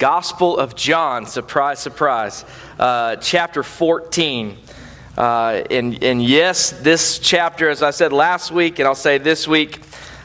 Gospel 0.00 0.56
of 0.56 0.74
John, 0.74 1.26
surprise, 1.26 1.78
surprise, 1.78 2.46
uh, 2.78 3.16
chapter 3.16 3.62
14. 3.62 4.56
Uh, 5.14 5.62
and, 5.70 6.02
and 6.02 6.24
yes, 6.24 6.70
this 6.70 7.18
chapter, 7.18 7.68
as 7.68 7.82
I 7.82 7.90
said 7.90 8.10
last 8.10 8.50
week, 8.50 8.78
and 8.78 8.88
I'll 8.88 8.94
say 8.94 9.18
this 9.18 9.46
week, 9.46 9.82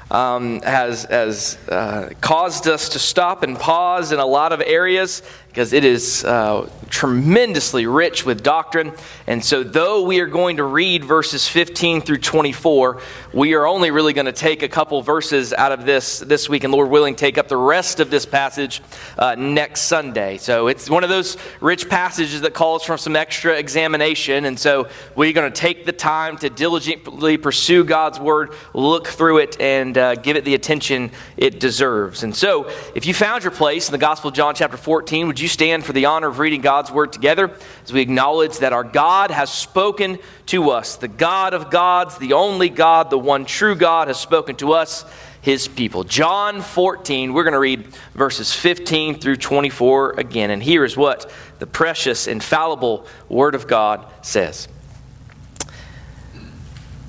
um, 0.10 0.62
has, 0.62 1.04
has 1.04 1.58
uh, 1.68 2.12
caused 2.22 2.70
us 2.70 2.88
to 2.90 3.00
stop 3.00 3.44
and 3.44 3.60
pause 3.60 4.14
in 4.14 4.20
a 4.20 4.26
lot 4.26 4.54
of 4.54 4.62
areas 4.66 5.22
because 5.56 5.72
it 5.72 5.86
is 5.86 6.26
uh, 6.26 6.70
tremendously 6.90 7.88
rich 7.88 8.26
with 8.26 8.44
doctrine. 8.44 8.92
And 9.26 9.44
so, 9.44 9.64
though 9.64 10.04
we 10.04 10.20
are 10.20 10.26
going 10.26 10.58
to 10.58 10.66
read 10.66 11.06
verses 11.06 11.48
15 11.48 12.02
through 12.02 12.18
24, 12.18 13.02
we 13.34 13.54
are 13.54 13.66
only 13.66 13.90
really 13.90 14.12
going 14.12 14.26
to 14.26 14.34
take 14.34 14.64
a 14.64 14.68
couple 14.68 15.02
verses 15.02 15.54
out 15.54 15.72
of 15.72 15.86
this 15.86 16.20
this 16.20 16.50
week, 16.50 16.66
and 16.66 16.74
Lord 16.74 16.90
willing, 16.90 17.16
take 17.16 17.38
up 17.38 17.48
the 17.48 17.56
rest 17.56 18.02
of 18.02 18.10
this 18.10 18.26
passage 18.26 18.82
uh, 19.18 19.36
next 19.36 19.84
Sunday. 19.84 20.36
So, 20.38 20.68
it's 20.68 20.90
one 20.90 21.06
of 21.06 21.10
those 21.10 21.38
rich 21.62 21.88
passages 21.88 22.42
that 22.42 22.54
calls 22.54 22.84
for 22.84 22.98
some 22.98 23.16
extra 23.16 23.58
examination. 23.58 24.44
And 24.44 24.60
so, 24.60 24.90
we're 25.16 25.32
going 25.32 25.50
to 25.50 25.58
take 25.58 25.86
the 25.86 25.94
time 25.94 26.38
to 26.40 26.50
diligently 26.50 27.38
pursue 27.38 27.86
God's 27.86 28.20
word, 28.20 28.52
look 28.74 29.08
through 29.08 29.38
it, 29.38 29.62
and 29.62 29.98
uh, 29.98 30.16
give 30.16 30.36
it 30.36 30.44
the 30.44 30.54
attention 30.54 31.12
it 31.38 31.62
deserves. 31.62 32.24
And 32.24 32.36
so, 32.36 32.70
if 32.94 33.06
you 33.06 33.14
found 33.14 33.44
your 33.44 33.52
place 33.52 33.88
in 33.88 33.94
the 33.94 33.98
Gospel 33.98 34.28
of 34.28 34.36
John, 34.36 34.54
chapter 34.54 34.76
14, 34.76 35.28
would 35.28 35.40
you 35.40 35.45
you 35.46 35.50
stand 35.50 35.86
for 35.86 35.94
the 35.94 36.06
honor 36.06 36.28
of 36.28 36.40
reading 36.40 36.62
God's 36.62 36.92
word 36.92 37.14
together 37.14 37.56
as 37.84 37.94
we 37.94 38.02
acknowledge 38.02 38.58
that 38.58 38.74
our 38.74 38.84
God 38.84 39.30
has 39.30 39.52
spoken 39.52 40.18
to 40.48 40.72
us? 40.72 40.96
The 40.96 41.08
God 41.08 41.54
of 41.54 41.70
gods, 41.70 42.18
the 42.18 42.34
only 42.34 42.70
God, 42.70 43.12
the 43.12 43.20
one 43.20 43.46
true 43.46 43.76
God, 43.76 44.08
has 44.08 44.20
spoken 44.20 44.56
to 44.56 44.74
us, 44.74 45.06
his 45.42 45.68
people. 45.68 46.04
John 46.04 46.64
14, 46.64 47.32
we're 47.32 47.44
going 47.44 47.54
to 47.54 47.60
read 47.60 47.86
verses 48.16 48.52
15 48.54 49.20
through 49.20 49.36
24 49.36 50.14
again. 50.14 50.50
And 50.50 50.64
here 50.64 50.84
is 50.84 50.98
what 50.98 51.32
the 51.60 51.68
precious, 51.68 52.26
infallible 52.26 53.06
word 53.30 53.54
of 53.54 53.68
God 53.68 54.12
says. 54.24 54.68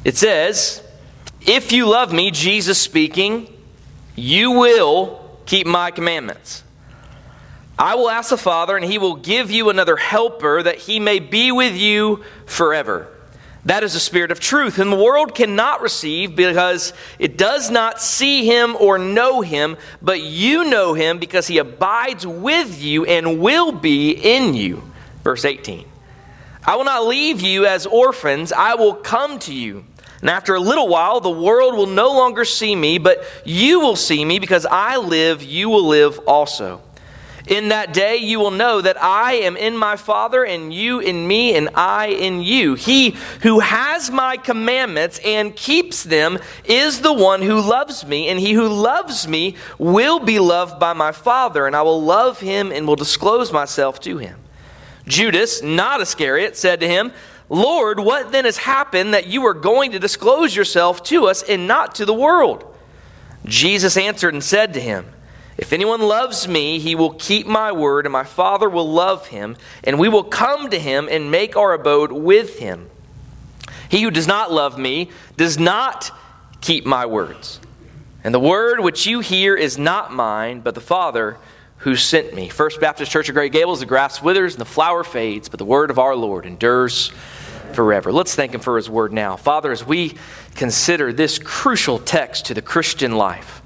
It 0.04 0.18
says, 0.18 0.82
If 1.40 1.72
you 1.72 1.88
love 1.88 2.12
me, 2.12 2.30
Jesus 2.30 2.78
speaking, 2.78 3.48
you 4.14 4.50
will 4.50 5.40
keep 5.46 5.66
my 5.66 5.90
commandments. 5.90 6.62
I 7.78 7.94
will 7.94 8.08
ask 8.08 8.30
the 8.30 8.38
Father, 8.38 8.76
and 8.76 8.84
he 8.84 8.98
will 8.98 9.16
give 9.16 9.50
you 9.50 9.68
another 9.68 9.96
helper 9.96 10.62
that 10.62 10.78
he 10.78 10.98
may 10.98 11.18
be 11.18 11.52
with 11.52 11.76
you 11.76 12.24
forever. 12.46 13.08
That 13.66 13.82
is 13.82 13.94
the 13.94 14.00
Spirit 14.00 14.30
of 14.30 14.40
truth, 14.40 14.78
and 14.78 14.92
the 14.92 14.96
world 14.96 15.34
cannot 15.34 15.82
receive 15.82 16.36
because 16.36 16.92
it 17.18 17.36
does 17.36 17.68
not 17.68 18.00
see 18.00 18.46
him 18.46 18.76
or 18.76 18.96
know 18.96 19.40
him, 19.40 19.76
but 20.00 20.22
you 20.22 20.64
know 20.70 20.94
him 20.94 21.18
because 21.18 21.48
he 21.48 21.58
abides 21.58 22.26
with 22.26 22.80
you 22.80 23.04
and 23.04 23.40
will 23.40 23.72
be 23.72 24.12
in 24.12 24.54
you. 24.54 24.82
Verse 25.24 25.44
18 25.44 25.84
I 26.64 26.76
will 26.76 26.84
not 26.84 27.06
leave 27.06 27.40
you 27.40 27.66
as 27.66 27.86
orphans, 27.86 28.52
I 28.52 28.76
will 28.76 28.94
come 28.94 29.38
to 29.40 29.52
you. 29.52 29.84
And 30.20 30.30
after 30.30 30.54
a 30.54 30.60
little 30.60 30.88
while, 30.88 31.20
the 31.20 31.28
world 31.30 31.74
will 31.74 31.86
no 31.86 32.12
longer 32.12 32.44
see 32.44 32.74
me, 32.74 32.98
but 32.98 33.22
you 33.44 33.80
will 33.80 33.96
see 33.96 34.24
me 34.24 34.38
because 34.38 34.64
I 34.64 34.96
live, 34.96 35.42
you 35.42 35.68
will 35.68 35.86
live 35.86 36.18
also. 36.20 36.80
In 37.46 37.68
that 37.68 37.94
day 37.94 38.16
you 38.16 38.40
will 38.40 38.50
know 38.50 38.80
that 38.80 39.00
I 39.00 39.34
am 39.34 39.56
in 39.56 39.76
my 39.76 39.96
Father, 39.96 40.44
and 40.44 40.74
you 40.74 40.98
in 40.98 41.28
me, 41.28 41.54
and 41.54 41.68
I 41.74 42.08
in 42.08 42.42
you. 42.42 42.74
He 42.74 43.10
who 43.42 43.60
has 43.60 44.10
my 44.10 44.36
commandments 44.36 45.20
and 45.24 45.54
keeps 45.54 46.02
them 46.02 46.38
is 46.64 47.02
the 47.02 47.12
one 47.12 47.42
who 47.42 47.60
loves 47.60 48.04
me, 48.04 48.28
and 48.28 48.40
he 48.40 48.52
who 48.52 48.68
loves 48.68 49.28
me 49.28 49.54
will 49.78 50.18
be 50.18 50.40
loved 50.40 50.80
by 50.80 50.92
my 50.92 51.12
Father, 51.12 51.66
and 51.66 51.76
I 51.76 51.82
will 51.82 52.02
love 52.02 52.40
him 52.40 52.72
and 52.72 52.86
will 52.86 52.96
disclose 52.96 53.52
myself 53.52 54.00
to 54.00 54.18
him. 54.18 54.40
Judas, 55.06 55.62
not 55.62 56.00
Iscariot, 56.00 56.56
said 56.56 56.80
to 56.80 56.88
him, 56.88 57.12
Lord, 57.48 58.00
what 58.00 58.32
then 58.32 58.44
has 58.44 58.56
happened 58.56 59.14
that 59.14 59.28
you 59.28 59.46
are 59.46 59.54
going 59.54 59.92
to 59.92 60.00
disclose 60.00 60.56
yourself 60.56 61.04
to 61.04 61.26
us 61.26 61.44
and 61.44 61.68
not 61.68 61.94
to 61.96 62.04
the 62.04 62.12
world? 62.12 62.64
Jesus 63.44 63.96
answered 63.96 64.34
and 64.34 64.42
said 64.42 64.74
to 64.74 64.80
him, 64.80 65.06
if 65.58 65.72
anyone 65.72 66.02
loves 66.02 66.46
me, 66.46 66.78
he 66.78 66.94
will 66.94 67.14
keep 67.14 67.46
my 67.46 67.72
word, 67.72 68.04
and 68.04 68.12
my 68.12 68.24
Father 68.24 68.68
will 68.68 68.90
love 68.90 69.28
him, 69.28 69.56
and 69.84 69.98
we 69.98 70.08
will 70.08 70.24
come 70.24 70.70
to 70.70 70.78
him 70.78 71.08
and 71.10 71.30
make 71.30 71.56
our 71.56 71.72
abode 71.72 72.12
with 72.12 72.58
him. 72.58 72.90
He 73.88 74.02
who 74.02 74.10
does 74.10 74.26
not 74.26 74.52
love 74.52 74.78
me 74.78 75.10
does 75.36 75.58
not 75.58 76.10
keep 76.60 76.84
my 76.84 77.06
words. 77.06 77.60
And 78.24 78.34
the 78.34 78.40
word 78.40 78.80
which 78.80 79.06
you 79.06 79.20
hear 79.20 79.54
is 79.54 79.78
not 79.78 80.12
mine, 80.12 80.60
but 80.60 80.74
the 80.74 80.80
Father 80.80 81.38
who 81.78 81.94
sent 81.94 82.34
me. 82.34 82.48
First 82.48 82.80
Baptist 82.80 83.12
Church 83.12 83.28
of 83.28 83.34
Great 83.34 83.52
Gables, 83.52 83.80
the 83.80 83.86
grass 83.86 84.20
withers 84.20 84.54
and 84.54 84.60
the 84.60 84.64
flower 84.64 85.04
fades, 85.04 85.48
but 85.48 85.58
the 85.58 85.64
word 85.64 85.90
of 85.90 85.98
our 85.98 86.16
Lord 86.16 86.44
endures 86.44 87.12
forever. 87.72 88.12
Let's 88.12 88.34
thank 88.34 88.52
him 88.52 88.60
for 88.60 88.76
his 88.76 88.90
word 88.90 89.12
now. 89.12 89.36
Father, 89.36 89.70
as 89.70 89.86
we 89.86 90.16
consider 90.54 91.12
this 91.12 91.38
crucial 91.38 91.98
text 91.98 92.46
to 92.46 92.54
the 92.54 92.62
Christian 92.62 93.16
life, 93.16 93.62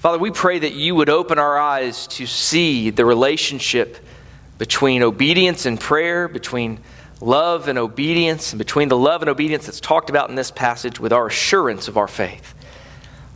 Father, 0.00 0.16
we 0.16 0.30
pray 0.30 0.58
that 0.58 0.72
you 0.72 0.94
would 0.94 1.10
open 1.10 1.38
our 1.38 1.58
eyes 1.58 2.06
to 2.06 2.24
see 2.24 2.88
the 2.88 3.04
relationship 3.04 3.98
between 4.56 5.02
obedience 5.02 5.66
and 5.66 5.78
prayer, 5.78 6.26
between 6.26 6.80
love 7.20 7.68
and 7.68 7.78
obedience, 7.78 8.54
and 8.54 8.58
between 8.58 8.88
the 8.88 8.96
love 8.96 9.20
and 9.20 9.28
obedience 9.28 9.66
that's 9.66 9.78
talked 9.78 10.08
about 10.08 10.30
in 10.30 10.36
this 10.36 10.50
passage 10.50 10.98
with 10.98 11.12
our 11.12 11.26
assurance 11.26 11.86
of 11.86 11.98
our 11.98 12.08
faith. 12.08 12.54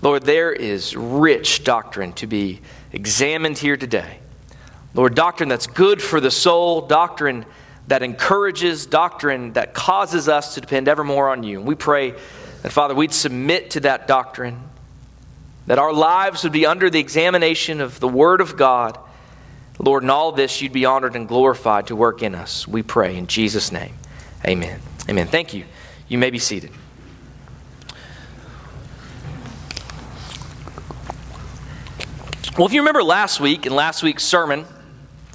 Lord, 0.00 0.22
there 0.22 0.54
is 0.54 0.96
rich 0.96 1.64
doctrine 1.64 2.14
to 2.14 2.26
be 2.26 2.62
examined 2.92 3.58
here 3.58 3.76
today. 3.76 4.20
Lord, 4.94 5.14
doctrine 5.14 5.50
that's 5.50 5.66
good 5.66 6.00
for 6.00 6.18
the 6.18 6.30
soul, 6.30 6.80
doctrine 6.80 7.44
that 7.88 8.02
encourages, 8.02 8.86
doctrine 8.86 9.52
that 9.52 9.74
causes 9.74 10.30
us 10.30 10.54
to 10.54 10.62
depend 10.62 10.88
ever 10.88 11.04
more 11.04 11.28
on 11.28 11.42
you. 11.42 11.58
And 11.58 11.68
we 11.68 11.74
pray 11.74 12.12
that, 12.62 12.72
Father, 12.72 12.94
we'd 12.94 13.12
submit 13.12 13.72
to 13.72 13.80
that 13.80 14.08
doctrine 14.08 14.70
that 15.66 15.78
our 15.78 15.92
lives 15.92 16.42
would 16.44 16.52
be 16.52 16.66
under 16.66 16.90
the 16.90 16.98
examination 16.98 17.80
of 17.80 18.00
the 18.00 18.08
Word 18.08 18.40
of 18.40 18.56
God. 18.56 18.98
Lord, 19.78 20.02
in 20.02 20.10
all 20.10 20.32
this, 20.32 20.60
you'd 20.62 20.72
be 20.72 20.84
honored 20.84 21.16
and 21.16 21.26
glorified 21.26 21.88
to 21.88 21.96
work 21.96 22.22
in 22.22 22.34
us. 22.34 22.68
We 22.68 22.82
pray 22.82 23.16
in 23.16 23.26
Jesus' 23.26 23.72
name. 23.72 23.94
Amen. 24.46 24.80
Amen. 25.08 25.26
Thank 25.26 25.54
you. 25.54 25.64
You 26.08 26.18
may 26.18 26.30
be 26.30 26.38
seated. 26.38 26.70
Well, 32.56 32.66
if 32.66 32.72
you 32.72 32.82
remember 32.82 33.02
last 33.02 33.40
week, 33.40 33.66
in 33.66 33.74
last 33.74 34.04
week's 34.04 34.22
sermon, 34.22 34.64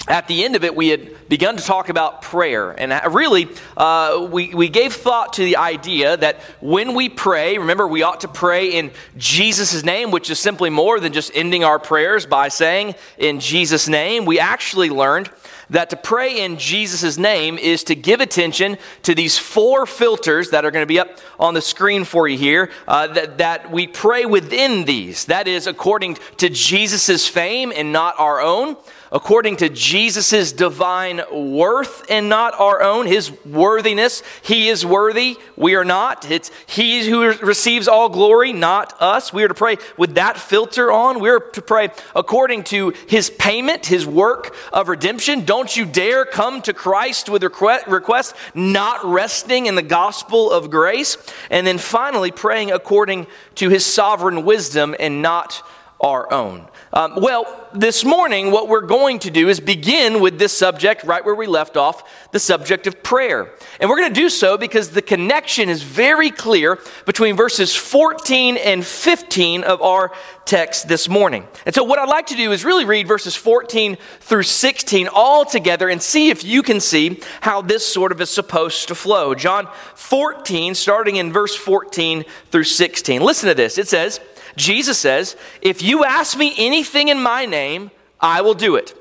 at 0.08 0.28
the 0.28 0.46
end 0.46 0.56
of 0.56 0.64
it, 0.64 0.74
we 0.74 0.88
had 0.88 1.19
begun 1.30 1.56
to 1.56 1.64
talk 1.64 1.90
about 1.90 2.24
prayer. 2.24 2.72
And 2.72 2.92
really, 3.14 3.48
uh, 3.78 4.28
we, 4.30 4.54
we 4.54 4.68
gave 4.68 4.94
thought 4.94 5.34
to 5.34 5.44
the 5.44 5.58
idea 5.58 6.18
that 6.18 6.42
when 6.60 6.96
we 6.96 7.08
pray, 7.08 7.58
remember, 7.58 7.88
we 7.88 8.02
ought 8.02 8.22
to 8.22 8.28
pray 8.28 8.70
in 8.70 8.92
Jesus' 9.16 9.84
name, 9.84 10.10
which 10.10 10.30
is 10.30 10.40
simply 10.40 10.72
more 10.72 11.00
than 11.00 11.14
just 11.14 11.32
ending 11.36 11.64
our 11.64 11.80
prayers 11.80 12.26
by 12.26 12.48
saying, 12.48 12.96
in 13.18 13.40
Jesus' 13.40 13.88
name. 13.88 14.26
We 14.26 14.40
actually 14.40 14.90
learned 14.90 15.30
that 15.70 15.92
to 15.92 15.96
pray 15.96 16.44
in 16.44 16.58
Jesus' 16.58 17.18
name 17.18 17.60
is 17.60 17.84
to 17.86 17.96
give 17.96 18.22
attention 18.22 18.78
to 19.04 19.14
these 19.14 19.38
four 19.38 19.86
filters 19.86 20.50
that 20.50 20.66
are 20.66 20.72
going 20.72 20.82
to 20.82 20.88
be 20.88 21.00
up 21.00 21.20
on 21.40 21.54
the 21.54 21.62
screen 21.62 22.06
for 22.06 22.28
you 22.28 22.38
here, 22.38 22.72
uh, 22.88 23.06
that, 23.08 23.38
that 23.38 23.72
we 23.72 23.86
pray 23.86 24.26
within 24.26 24.86
these. 24.86 25.26
That 25.26 25.48
is 25.48 25.68
according 25.68 26.18
to 26.38 26.50
Jesus' 26.50 27.28
fame 27.28 27.72
and 27.76 27.94
not 27.94 28.16
our 28.18 28.42
own 28.42 28.78
according 29.12 29.58
to 29.58 29.70
Jesus' 29.70 30.52
divine 30.52 31.22
worth 31.32 32.06
and 32.10 32.30
not 32.30 32.54
our 32.60 32.82
own, 32.82 33.06
his 33.06 33.32
worthiness. 33.46 34.24
He 34.42 34.70
is 34.70 34.86
worthy, 34.86 35.38
we 35.56 35.76
are 35.76 35.86
not. 35.86 36.30
It's 36.30 36.52
he 36.68 37.10
who 37.10 37.34
receives 37.38 37.88
all 37.88 38.10
glory, 38.10 38.54
not 38.54 38.94
us. 39.02 39.34
We 39.34 39.44
are 39.44 39.48
to 39.48 39.54
pray 39.54 39.78
with 39.98 40.16
that 40.16 40.38
filter 40.38 40.92
on. 40.92 41.20
We 41.20 41.30
are 41.30 41.40
to 41.40 41.62
pray 41.62 41.90
according 42.16 42.64
to 42.66 42.94
his 43.08 43.30
payment, 43.30 43.86
his 43.86 44.06
work 44.06 44.56
of 44.72 44.90
redemption. 44.90 45.46
Don't 45.46 45.76
you 45.76 45.86
dare 45.86 46.26
come 46.26 46.62
to 46.64 46.74
Christ 46.74 47.30
with 47.30 47.44
requests, 47.44 48.34
not 48.54 49.04
resting 49.04 49.66
in 49.66 49.76
the 49.76 49.82
gospel 49.82 50.52
of 50.52 50.70
grace. 50.70 51.18
And 51.50 51.66
then 51.66 51.78
finally, 51.78 52.32
praying 52.32 52.72
according 52.72 53.28
to 53.56 53.70
his 53.70 53.86
sovereign 53.86 54.46
wisdom 54.46 54.96
and 55.00 55.22
not 55.22 55.64
our 56.02 56.32
own. 56.32 56.68
Um, 56.94 57.16
well, 57.18 57.68
this 57.74 58.04
morning, 58.06 58.52
what 58.52 58.68
we're 58.68 58.82
going 58.82 59.20
to 59.20 59.30
do 59.30 59.50
is 59.50 59.60
begin 59.60 60.22
with 60.22 60.40
this 60.40 60.58
subject 60.58 61.04
right 61.04 61.24
where 61.24 61.36
we 61.36 61.46
left 61.46 61.78
off 61.78 62.10
the 62.32 62.40
subject 62.40 62.88
of 62.88 63.04
prayer. 63.04 63.54
And 63.80 63.90
we're 63.90 63.98
going 63.98 64.14
to 64.14 64.22
do 64.22 64.30
so 64.30 64.58
because 64.58 64.92
the 64.92 65.02
connection 65.02 65.70
is 65.70 65.84
very 65.84 66.32
clear 66.32 66.80
between 67.06 67.36
verses 67.36 67.76
14 67.76 68.58
and 68.58 68.86
15 68.86 69.64
of 69.64 69.82
our 69.82 70.12
text 70.46 70.88
this 70.88 71.08
morning. 71.08 71.48
And 71.66 71.76
so, 71.76 71.84
what 71.84 72.00
I'd 72.00 72.10
like 72.10 72.28
to 72.28 72.36
do 72.36 72.52
is 72.52 72.66
really 72.66 72.86
read 72.86 73.08
verses 73.08 73.36
14 73.36 73.98
through 74.20 74.44
16 74.44 75.10
all 75.14 75.46
together 75.46 75.90
and 75.90 76.02
see 76.02 76.30
if 76.30 76.44
you 76.44 76.64
can 76.64 76.80
see 76.80 77.20
how 77.42 77.62
this 77.62 77.86
sort 77.86 78.12
of 78.12 78.22
is 78.22 78.30
supposed 78.30 78.88
to 78.88 78.96
flow. 78.96 79.36
John 79.36 79.68
14, 79.96 80.74
starting 80.76 81.18
in 81.18 81.32
verse 81.32 81.56
14 81.56 82.26
through 82.52 82.64
16. 82.64 83.22
Listen 83.22 83.50
to 83.50 83.56
this. 83.56 83.78
It 83.78 83.88
says, 83.88 84.20
Jesus 84.60 85.00
says, 85.00 85.36
If 85.62 85.82
you 85.82 86.04
ask 86.04 86.38
me 86.38 86.54
anything 86.58 87.08
in 87.08 87.20
my 87.20 87.46
name, 87.46 87.92
I 88.20 88.42
will 88.42 88.54
do 88.54 88.76
it. 88.76 88.96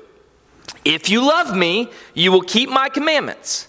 If 0.83 1.09
you 1.09 1.21
love 1.21 1.55
me, 1.55 1.89
you 2.13 2.31
will 2.31 2.41
keep 2.41 2.69
my 2.69 2.89
commandments. 2.89 3.67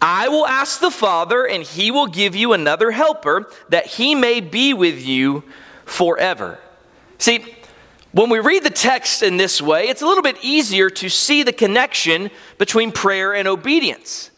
I 0.00 0.26
will 0.28 0.46
ask 0.46 0.80
the 0.80 0.90
Father, 0.90 1.46
and 1.46 1.62
he 1.62 1.92
will 1.92 2.08
give 2.08 2.34
you 2.34 2.52
another 2.52 2.90
helper, 2.90 3.48
that 3.68 3.86
he 3.86 4.16
may 4.16 4.40
be 4.40 4.74
with 4.74 5.00
you 5.04 5.44
forever. 5.84 6.58
See, 7.18 7.44
when 8.10 8.28
we 8.28 8.40
read 8.40 8.64
the 8.64 8.70
text 8.70 9.22
in 9.22 9.36
this 9.36 9.62
way, 9.62 9.84
it's 9.84 10.02
a 10.02 10.06
little 10.06 10.24
bit 10.24 10.38
easier 10.42 10.90
to 10.90 11.08
see 11.08 11.44
the 11.44 11.52
connection 11.52 12.30
between 12.58 12.90
prayer 12.90 13.32
and 13.32 13.46
obedience. 13.46 14.31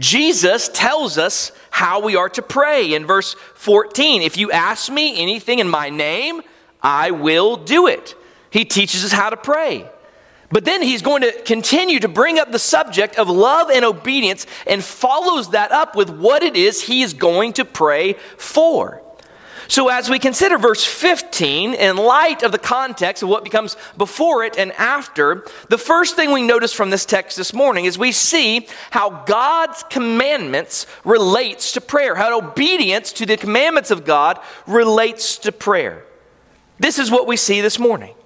Jesus 0.00 0.70
tells 0.70 1.18
us 1.18 1.52
how 1.70 2.00
we 2.00 2.16
are 2.16 2.30
to 2.30 2.42
pray 2.42 2.94
in 2.94 3.06
verse 3.06 3.36
14. 3.54 4.22
If 4.22 4.38
you 4.38 4.50
ask 4.50 4.90
me 4.90 5.20
anything 5.20 5.58
in 5.58 5.68
my 5.68 5.90
name, 5.90 6.40
I 6.82 7.10
will 7.10 7.56
do 7.56 7.86
it. 7.86 8.14
He 8.48 8.64
teaches 8.64 9.04
us 9.04 9.12
how 9.12 9.28
to 9.28 9.36
pray. 9.36 9.88
But 10.50 10.64
then 10.64 10.82
he's 10.82 11.02
going 11.02 11.22
to 11.22 11.32
continue 11.42 12.00
to 12.00 12.08
bring 12.08 12.38
up 12.38 12.50
the 12.50 12.58
subject 12.58 13.16
of 13.16 13.28
love 13.28 13.70
and 13.70 13.84
obedience 13.84 14.46
and 14.66 14.82
follows 14.82 15.50
that 15.50 15.70
up 15.70 15.94
with 15.94 16.08
what 16.08 16.42
it 16.42 16.56
is 16.56 16.82
he 16.82 17.02
is 17.02 17.12
going 17.12 17.52
to 17.54 17.64
pray 17.66 18.14
for. 18.36 19.02
So, 19.70 19.86
as 19.86 20.10
we 20.10 20.18
consider 20.18 20.58
verse 20.58 20.84
15, 20.84 21.74
in 21.74 21.96
light 21.96 22.42
of 22.42 22.50
the 22.50 22.58
context 22.58 23.22
of 23.22 23.28
what 23.28 23.44
becomes 23.44 23.76
before 23.96 24.42
it 24.42 24.58
and 24.58 24.72
after, 24.72 25.44
the 25.68 25.78
first 25.78 26.16
thing 26.16 26.32
we 26.32 26.42
notice 26.42 26.72
from 26.72 26.90
this 26.90 27.04
text 27.04 27.36
this 27.36 27.54
morning 27.54 27.84
is 27.84 27.96
we 27.96 28.10
see 28.10 28.66
how 28.90 29.22
God's 29.26 29.84
commandments 29.84 30.88
relates 31.04 31.70
to 31.74 31.80
prayer, 31.80 32.16
how 32.16 32.36
obedience 32.36 33.12
to 33.12 33.26
the 33.26 33.36
commandments 33.36 33.92
of 33.92 34.04
God 34.04 34.40
relates 34.66 35.38
to 35.38 35.52
prayer. 35.52 36.02
This 36.80 36.98
is 36.98 37.08
what 37.08 37.28
we 37.28 37.36
see 37.36 37.60
this 37.60 37.78
morning 37.78 38.16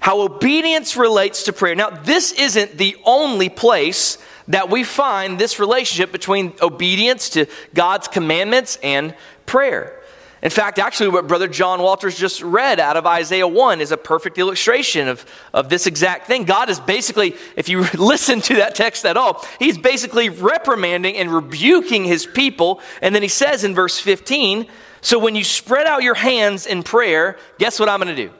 how 0.00 0.22
obedience 0.22 0.96
relates 0.96 1.44
to 1.44 1.52
prayer. 1.52 1.74
Now, 1.74 1.90
this 1.90 2.32
isn't 2.32 2.78
the 2.78 2.96
only 3.04 3.50
place 3.50 4.16
that 4.48 4.70
we 4.70 4.82
find 4.82 5.38
this 5.38 5.60
relationship 5.60 6.10
between 6.10 6.54
obedience 6.62 7.28
to 7.30 7.46
God's 7.74 8.08
commandments 8.08 8.78
and 8.82 9.14
prayer. 9.44 9.99
In 10.42 10.50
fact, 10.50 10.78
actually, 10.78 11.10
what 11.10 11.26
Brother 11.26 11.48
John 11.48 11.82
Walters 11.82 12.16
just 12.16 12.42
read 12.42 12.80
out 12.80 12.96
of 12.96 13.06
Isaiah 13.06 13.46
1 13.46 13.82
is 13.82 13.92
a 13.92 13.98
perfect 13.98 14.38
illustration 14.38 15.06
of, 15.06 15.26
of 15.52 15.68
this 15.68 15.86
exact 15.86 16.26
thing. 16.26 16.44
God 16.44 16.70
is 16.70 16.80
basically, 16.80 17.36
if 17.56 17.68
you 17.68 17.84
listen 17.98 18.40
to 18.42 18.56
that 18.56 18.74
text 18.74 19.04
at 19.04 19.18
all, 19.18 19.44
he's 19.58 19.76
basically 19.76 20.30
reprimanding 20.30 21.16
and 21.16 21.30
rebuking 21.30 22.04
his 22.04 22.24
people. 22.24 22.80
And 23.02 23.14
then 23.14 23.22
he 23.22 23.28
says 23.28 23.64
in 23.64 23.74
verse 23.74 23.98
15, 23.98 24.66
So 25.02 25.18
when 25.18 25.36
you 25.36 25.44
spread 25.44 25.86
out 25.86 26.02
your 26.02 26.14
hands 26.14 26.66
in 26.66 26.84
prayer, 26.84 27.36
guess 27.58 27.78
what 27.78 27.90
I'm 27.90 28.00
going 28.00 28.14
to 28.14 28.28
do? 28.28 28.32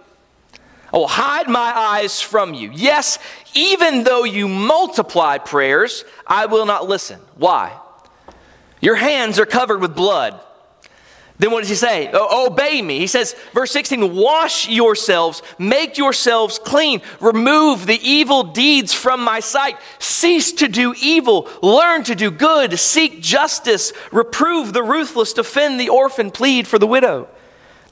I 0.93 0.97
will 0.97 1.07
hide 1.07 1.49
my 1.49 1.73
eyes 1.77 2.23
from 2.23 2.55
you. 2.55 2.71
Yes, 2.75 3.19
even 3.55 4.05
though 4.05 4.25
you 4.25 4.49
multiply 4.49 5.37
prayers, 5.37 6.05
I 6.27 6.47
will 6.47 6.65
not 6.65 6.89
listen. 6.89 7.21
Why? 7.37 7.79
Your 8.81 8.97
hands 8.97 9.39
are 9.39 9.47
covered 9.47 9.83
with 9.83 9.95
blood. 9.95 10.41
Then 11.41 11.53
what 11.53 11.61
does 11.61 11.71
he 11.71 11.75
say? 11.75 12.11
Obey 12.13 12.83
me. 12.83 12.99
He 12.99 13.07
says, 13.07 13.35
verse 13.55 13.71
16, 13.71 14.15
wash 14.15 14.69
yourselves, 14.69 15.43
make 15.59 15.97
yourselves 15.97 16.59
clean, 16.59 17.01
remove 17.19 17.87
the 17.87 17.99
evil 18.03 18.43
deeds 18.43 18.93
from 18.93 19.25
my 19.25 19.41
sight, 19.41 19.79
cease 19.99 20.53
to 20.53 20.69
do 20.69 20.95
evil, 21.01 21.49
learn 21.63 22.03
to 22.05 22.15
do 22.15 22.31
good, 22.31 22.79
seek 22.79 23.23
justice, 23.23 23.95
reprove 24.13 24.75
the 24.75 24.83
ruthless, 24.83 25.33
defend 25.33 25.81
the 25.81 25.89
orphan, 25.89 26.31
plead 26.31 26.69
for 26.69 26.79
the 26.79 26.87
widow. 26.87 27.27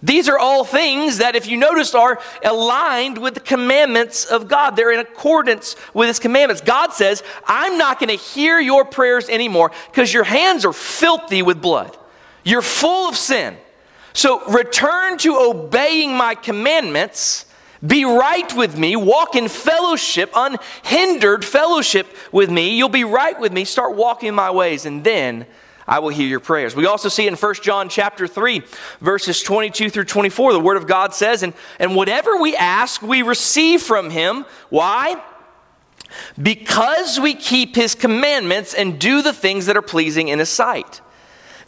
These 0.03 0.29
are 0.29 0.39
all 0.39 0.63
things 0.63 1.17
that, 1.17 1.35
if 1.35 1.49
you 1.49 1.57
notice, 1.57 1.95
are 1.95 2.21
aligned 2.45 3.17
with 3.17 3.33
the 3.33 3.41
commandments 3.41 4.27
of 4.27 4.47
God. 4.47 4.77
They're 4.77 4.93
in 4.93 5.01
accordance 5.01 5.75
with 5.95 6.09
His 6.09 6.19
commandments. 6.19 6.61
God 6.61 6.93
says, 6.93 7.23
I'm 7.47 7.79
not 7.79 7.99
going 7.99 8.11
to 8.11 8.23
hear 8.23 8.61
your 8.61 8.85
prayers 8.85 9.31
anymore 9.31 9.73
because 9.91 10.13
your 10.13 10.25
hands 10.25 10.67
are 10.67 10.75
filthy 10.75 11.41
with 11.41 11.63
blood. 11.63 11.98
You're 12.49 12.63
full 12.63 13.11
of 13.11 13.17
sin. 13.17 13.59
So 14.15 14.43
return 14.47 15.19
to 15.19 15.37
obeying 15.37 16.17
my 16.17 16.35
commandments. 16.35 17.45
Be 17.87 18.07
right 18.07 18.51
with 18.57 18.77
me. 18.79 18.97
Walk 18.97 19.37
in 19.37 19.49
fellowship, 19.49 20.31
unhindered 20.35 21.45
fellowship 21.45 22.07
with 22.33 22.51
me. 22.51 22.75
You'll 22.75 22.89
be 22.89 23.05
right 23.05 23.39
with 23.39 23.53
me. 23.53 23.67
Start 23.67 23.97
walking 23.97 24.35
my 24.35 24.51
ways, 24.51 24.87
and 24.87 25.05
then 25.05 25.45
I 25.87 25.99
will 25.99 26.09
hear 26.09 26.27
your 26.27 26.41
prayers. 26.41 26.75
We 26.75 26.87
also 26.87 27.11
see 27.11 27.27
in 27.27 27.35
1 27.35 27.55
John 27.57 27.91
chapter 27.91 28.27
3, 28.27 28.63
verses 29.03 29.43
22 29.43 29.91
through 29.91 30.05
24, 30.05 30.55
the 30.55 30.61
Word 30.61 30.79
of 30.79 30.87
God 30.87 31.13
says, 31.13 31.43
and, 31.43 31.53
and 31.79 31.95
whatever 31.95 32.39
we 32.39 32.57
ask, 32.57 33.03
we 33.03 33.21
receive 33.21 33.83
from 33.83 34.09
Him. 34.09 34.47
Why? 34.71 35.23
Because 36.41 37.21
we 37.21 37.35
keep 37.35 37.77
His 37.77 37.95
commandments 37.95 38.73
and 38.73 38.99
do 38.99 39.21
the 39.21 39.35
things 39.35 39.67
that 39.67 39.77
are 39.77 39.83
pleasing 39.83 40.29
in 40.29 40.39
His 40.39 40.49
sight. 40.49 41.03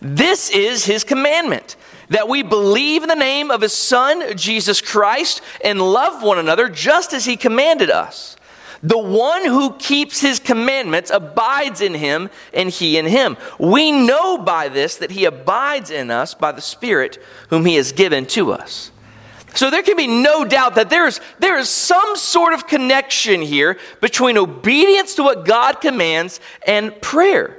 This 0.00 0.50
is 0.50 0.84
His 0.84 1.04
commandment 1.04 1.76
that 2.08 2.28
we 2.28 2.42
believe 2.42 3.02
in 3.02 3.08
the 3.08 3.14
name 3.14 3.50
of 3.50 3.60
His 3.60 3.74
Son, 3.74 4.36
Jesus 4.36 4.80
Christ, 4.80 5.42
and 5.64 5.80
love 5.80 6.22
one 6.22 6.38
another 6.38 6.68
just 6.68 7.12
as 7.12 7.24
He 7.24 7.36
commanded 7.36 7.90
us. 7.90 8.36
The 8.82 8.98
one 8.98 9.44
who 9.44 9.74
keeps 9.74 10.20
his 10.20 10.38
commandments 10.38 11.10
abides 11.10 11.82
in 11.82 11.92
him, 11.92 12.30
and 12.54 12.70
he 12.70 12.96
in 12.96 13.04
him. 13.04 13.36
We 13.58 13.92
know 13.92 14.38
by 14.38 14.68
this 14.68 14.96
that 14.96 15.10
he 15.10 15.26
abides 15.26 15.90
in 15.90 16.10
us 16.10 16.32
by 16.32 16.52
the 16.52 16.62
Spirit 16.62 17.18
whom 17.50 17.66
he 17.66 17.74
has 17.74 17.92
given 17.92 18.24
to 18.28 18.52
us. 18.52 18.90
So 19.54 19.68
there 19.68 19.82
can 19.82 19.96
be 19.96 20.06
no 20.06 20.44
doubt 20.44 20.76
that 20.76 20.88
there's, 20.88 21.20
there 21.40 21.58
is 21.58 21.68
some 21.68 22.16
sort 22.16 22.54
of 22.54 22.66
connection 22.66 23.42
here 23.42 23.78
between 24.00 24.38
obedience 24.38 25.14
to 25.16 25.24
what 25.24 25.44
God 25.44 25.80
commands 25.80 26.40
and 26.66 26.98
prayer. 27.02 27.58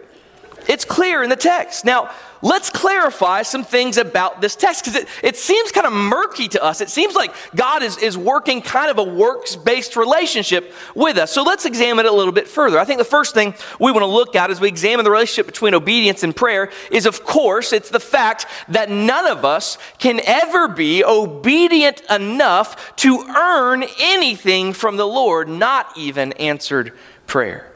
It's 0.68 0.86
clear 0.86 1.22
in 1.22 1.30
the 1.30 1.36
text. 1.36 1.86
Now, 1.86 2.12
let's 2.42 2.70
clarify 2.70 3.44
some 3.44 3.64
things 3.64 3.98
about 3.98 4.42
this 4.42 4.56
text 4.56 4.86
because 4.86 5.02
it, 5.02 5.08
it 5.24 5.38
seems 5.38 5.72
kind 5.72 5.88
of 5.88 5.94
murky 5.94 6.48
to 6.50 6.64
us. 6.64 6.82
It 6.82 6.90
seems 6.90 7.16
like 7.16 7.34
God 7.56 7.84
is, 7.84 7.98
is 7.98 8.18
working 8.18 8.62
kind 8.62 8.90
of 8.90 8.98
a 8.98 9.04
works 9.04 9.56
based 9.56 9.96
relationship 9.96 10.74
with 10.96 11.18
us. 11.18 11.32
So 11.32 11.44
let's 11.44 11.66
examine 11.66 12.06
it 12.06 12.12
a 12.12 12.16
little 12.16 12.34
bit 12.34 12.48
further. 12.48 12.80
I 12.80 12.86
think 12.86 12.98
the 12.98 13.06
first 13.06 13.34
thing 13.34 13.54
we 13.80 13.92
want 13.92 14.04
to 14.04 14.08
look 14.08 14.36
at 14.36 14.52
as 14.52 14.60
we 14.60 14.68
examine 14.68 15.04
the 15.04 15.12
relationship 15.12 15.46
between 15.46 15.74
obedience 15.74 16.24
and 16.24 16.36
prayer 16.36 16.72
is, 16.92 17.06
of 17.06 17.24
course, 17.24 17.74
it's 17.74 17.90
the 17.90 18.00
fact 18.00 18.46
that 18.70 18.90
none 18.90 19.28
of 19.28 19.46
us 19.46 19.78
can 20.00 20.20
ever 20.26 20.68
be 20.68 21.04
obedient 21.04 22.02
enough 22.10 22.96
to 22.98 23.24
earn 23.36 23.84
anything 24.00 24.74
from 24.74 24.98
the 24.98 25.08
Lord, 25.08 25.48
not 25.48 25.98
even 25.98 26.34
answered 26.34 26.94
prayer. 27.28 27.71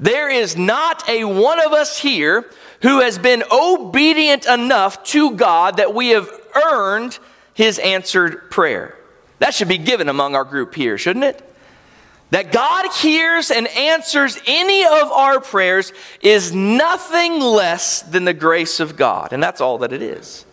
There 0.00 0.30
is 0.30 0.56
not 0.56 1.06
a 1.08 1.24
one 1.24 1.64
of 1.64 1.72
us 1.72 1.98
here 1.98 2.50
who 2.82 3.00
has 3.00 3.18
been 3.18 3.44
obedient 3.52 4.46
enough 4.46 5.04
to 5.04 5.32
God 5.32 5.76
that 5.76 5.94
we 5.94 6.08
have 6.08 6.28
earned 6.54 7.18
his 7.52 7.78
answered 7.78 8.50
prayer. 8.50 8.96
That 9.38 9.52
should 9.54 9.68
be 9.68 9.78
given 9.78 10.08
among 10.08 10.34
our 10.34 10.44
group 10.44 10.74
here, 10.74 10.96
shouldn't 10.96 11.26
it? 11.26 11.46
That 12.30 12.52
God 12.52 12.90
hears 12.94 13.50
and 13.50 13.66
answers 13.68 14.38
any 14.46 14.84
of 14.84 15.10
our 15.10 15.40
prayers 15.40 15.92
is 16.22 16.54
nothing 16.54 17.40
less 17.40 18.02
than 18.02 18.24
the 18.24 18.32
grace 18.32 18.80
of 18.80 18.96
God, 18.96 19.32
and 19.32 19.42
that's 19.42 19.60
all 19.60 19.78
that 19.78 19.92
it 19.92 20.00
is. 20.00 20.46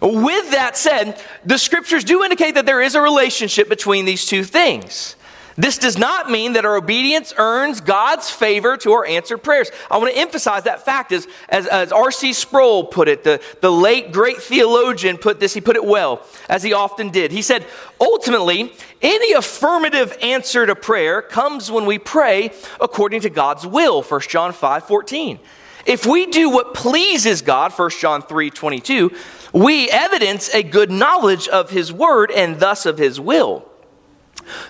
With 0.00 0.50
that 0.50 0.76
said, 0.76 1.20
the 1.44 1.58
scriptures 1.58 2.04
do 2.04 2.22
indicate 2.22 2.56
that 2.56 2.66
there 2.66 2.82
is 2.82 2.94
a 2.94 3.00
relationship 3.00 3.68
between 3.68 4.04
these 4.04 4.26
two 4.26 4.44
things. 4.44 5.16
This 5.56 5.76
does 5.78 5.98
not 5.98 6.30
mean 6.30 6.54
that 6.54 6.64
our 6.64 6.76
obedience 6.76 7.34
earns 7.36 7.80
God's 7.80 8.30
favor 8.30 8.76
to 8.78 8.92
our 8.92 9.04
answered 9.04 9.38
prayers. 9.38 9.70
I 9.90 9.98
want 9.98 10.12
to 10.12 10.18
emphasize 10.18 10.64
that 10.64 10.84
fact 10.84 11.12
as, 11.12 11.26
as, 11.48 11.66
as 11.66 11.92
R.C. 11.92 12.32
Sproul 12.32 12.84
put 12.84 13.08
it, 13.08 13.24
the, 13.24 13.40
the 13.60 13.70
late 13.70 14.12
great 14.12 14.38
theologian 14.38 15.18
put 15.18 15.40
this, 15.40 15.52
he 15.52 15.60
put 15.60 15.76
it 15.76 15.84
well, 15.84 16.26
as 16.48 16.62
he 16.62 16.72
often 16.72 17.10
did. 17.10 17.32
He 17.32 17.42
said, 17.42 17.66
ultimately, 18.00 18.72
any 19.02 19.32
affirmative 19.32 20.16
answer 20.22 20.64
to 20.64 20.74
prayer 20.74 21.20
comes 21.20 21.70
when 21.70 21.84
we 21.86 21.98
pray 21.98 22.52
according 22.80 23.20
to 23.22 23.30
God's 23.30 23.66
will, 23.66 24.02
1 24.02 24.20
John 24.22 24.52
5 24.52 24.84
14. 24.84 25.38
If 25.84 26.06
we 26.06 26.26
do 26.26 26.48
what 26.48 26.74
pleases 26.74 27.42
God, 27.42 27.72
1 27.72 27.90
John 27.98 28.22
3 28.22 28.50
22, 28.50 29.10
we 29.52 29.90
evidence 29.90 30.54
a 30.54 30.62
good 30.62 30.90
knowledge 30.90 31.48
of 31.48 31.70
his 31.70 31.92
word 31.92 32.30
and 32.30 32.60
thus 32.60 32.86
of 32.86 32.98
his 32.98 33.20
will. 33.20 33.68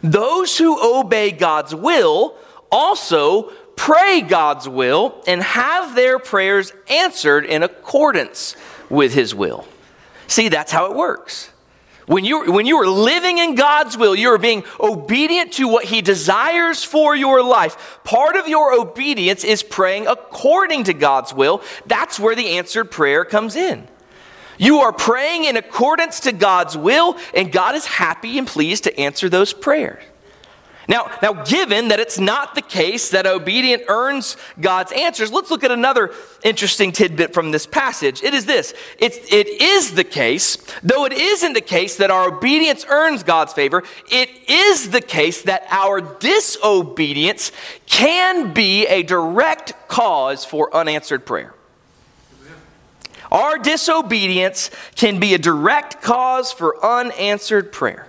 Those 0.03 0.59
who 0.59 0.79
obey 0.99 1.31
God's 1.31 1.75
will 1.75 2.37
also 2.71 3.53
pray 3.77 4.21
God's 4.21 4.69
will 4.69 5.23
and 5.27 5.43
have 5.43 5.95
their 5.95 6.19
prayers 6.19 6.73
answered 6.89 7.45
in 7.45 7.63
accordance 7.63 8.57
with 8.89 9.15
His 9.15 9.35
will. 9.35 9.67
See, 10.27 10.49
that's 10.49 10.73
how 10.73 10.91
it 10.91 10.97
works. 10.97 11.51
When 12.07 12.25
you, 12.25 12.51
when 12.53 12.67
you 12.67 12.79
are 12.79 12.87
living 12.87 13.39
in 13.39 13.55
God's 13.55 13.97
will, 13.97 14.15
you 14.15 14.31
are 14.31 14.39
being 14.39 14.65
obedient 14.81 15.53
to 15.55 15.69
what 15.69 15.85
He 15.85 16.03
desires 16.03 16.83
for 16.83 17.15
your 17.15 17.43
life. 17.43 18.01
Part 18.03 18.37
of 18.37 18.49
your 18.49 18.73
obedience 18.75 19.45
is 19.45 19.63
praying 19.63 20.07
according 20.07 20.85
to 20.85 20.95
God's 20.95 21.33
will. 21.33 21.63
That's 21.87 22.19
where 22.19 22.35
the 22.35 22.59
answered 22.59 22.91
prayer 22.91 23.25
comes 23.25 23.55
in. 23.55 23.87
You 24.59 24.81
are 24.81 24.93
praying 24.93 25.45
in 25.45 25.57
accordance 25.57 26.21
to 26.21 26.33
God's 26.33 26.77
will, 26.77 27.17
and 27.35 27.51
God 27.51 27.75
is 27.75 27.87
happy 27.87 28.39
and 28.39 28.47
pleased 28.47 28.85
to 28.85 29.01
answer 29.01 29.29
those 29.29 29.53
prayers. 29.53 30.03
Now, 30.89 31.11
now, 31.23 31.33
given 31.45 31.89
that 31.89 32.01
it's 32.01 32.19
not 32.19 32.55
the 32.55 32.63
case 32.63 33.11
that 33.11 33.25
obedient 33.27 33.85
earns 33.89 34.37
God's 34.61 34.91
answers, 34.93 35.31
let's 35.31 35.51
look 35.51 35.63
at 35.63 35.71
another 35.71 36.13
interesting 36.43 36.91
tidbit 36.91 37.33
from 37.33 37.53
this 37.53 37.67
passage. 37.67 38.23
It 38.23 38.35
is 38.35 38.47
this 38.47 38.75
it's, 38.99 39.17
it 39.33 39.47
is 39.49 39.95
the 39.95 40.05
case, 40.05 40.59
though 40.83 41.05
it 41.05 41.13
isn't 41.13 41.53
the 41.53 41.61
case 41.61 41.97
that 41.97 42.11
our 42.11 42.35
obedience 42.37 42.85
earns 42.89 43.23
God's 43.23 43.53
favor, 43.53 43.85
it 44.11 44.29
is 44.49 44.91
the 44.91 45.01
case 45.01 45.43
that 45.43 45.67
our 45.71 46.01
disobedience 46.01 47.53
can 47.87 48.53
be 48.53 48.87
a 48.87 49.05
direct 49.05 49.75
cause 49.87 50.45
for 50.45 50.75
unanswered 50.75 51.25
prayer. 51.25 51.55
Our 53.33 53.57
disobedience 53.57 54.71
can 54.95 55.19
be 55.19 55.33
a 55.33 55.39
direct 55.39 56.03
cause 56.03 56.53
for 56.53 56.85
unanswered 56.85 57.73
prayer. 57.73 58.07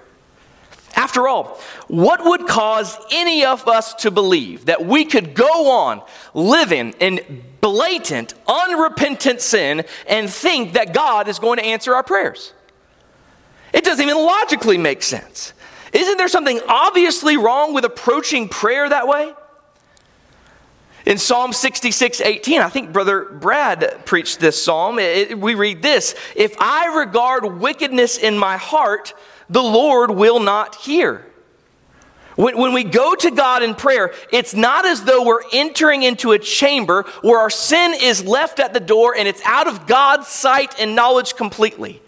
After 0.98 1.30
all, 1.30 1.60
what 1.88 2.24
would 2.26 2.46
cause 2.46 2.98
any 3.10 3.46
of 3.46 3.66
us 3.68 3.94
to 3.96 4.12
believe 4.12 4.66
that 4.66 4.86
we 4.86 5.06
could 5.06 5.34
go 5.34 5.72
on 5.72 6.02
living 6.34 6.94
in 7.00 7.42
blatant, 7.62 8.34
unrepentant 8.48 9.40
sin 9.40 9.86
and 10.08 10.30
think 10.30 10.74
that 10.74 10.94
God 10.94 11.30
is 11.30 11.40
going 11.40 11.58
to 11.58 11.66
answer 11.66 11.96
our 11.96 12.04
prayers? 12.04 12.52
It 13.72 13.86
doesn't 13.86 14.04
even 14.04 14.22
logically 14.22 14.78
make 14.78 15.02
sense. 15.02 15.54
Isn't 15.94 16.18
there 16.18 16.28
something 16.28 16.60
obviously 16.68 17.38
wrong 17.38 17.74
with 17.74 17.86
approaching 17.86 18.50
prayer 18.50 18.90
that 18.90 19.08
way? 19.08 19.34
In 21.06 21.18
Psalm 21.18 21.52
66, 21.52 22.22
18, 22.22 22.62
I 22.62 22.70
think 22.70 22.94
Brother 22.94 23.26
Brad 23.26 24.06
preached 24.06 24.40
this 24.40 24.62
psalm. 24.62 25.00
It, 25.00 25.38
we 25.38 25.54
read 25.54 25.82
this 25.82 26.16
If 26.36 26.56
I 26.60 26.98
regard 26.98 27.60
wickedness 27.60 28.18
in 28.18 28.38
my 28.38 28.58
heart, 28.58 29.14
the 29.50 29.64
Lord 29.64 30.12
will 30.12 30.40
not 30.40 30.76
hear. 30.76 31.26
When, 32.36 32.58
when 32.58 32.74
we 32.74 32.84
go 32.84 33.14
to 33.16 33.32
God 33.32 33.64
in 33.64 33.76
prayer, 33.76 34.14
it's 34.32 34.56
not 34.56 34.86
as 34.86 35.04
though 35.04 35.26
we're 35.26 35.44
entering 35.52 36.04
into 36.04 36.32
a 36.32 36.40
chamber 36.40 37.04
where 37.22 37.40
our 37.40 37.50
sin 37.50 37.94
is 38.02 38.26
left 38.26 38.60
at 38.60 38.74
the 38.74 38.80
door 38.80 39.16
and 39.16 39.28
it's 39.28 39.42
out 39.46 39.68
of 39.68 39.86
God's 39.86 40.28
sight 40.28 40.74
and 40.80 40.96
knowledge 40.96 41.36
completely. 41.36 42.02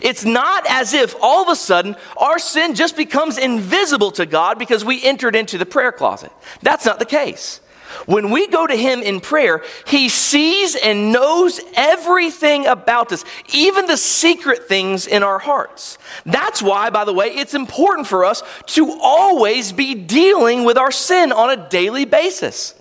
It's 0.00 0.24
not 0.24 0.64
as 0.68 0.94
if 0.94 1.14
all 1.20 1.42
of 1.42 1.48
a 1.48 1.56
sudden 1.56 1.96
our 2.16 2.38
sin 2.38 2.74
just 2.74 2.96
becomes 2.96 3.38
invisible 3.38 4.10
to 4.12 4.26
God 4.26 4.58
because 4.58 4.84
we 4.84 5.02
entered 5.02 5.36
into 5.36 5.58
the 5.58 5.66
prayer 5.66 5.92
closet. 5.92 6.32
That's 6.60 6.84
not 6.84 6.98
the 6.98 7.06
case. 7.06 7.60
When 8.06 8.30
we 8.30 8.46
go 8.48 8.66
to 8.66 8.76
Him 8.76 9.00
in 9.00 9.20
prayer, 9.20 9.62
He 9.86 10.08
sees 10.08 10.74
and 10.74 11.12
knows 11.12 11.60
everything 11.74 12.66
about 12.66 13.12
us, 13.12 13.24
even 13.52 13.86
the 13.86 13.96
secret 13.96 14.68
things 14.68 15.06
in 15.06 15.22
our 15.22 15.38
hearts. 15.38 15.98
That's 16.26 16.62
why, 16.62 16.90
by 16.90 17.04
the 17.04 17.12
way, 17.12 17.28
it's 17.28 17.54
important 17.54 18.06
for 18.06 18.24
us 18.24 18.42
to 18.66 18.98
always 19.00 19.72
be 19.72 19.94
dealing 19.94 20.64
with 20.64 20.78
our 20.78 20.90
sin 20.90 21.32
on 21.32 21.50
a 21.50 21.68
daily 21.68 22.04
basis. 22.04 22.74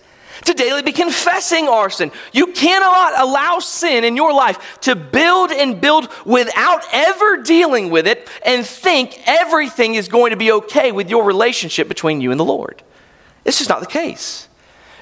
To 0.45 0.53
daily 0.55 0.81
be 0.81 0.91
confessing 0.91 1.67
our 1.67 1.91
sin. 1.91 2.11
You 2.33 2.47
cannot 2.47 3.19
allow 3.19 3.59
sin 3.59 4.03
in 4.03 4.15
your 4.15 4.33
life 4.33 4.79
to 4.81 4.95
build 4.95 5.51
and 5.51 5.79
build 5.79 6.09
without 6.25 6.83
ever 6.91 7.43
dealing 7.43 7.91
with 7.91 8.07
it 8.07 8.27
and 8.43 8.65
think 8.65 9.21
everything 9.27 9.93
is 9.93 10.07
going 10.07 10.31
to 10.31 10.37
be 10.37 10.51
okay 10.51 10.91
with 10.91 11.11
your 11.11 11.25
relationship 11.25 11.87
between 11.87 12.21
you 12.21 12.31
and 12.31 12.39
the 12.39 12.45
Lord. 12.45 12.81
This 13.43 13.61
is 13.61 13.69
not 13.69 13.81
the 13.81 13.85
case. 13.85 14.47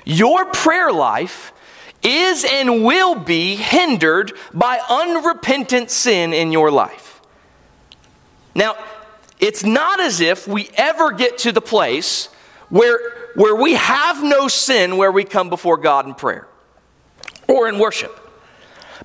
Your 0.06 0.46
prayer 0.46 0.92
life 0.92 1.54
is 2.02 2.46
and 2.46 2.84
will 2.84 3.16
be 3.16 3.56
hindered 3.56 4.34
by 4.54 4.80
unrepentant 4.90 5.92
sin 5.92 6.34
in 6.34 6.52
your 6.52 6.72
life. 6.72 7.22
Now, 8.56 8.76
it's 9.40 9.64
not 9.64 10.00
as 10.00 10.20
if 10.20 10.48
we 10.48 10.70
ever 10.76 11.12
get 11.12 11.40
to 11.40 11.52
the 11.52 11.62
place 11.62 12.28
where, 12.70 13.00
where 13.36 13.56
we 13.56 13.76
have 13.76 14.24
no 14.24 14.48
sin 14.48 14.98
where 14.98 15.12
we 15.12 15.24
come 15.24 15.50
before 15.50 15.78
God 15.78 16.06
in 16.06 16.14
prayer 16.14 16.48
or 17.48 17.68
in 17.68 17.80
worship. 17.80 18.16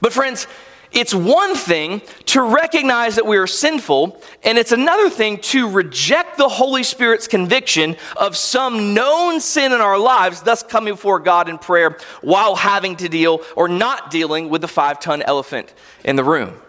But, 0.00 0.12
friends, 0.12 0.46
it's 0.94 1.14
one 1.14 1.54
thing 1.54 2.00
to 2.26 2.42
recognize 2.42 3.16
that 3.16 3.26
we 3.26 3.36
are 3.36 3.46
sinful, 3.46 4.20
and 4.42 4.56
it's 4.56 4.72
another 4.72 5.10
thing 5.10 5.38
to 5.38 5.68
reject 5.68 6.38
the 6.38 6.48
Holy 6.48 6.82
Spirit's 6.82 7.28
conviction 7.28 7.96
of 8.16 8.36
some 8.36 8.94
known 8.94 9.40
sin 9.40 9.72
in 9.72 9.80
our 9.80 9.98
lives, 9.98 10.42
thus 10.42 10.62
coming 10.62 10.94
before 10.94 11.18
God 11.18 11.48
in 11.48 11.58
prayer 11.58 11.98
while 12.22 12.54
having 12.54 12.96
to 12.96 13.08
deal 13.08 13.40
or 13.56 13.68
not 13.68 14.10
dealing 14.10 14.48
with 14.48 14.60
the 14.60 14.68
five 14.68 15.00
ton 15.00 15.22
elephant 15.22 15.74
in 16.04 16.16
the 16.16 16.24
room. 16.24 16.60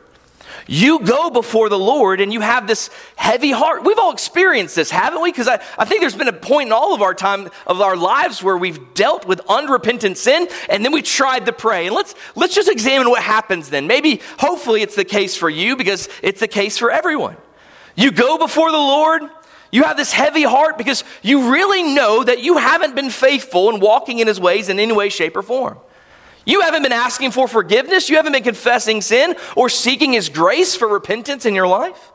You 0.68 1.00
go 1.00 1.30
before 1.30 1.70
the 1.70 1.78
Lord 1.78 2.20
and 2.20 2.34
you 2.34 2.42
have 2.42 2.66
this 2.66 2.90
heavy 3.16 3.52
heart. 3.52 3.84
We've 3.84 4.00
all 4.00 4.12
experienced 4.12 4.76
this, 4.76 4.90
haven't 4.90 5.22
we? 5.22 5.32
Because 5.32 5.48
I, 5.48 5.62
I 5.78 5.86
think 5.86 6.02
there's 6.02 6.16
been 6.16 6.28
a 6.28 6.34
point 6.34 6.68
in 6.68 6.74
all 6.74 6.96
of 6.96 7.02
our 7.04 7.14
time 7.14 7.50
of 7.68 7.82
our 7.82 7.96
lives 7.96 8.42
where 8.42 8.58
we've 8.58 8.94
dealt 8.96 9.28
with 9.28 9.42
unrepentant 9.48 10.18
sin 10.18 10.48
and 10.70 10.84
then 10.84 10.92
we 10.92 11.04
tried 11.04 11.46
to 11.46 11.54
pray. 11.54 11.86
And 11.86 11.96
let's 11.96 12.16
let's 12.36 12.56
just 12.56 12.70
examine 12.70 13.10
what 13.10 13.22
happens 13.22 13.70
then. 13.70 13.86
Maybe 13.86 14.22
hopefully 14.40 14.82
it's 14.82 14.96
the 14.96 15.06
case 15.06 15.38
for 15.38 15.50
you 15.50 15.76
because 15.76 16.10
it's 16.24 16.40
the 16.40 16.48
case 16.48 16.78
for 16.78 16.90
everyone. 16.90 17.38
You 17.96 18.12
go 18.12 18.38
before 18.38 18.72
the 18.72 18.78
Lord, 18.78 19.22
you 19.72 19.84
have 19.84 19.98
this 19.98 20.14
heavy 20.14 20.44
heart 20.44 20.78
because 20.78 21.04
you 21.22 21.52
really 21.52 21.84
know 21.84 22.24
that 22.24 22.42
you 22.42 22.58
haven't 22.58 22.96
been 22.96 23.10
faithful 23.10 23.70
in 23.70 23.80
walking 23.80 24.20
in 24.20 24.28
his 24.28 24.40
ways 24.40 24.70
in 24.70 24.80
any 24.80 24.94
way, 24.94 25.10
shape, 25.10 25.38
or 25.38 25.44
form. 25.44 25.78
You 26.46 26.62
haven't 26.62 26.84
been 26.84 26.92
asking 26.92 27.32
for 27.32 27.48
forgiveness. 27.48 28.10
You 28.10 28.18
haven't 28.18 28.34
been 28.34 28.44
confessing 28.44 29.02
sin 29.02 29.36
or 29.56 29.68
seeking 29.68 30.14
His 30.14 30.30
grace 30.30 30.76
for 30.76 30.88
repentance 30.88 31.46
in 31.46 31.56
your 31.56 31.68
life. 31.68 32.12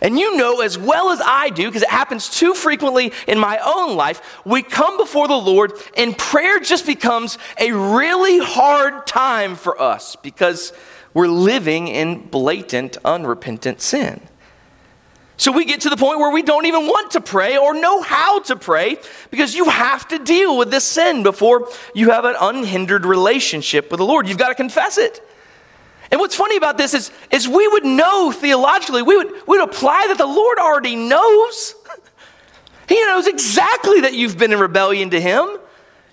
And 0.00 0.18
you 0.18 0.36
know 0.36 0.60
as 0.60 0.76
well 0.76 1.10
as 1.10 1.22
I 1.24 1.50
do, 1.50 1.66
because 1.66 1.82
it 1.82 1.88
happens 1.88 2.28
too 2.28 2.54
frequently 2.54 3.12
in 3.28 3.38
my 3.38 3.60
own 3.64 3.96
life, 3.96 4.40
we 4.44 4.62
come 4.62 4.96
before 4.96 5.28
the 5.28 5.36
Lord 5.36 5.72
and 5.96 6.18
prayer 6.18 6.58
just 6.58 6.86
becomes 6.86 7.38
a 7.58 7.70
really 7.70 8.40
hard 8.40 9.06
time 9.06 9.54
for 9.54 9.80
us 9.80 10.16
because 10.16 10.72
we're 11.14 11.28
living 11.28 11.86
in 11.86 12.26
blatant, 12.28 12.96
unrepentant 13.04 13.80
sin. 13.80 14.20
So 15.36 15.50
we 15.50 15.64
get 15.64 15.80
to 15.82 15.90
the 15.90 15.96
point 15.96 16.18
where 16.20 16.30
we 16.30 16.42
don't 16.42 16.66
even 16.66 16.86
want 16.86 17.12
to 17.12 17.20
pray 17.20 17.56
or 17.56 17.74
know 17.74 18.02
how 18.02 18.40
to 18.42 18.56
pray 18.56 18.98
because 19.30 19.54
you 19.54 19.64
have 19.64 20.06
to 20.08 20.18
deal 20.18 20.56
with 20.56 20.70
this 20.70 20.84
sin 20.84 21.22
before 21.22 21.68
you 21.94 22.10
have 22.10 22.24
an 22.24 22.36
unhindered 22.40 23.06
relationship 23.06 23.90
with 23.90 23.98
the 23.98 24.06
Lord. 24.06 24.28
You've 24.28 24.38
got 24.38 24.50
to 24.50 24.54
confess 24.54 24.98
it. 24.98 25.20
And 26.10 26.20
what's 26.20 26.36
funny 26.36 26.58
about 26.58 26.76
this 26.76 26.92
is, 26.92 27.10
is 27.30 27.48
we 27.48 27.66
would 27.66 27.86
know 27.86 28.30
theologically, 28.30 29.00
we 29.02 29.16
would, 29.16 29.32
we 29.46 29.58
would 29.58 29.68
apply 29.68 30.04
that 30.08 30.18
the 30.18 30.26
Lord 30.26 30.58
already 30.58 30.96
knows. 30.96 31.74
He 32.88 33.00
knows 33.06 33.26
exactly 33.26 34.02
that 34.02 34.12
you've 34.12 34.36
been 34.36 34.52
in 34.52 34.58
rebellion 34.58 35.08
to 35.10 35.20
Him. 35.20 35.48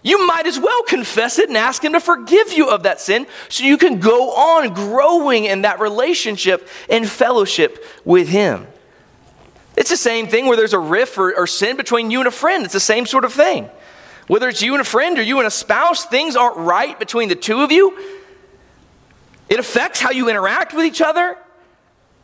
You 0.01 0.25
might 0.25 0.47
as 0.47 0.57
well 0.57 0.83
confess 0.83 1.37
it 1.37 1.49
and 1.49 1.57
ask 1.57 1.83
Him 1.83 1.91
to 1.91 1.99
forgive 1.99 2.53
you 2.53 2.69
of 2.69 2.83
that 2.83 3.01
sin 3.01 3.27
so 3.49 3.65
you 3.65 3.77
can 3.77 3.99
go 3.99 4.31
on 4.31 4.73
growing 4.73 5.43
in 5.43 5.63
that 5.63 5.81
relationship 5.81 6.69
and 6.89 7.09
fellowship 7.09 7.83
with 8.05 8.29
Him. 8.29 8.67
It's 9.79 9.89
the 9.89 9.97
same 9.97 10.27
thing 10.27 10.45
where 10.45 10.57
there's 10.57 10.73
a 10.73 10.79
riff 10.79 11.17
or, 11.17 11.33
or 11.33 11.47
sin 11.47 11.77
between 11.77 12.11
you 12.11 12.19
and 12.19 12.27
a 12.27 12.31
friend. 12.31 12.65
It's 12.65 12.73
the 12.73 12.81
same 12.81 13.05
sort 13.05 13.23
of 13.23 13.31
thing. 13.31 13.69
Whether 14.27 14.49
it's 14.49 14.61
you 14.61 14.73
and 14.73 14.81
a 14.81 14.85
friend 14.85 15.17
or 15.17 15.21
you 15.21 15.37
and 15.37 15.47
a 15.47 15.51
spouse, 15.51 16.05
things 16.05 16.35
aren't 16.35 16.57
right 16.57 16.99
between 16.99 17.29
the 17.29 17.35
two 17.35 17.61
of 17.61 17.71
you. 17.71 17.97
It 19.47 19.57
affects 19.57 20.01
how 20.01 20.11
you 20.11 20.29
interact 20.29 20.73
with 20.73 20.83
each 20.83 21.01
other. 21.01 21.37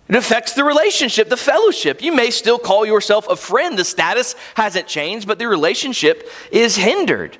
It 0.10 0.16
affects 0.16 0.52
the 0.52 0.66
relationship, 0.66 1.30
the 1.30 1.38
fellowship. 1.38 2.04
You 2.04 2.14
may 2.14 2.30
still 2.30 2.60
call 2.60 2.86
yourself 2.86 3.26
a 3.30 3.38
friend. 3.38 3.80
The 3.80 3.86
status 3.86 4.36
hasn't 4.56 4.88
changed, 4.88 5.26
but 5.26 5.40
the 5.40 5.48
relationship 5.48 6.30
is 6.52 6.76
hindered. 6.76 7.38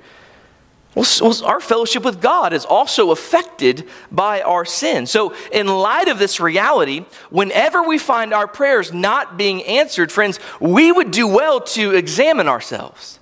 Well, 0.96 1.06
our 1.44 1.60
fellowship 1.60 2.06
with 2.06 2.22
God 2.22 2.54
is 2.54 2.64
also 2.64 3.12
affected 3.12 3.88
by 4.10 4.42
our 4.42 4.64
sin. 4.64 5.06
So, 5.06 5.36
in 5.52 5.68
light 5.68 6.08
of 6.08 6.20
this 6.20 6.40
reality, 6.40 7.06
whenever 7.30 7.84
we 7.84 7.98
find 7.98 8.34
our 8.34 8.48
prayers 8.48 8.94
not 8.94 9.38
being 9.38 9.62
answered, 9.64 10.10
friends, 10.10 10.40
we 10.62 10.94
would 10.94 11.12
do 11.12 11.28
well 11.28 11.60
to 11.60 11.94
examine 11.94 12.48
ourselves, 12.48 13.20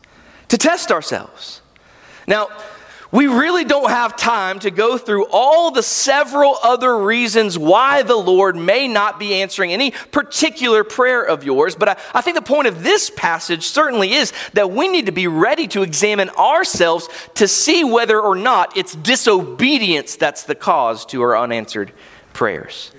to 0.49 0.57
test 0.57 0.91
ourselves. 0.91 1.61
Now, 2.27 2.49
we 3.13 3.27
really 3.27 3.63
don't 3.63 3.91
have 3.91 4.17
time 4.17 4.57
to 4.57 4.71
go 4.71 4.97
through 4.97 5.27
all 5.31 5.69
the 5.69 5.83
several 5.83 6.57
other 6.63 6.97
reasons 6.97 7.59
why 7.59 8.01
the 8.01 8.15
Lord 8.15 8.55
may 8.55 8.87
not 8.87 9.19
be 9.19 9.35
answering 9.35 9.71
any 9.71 9.91
particular 9.91 10.83
prayer 10.83 11.23
of 11.23 11.43
yours, 11.43 11.75
but 11.75 11.89
I, 11.89 11.97
I, 12.15 12.21
think 12.21 12.35
the 12.35 12.41
point 12.41 12.67
of 12.67 12.81
this 12.81 13.11
passage 13.11 13.67
certainly 13.67 14.13
is 14.13 14.33
that 14.53 14.71
we 14.71 14.87
need 14.87 15.05
to 15.05 15.11
be 15.11 15.27
ready 15.27 15.67
to 15.69 15.83
examine 15.83 16.31
ourselves 16.31 17.07
to 17.35 17.47
see 17.47 17.83
whether 17.83 18.19
or 18.19 18.35
not 18.35 18.75
it's 18.75 18.95
disobedience 18.95 20.15
that's 20.15 20.43
the 20.43 20.55
cause 20.55 21.05
to 21.05 21.21
our 21.21 21.37
unanswered 21.37 21.91
prayers. 22.33 22.91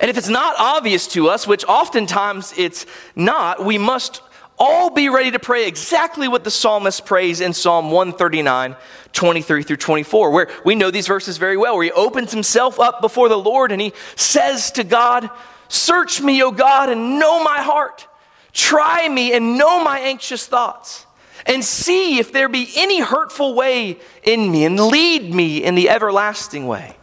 And 0.00 0.08
if 0.10 0.16
it's 0.16 0.30
not 0.30 0.54
obvious 0.58 1.06
to 1.08 1.28
us, 1.28 1.46
which 1.46 1.66
oftentimes 1.66 2.54
it's 2.56 2.86
not, 3.14 3.62
we 3.62 3.76
must 3.76 4.22
all 4.58 4.90
be 4.90 5.08
ready 5.08 5.30
to 5.32 5.38
pray 5.38 5.66
exactly 5.66 6.28
what 6.28 6.44
the 6.44 6.50
psalmist 6.50 7.04
prays 7.04 7.40
in 7.40 7.52
Psalm 7.52 7.90
139, 7.90 8.76
23 9.12 9.62
through 9.62 9.76
24, 9.76 10.30
where 10.30 10.50
we 10.64 10.74
know 10.74 10.90
these 10.90 11.06
verses 11.06 11.36
very 11.36 11.56
well, 11.56 11.74
where 11.76 11.84
he 11.84 11.92
opens 11.92 12.32
himself 12.32 12.78
up 12.78 13.00
before 13.00 13.28
the 13.28 13.38
Lord 13.38 13.72
and 13.72 13.80
he 13.80 13.92
says 14.16 14.70
to 14.72 14.84
God, 14.84 15.30
Search 15.68 16.20
me, 16.20 16.42
O 16.42 16.50
God, 16.52 16.90
and 16.90 17.18
know 17.18 17.42
my 17.42 17.58
heart. 17.62 18.06
Try 18.52 19.08
me 19.08 19.32
and 19.32 19.56
know 19.56 19.82
my 19.82 20.00
anxious 20.00 20.46
thoughts. 20.46 21.06
and 21.46 21.64
see 21.64 22.18
if 22.18 22.32
there 22.32 22.48
be 22.48 22.70
any 22.76 23.00
hurtful 23.00 23.54
way 23.54 23.98
in 24.22 24.50
me 24.52 24.64
and 24.64 24.78
lead 24.78 25.34
me 25.34 25.62
in 25.62 25.74
the 25.74 25.88
everlasting 25.88 26.68
way. 26.68 26.96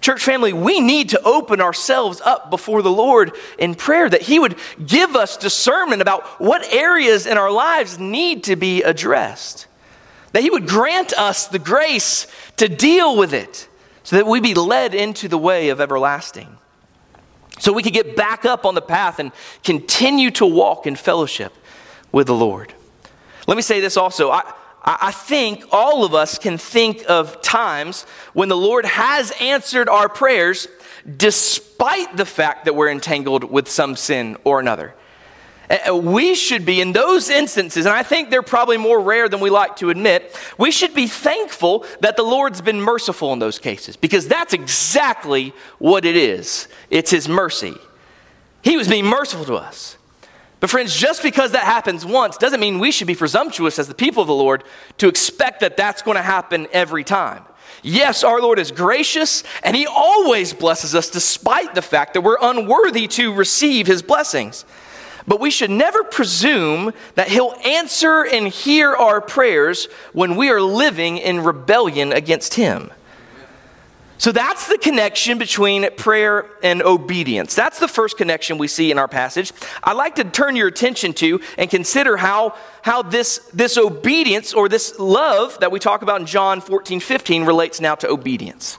Church 0.00 0.22
family, 0.22 0.52
we 0.52 0.80
need 0.80 1.10
to 1.10 1.22
open 1.22 1.60
ourselves 1.60 2.20
up 2.20 2.50
before 2.50 2.82
the 2.82 2.90
Lord 2.90 3.32
in 3.58 3.74
prayer 3.74 4.08
that 4.08 4.22
He 4.22 4.38
would 4.38 4.56
give 4.84 5.16
us 5.16 5.36
discernment 5.36 6.02
about 6.02 6.24
what 6.40 6.72
areas 6.72 7.26
in 7.26 7.36
our 7.36 7.50
lives 7.50 7.98
need 7.98 8.44
to 8.44 8.56
be 8.56 8.82
addressed. 8.82 9.66
That 10.32 10.42
He 10.42 10.50
would 10.50 10.68
grant 10.68 11.12
us 11.14 11.46
the 11.46 11.58
grace 11.58 12.26
to 12.56 12.68
deal 12.68 13.16
with 13.16 13.32
it 13.32 13.68
so 14.02 14.16
that 14.16 14.26
we 14.26 14.40
be 14.40 14.54
led 14.54 14.94
into 14.94 15.28
the 15.28 15.38
way 15.38 15.70
of 15.70 15.80
everlasting. 15.80 16.56
So 17.58 17.72
we 17.72 17.82
could 17.82 17.92
get 17.92 18.16
back 18.16 18.44
up 18.44 18.64
on 18.64 18.74
the 18.74 18.82
path 18.82 19.18
and 19.18 19.32
continue 19.64 20.30
to 20.32 20.46
walk 20.46 20.86
in 20.86 20.96
fellowship 20.96 21.52
with 22.12 22.26
the 22.26 22.34
Lord. 22.34 22.72
Let 23.46 23.56
me 23.56 23.62
say 23.62 23.80
this 23.80 23.96
also. 23.96 24.30
I, 24.30 24.54
I 24.90 25.10
think 25.10 25.64
all 25.70 26.02
of 26.02 26.14
us 26.14 26.38
can 26.38 26.56
think 26.56 27.04
of 27.10 27.42
times 27.42 28.04
when 28.32 28.48
the 28.48 28.56
Lord 28.56 28.86
has 28.86 29.32
answered 29.38 29.86
our 29.86 30.08
prayers 30.08 30.66
despite 31.16 32.16
the 32.16 32.24
fact 32.24 32.64
that 32.64 32.74
we're 32.74 32.90
entangled 32.90 33.44
with 33.44 33.68
some 33.68 33.96
sin 33.96 34.38
or 34.44 34.60
another. 34.60 34.94
We 35.92 36.34
should 36.34 36.64
be, 36.64 36.80
in 36.80 36.92
those 36.92 37.28
instances, 37.28 37.84
and 37.84 37.94
I 37.94 38.02
think 38.02 38.30
they're 38.30 38.40
probably 38.40 38.78
more 38.78 38.98
rare 38.98 39.28
than 39.28 39.40
we 39.40 39.50
like 39.50 39.76
to 39.76 39.90
admit, 39.90 40.34
we 40.56 40.70
should 40.70 40.94
be 40.94 41.06
thankful 41.06 41.84
that 42.00 42.16
the 42.16 42.22
Lord's 42.22 42.62
been 42.62 42.80
merciful 42.80 43.34
in 43.34 43.38
those 43.38 43.58
cases 43.58 43.94
because 43.94 44.26
that's 44.26 44.54
exactly 44.54 45.52
what 45.78 46.06
it 46.06 46.16
is. 46.16 46.66
It's 46.88 47.10
His 47.10 47.28
mercy. 47.28 47.74
He 48.62 48.78
was 48.78 48.88
being 48.88 49.04
merciful 49.04 49.44
to 49.44 49.56
us. 49.56 49.97
But, 50.60 50.70
friends, 50.70 50.96
just 50.96 51.22
because 51.22 51.52
that 51.52 51.64
happens 51.64 52.04
once 52.04 52.36
doesn't 52.36 52.58
mean 52.58 52.78
we 52.78 52.90
should 52.90 53.06
be 53.06 53.14
presumptuous 53.14 53.78
as 53.78 53.86
the 53.86 53.94
people 53.94 54.22
of 54.22 54.26
the 54.26 54.34
Lord 54.34 54.64
to 54.98 55.08
expect 55.08 55.60
that 55.60 55.76
that's 55.76 56.02
going 56.02 56.16
to 56.16 56.22
happen 56.22 56.66
every 56.72 57.04
time. 57.04 57.44
Yes, 57.82 58.24
our 58.24 58.40
Lord 58.40 58.58
is 58.58 58.72
gracious, 58.72 59.44
and 59.62 59.76
He 59.76 59.86
always 59.86 60.52
blesses 60.52 60.94
us 60.94 61.10
despite 61.10 61.74
the 61.74 61.82
fact 61.82 62.14
that 62.14 62.22
we're 62.22 62.38
unworthy 62.40 63.06
to 63.08 63.32
receive 63.32 63.86
His 63.86 64.02
blessings. 64.02 64.64
But 65.28 65.40
we 65.40 65.50
should 65.50 65.70
never 65.70 66.02
presume 66.02 66.92
that 67.14 67.28
He'll 67.28 67.54
answer 67.64 68.24
and 68.24 68.48
hear 68.48 68.94
our 68.94 69.20
prayers 69.20 69.86
when 70.12 70.34
we 70.34 70.50
are 70.50 70.60
living 70.60 71.18
in 71.18 71.44
rebellion 71.44 72.12
against 72.12 72.54
Him. 72.54 72.90
So 74.18 74.32
that's 74.32 74.66
the 74.66 74.78
connection 74.78 75.38
between 75.38 75.88
prayer 75.96 76.50
and 76.62 76.82
obedience. 76.82 77.54
That's 77.54 77.78
the 77.78 77.86
first 77.86 78.16
connection 78.16 78.58
we 78.58 78.66
see 78.66 78.90
in 78.90 78.98
our 78.98 79.06
passage. 79.06 79.52
I'd 79.82 79.92
like 79.92 80.16
to 80.16 80.24
turn 80.24 80.56
your 80.56 80.66
attention 80.66 81.12
to 81.14 81.40
and 81.56 81.70
consider 81.70 82.16
how, 82.16 82.56
how 82.82 83.02
this, 83.02 83.38
this 83.54 83.78
obedience 83.78 84.52
or 84.52 84.68
this 84.68 84.98
love 84.98 85.60
that 85.60 85.70
we 85.70 85.78
talk 85.78 86.02
about 86.02 86.20
in 86.20 86.26
John 86.26 86.60
14, 86.60 86.98
15 86.98 87.44
relates 87.44 87.80
now 87.80 87.94
to 87.94 88.08
obedience. 88.08 88.78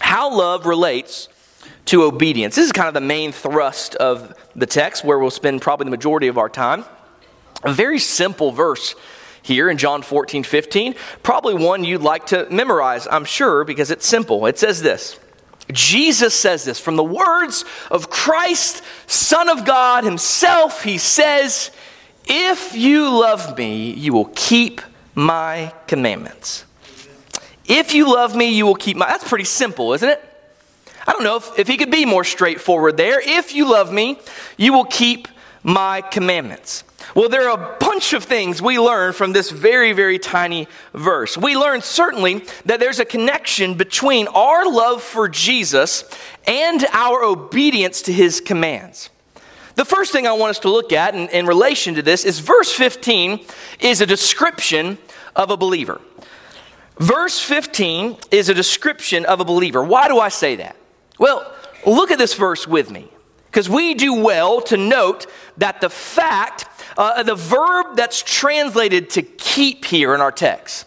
How 0.00 0.34
love 0.34 0.64
relates 0.64 1.28
to 1.86 2.04
obedience. 2.04 2.56
This 2.56 2.66
is 2.66 2.72
kind 2.72 2.88
of 2.88 2.94
the 2.94 3.00
main 3.00 3.32
thrust 3.32 3.94
of 3.96 4.34
the 4.56 4.66
text 4.66 5.04
where 5.04 5.18
we'll 5.18 5.30
spend 5.30 5.60
probably 5.60 5.84
the 5.84 5.90
majority 5.90 6.28
of 6.28 6.38
our 6.38 6.48
time. 6.48 6.84
A 7.62 7.72
very 7.72 7.98
simple 7.98 8.52
verse 8.52 8.94
here 9.42 9.70
in 9.70 9.78
John 9.78 10.02
14, 10.02 10.42
15. 10.42 10.94
Probably 11.22 11.54
one 11.54 11.84
you'd 11.84 12.02
like 12.02 12.26
to 12.26 12.46
memorize, 12.50 13.06
I'm 13.10 13.24
sure, 13.24 13.64
because 13.64 13.90
it's 13.90 14.06
simple. 14.06 14.46
It 14.46 14.58
says 14.58 14.82
this 14.82 15.18
Jesus 15.72 16.34
says 16.34 16.64
this 16.64 16.80
from 16.80 16.96
the 16.96 17.04
words 17.04 17.64
of 17.90 18.10
Christ, 18.10 18.82
Son 19.06 19.48
of 19.48 19.64
God 19.64 20.04
Himself. 20.04 20.82
He 20.82 20.98
says, 20.98 21.70
If 22.26 22.74
you 22.74 23.08
love 23.10 23.56
me, 23.58 23.92
you 23.92 24.12
will 24.12 24.30
keep 24.34 24.80
my 25.14 25.74
commandments. 25.86 26.64
If 27.66 27.92
you 27.92 28.12
love 28.12 28.34
me, 28.34 28.48
you 28.48 28.64
will 28.64 28.76
keep 28.76 28.96
my. 28.96 29.06
That's 29.06 29.28
pretty 29.28 29.44
simple, 29.44 29.92
isn't 29.92 30.08
it? 30.08 30.24
I 31.06 31.12
don't 31.12 31.22
know 31.22 31.36
if, 31.36 31.58
if 31.58 31.68
he 31.68 31.76
could 31.76 31.90
be 31.90 32.04
more 32.04 32.24
straightforward 32.24 32.96
there. 32.96 33.20
If 33.20 33.54
you 33.54 33.70
love 33.70 33.92
me, 33.92 34.18
you 34.56 34.72
will 34.72 34.84
keep 34.84 35.28
my 35.62 36.00
commandments. 36.00 36.84
Well, 37.18 37.28
there 37.28 37.48
are 37.50 37.60
a 37.60 37.76
bunch 37.80 38.12
of 38.12 38.22
things 38.22 38.62
we 38.62 38.78
learn 38.78 39.12
from 39.12 39.32
this 39.32 39.50
very, 39.50 39.92
very 39.92 40.20
tiny 40.20 40.68
verse. 40.94 41.36
We 41.36 41.56
learn 41.56 41.82
certainly 41.82 42.44
that 42.64 42.78
there's 42.78 43.00
a 43.00 43.04
connection 43.04 43.74
between 43.74 44.28
our 44.28 44.70
love 44.70 45.02
for 45.02 45.28
Jesus 45.28 46.08
and 46.46 46.84
our 46.92 47.24
obedience 47.24 48.02
to 48.02 48.12
his 48.12 48.40
commands. 48.40 49.10
The 49.74 49.84
first 49.84 50.12
thing 50.12 50.28
I 50.28 50.32
want 50.32 50.50
us 50.50 50.58
to 50.60 50.70
look 50.70 50.92
at 50.92 51.16
in, 51.16 51.28
in 51.30 51.46
relation 51.46 51.96
to 51.96 52.02
this 52.02 52.24
is 52.24 52.38
verse 52.38 52.72
15 52.72 53.44
is 53.80 54.00
a 54.00 54.06
description 54.06 54.96
of 55.34 55.50
a 55.50 55.56
believer. 55.56 56.00
Verse 56.98 57.40
15 57.40 58.16
is 58.30 58.48
a 58.48 58.54
description 58.54 59.24
of 59.24 59.40
a 59.40 59.44
believer. 59.44 59.82
Why 59.82 60.06
do 60.06 60.20
I 60.20 60.28
say 60.28 60.54
that? 60.54 60.76
Well, 61.18 61.52
look 61.84 62.12
at 62.12 62.18
this 62.18 62.34
verse 62.34 62.68
with 62.68 62.92
me. 62.92 63.08
Because 63.58 63.68
we 63.68 63.94
do 63.94 64.14
well 64.14 64.60
to 64.60 64.76
note 64.76 65.26
that 65.56 65.80
the 65.80 65.90
fact, 65.90 66.64
uh, 66.96 67.24
the 67.24 67.34
verb 67.34 67.96
that's 67.96 68.22
translated 68.22 69.10
to 69.10 69.22
keep 69.22 69.84
here 69.84 70.14
in 70.14 70.20
our 70.20 70.30
text, 70.30 70.86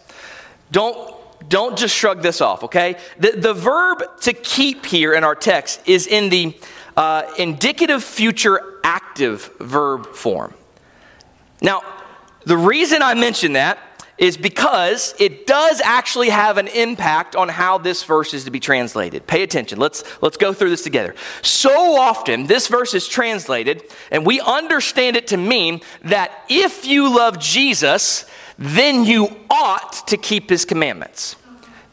don't, 0.70 1.14
don't 1.50 1.76
just 1.76 1.94
shrug 1.94 2.22
this 2.22 2.40
off, 2.40 2.64
okay? 2.64 2.96
The, 3.18 3.32
the 3.32 3.52
verb 3.52 4.04
to 4.22 4.32
keep 4.32 4.86
here 4.86 5.12
in 5.12 5.22
our 5.22 5.34
text 5.34 5.82
is 5.84 6.06
in 6.06 6.30
the 6.30 6.58
uh, 6.96 7.30
indicative 7.38 8.02
future 8.02 8.78
active 8.82 9.50
verb 9.60 10.06
form. 10.06 10.54
Now, 11.60 11.82
the 12.46 12.56
reason 12.56 13.02
I 13.02 13.12
mention 13.12 13.52
that 13.52 13.78
is 14.22 14.36
because 14.36 15.16
it 15.18 15.48
does 15.48 15.80
actually 15.80 16.28
have 16.28 16.56
an 16.56 16.68
impact 16.68 17.34
on 17.34 17.48
how 17.48 17.76
this 17.76 18.04
verse 18.04 18.32
is 18.32 18.44
to 18.44 18.52
be 18.52 18.60
translated. 18.60 19.26
Pay 19.26 19.42
attention. 19.42 19.80
Let's, 19.80 20.04
let's 20.22 20.36
go 20.36 20.52
through 20.52 20.70
this 20.70 20.84
together. 20.84 21.16
So 21.42 21.96
often, 21.96 22.46
this 22.46 22.68
verse 22.68 22.94
is 22.94 23.08
translated, 23.08 23.82
and 24.12 24.24
we 24.24 24.40
understand 24.40 25.16
it 25.16 25.26
to 25.26 25.36
mean 25.36 25.80
that 26.04 26.44
if 26.48 26.86
you 26.86 27.12
love 27.12 27.40
Jesus, 27.40 28.24
then 28.56 29.04
you 29.04 29.28
ought 29.50 30.06
to 30.06 30.16
keep 30.16 30.50
his 30.50 30.64
commandments. 30.64 31.34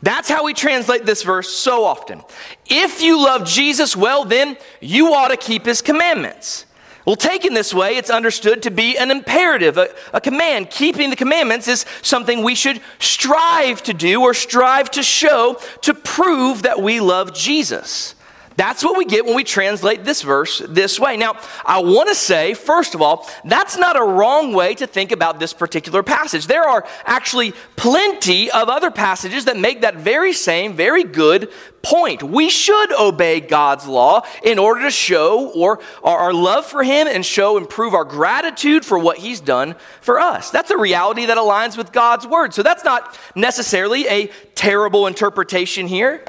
That's 0.03 0.29
how 0.29 0.43
we 0.43 0.53
translate 0.53 1.07
this 1.07 1.23
verse 1.23 1.49
so 1.49 1.83
often. 1.83 2.21
If 2.67 3.01
you 3.01 3.23
love 3.25 3.43
Jesus, 3.43 3.97
well, 3.97 4.23
then 4.23 4.55
you 4.81 5.15
ought 5.15 5.29
to 5.29 5.37
keep 5.37 5.65
his 5.65 5.81
commandments. 5.81 6.67
Well, 7.09 7.15
taken 7.15 7.55
this 7.55 7.73
way, 7.73 7.97
it's 7.97 8.11
understood 8.11 8.61
to 8.61 8.69
be 8.69 8.95
an 8.95 9.09
imperative, 9.09 9.79
a, 9.79 9.89
a, 10.13 10.21
command. 10.21 10.69
Keeping 10.69 11.09
the 11.09 11.15
commandments 11.15 11.67
is 11.67 11.83
something 12.03 12.43
we 12.43 12.53
should 12.53 12.81
strive 12.99 13.81
to 13.85 13.95
do 13.95 14.21
or 14.21 14.35
strive 14.35 14.91
to 14.91 15.01
show 15.01 15.59
to 15.81 15.95
prove 15.95 16.61
that 16.61 16.83
we 16.83 16.99
love 16.99 17.33
Jesus. 17.33 18.13
That's 18.59 18.83
what 18.83 18.97
we 18.97 19.05
get 19.05 19.23
when 19.23 19.35
we 19.35 19.45
translate 19.45 20.03
this 20.03 20.21
verse 20.21 20.61
this 20.67 20.99
way. 20.99 21.15
Now, 21.15 21.37
I 21.65 21.79
want 21.79 22.09
to 22.09 22.13
say, 22.15 22.53
first 22.53 22.93
of 22.93 23.01
all, 23.01 23.25
that's 23.45 23.77
not 23.77 23.95
a 23.95 24.03
wrong 24.03 24.51
way 24.51 24.75
to 24.75 24.85
think 24.85 25.13
about 25.13 25.39
this 25.39 25.53
particular 25.53 26.03
passage. 26.03 26.45
There 26.45 26.67
are 26.67 26.85
actually 27.05 27.53
plenty 27.77 28.51
of 28.51 28.67
other 28.67 28.91
passages 28.91 29.45
that 29.45 29.55
make 29.55 29.79
that 29.79 29.95
very 29.95 30.33
same, 30.33 30.73
very 30.73 31.05
good 31.05 31.49
point. 31.81 32.21
We 32.21 32.49
should 32.49 32.91
obey 32.99 33.39
God's 33.39 33.87
law 33.87 34.23
in 34.43 34.59
order 34.59 34.81
to 34.81 34.91
show 34.91 35.51
or 35.51 35.79
our 36.03 36.33
love 36.33 36.65
for 36.65 36.83
Him 36.83 37.07
and 37.07 37.25
show 37.25 37.55
and 37.55 37.69
prove 37.69 37.93
our 37.93 38.03
gratitude 38.03 38.83
for 38.83 38.99
what 38.99 39.19
He's 39.19 39.39
done 39.39 39.73
for 40.01 40.19
us. 40.19 40.51
That's 40.51 40.69
a 40.69 40.77
reality 40.77 41.27
that 41.27 41.37
aligns 41.37 41.77
with 41.77 41.93
God's 41.93 42.27
word. 42.27 42.53
So 42.53 42.61
that's 42.61 42.83
not 42.83 43.17
necessarily 43.35 44.05
a 44.09 44.27
terrible 44.53 45.07
interpretation 45.07 45.87
here. 45.87 46.25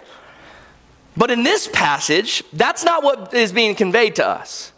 But 1.16 1.30
in 1.30 1.42
this 1.42 1.68
passage, 1.68 2.42
that's 2.52 2.84
not 2.84 3.02
what 3.02 3.34
is 3.34 3.52
being 3.52 3.74
conveyed 3.74 4.16
to 4.16 4.26
us. 4.26 4.72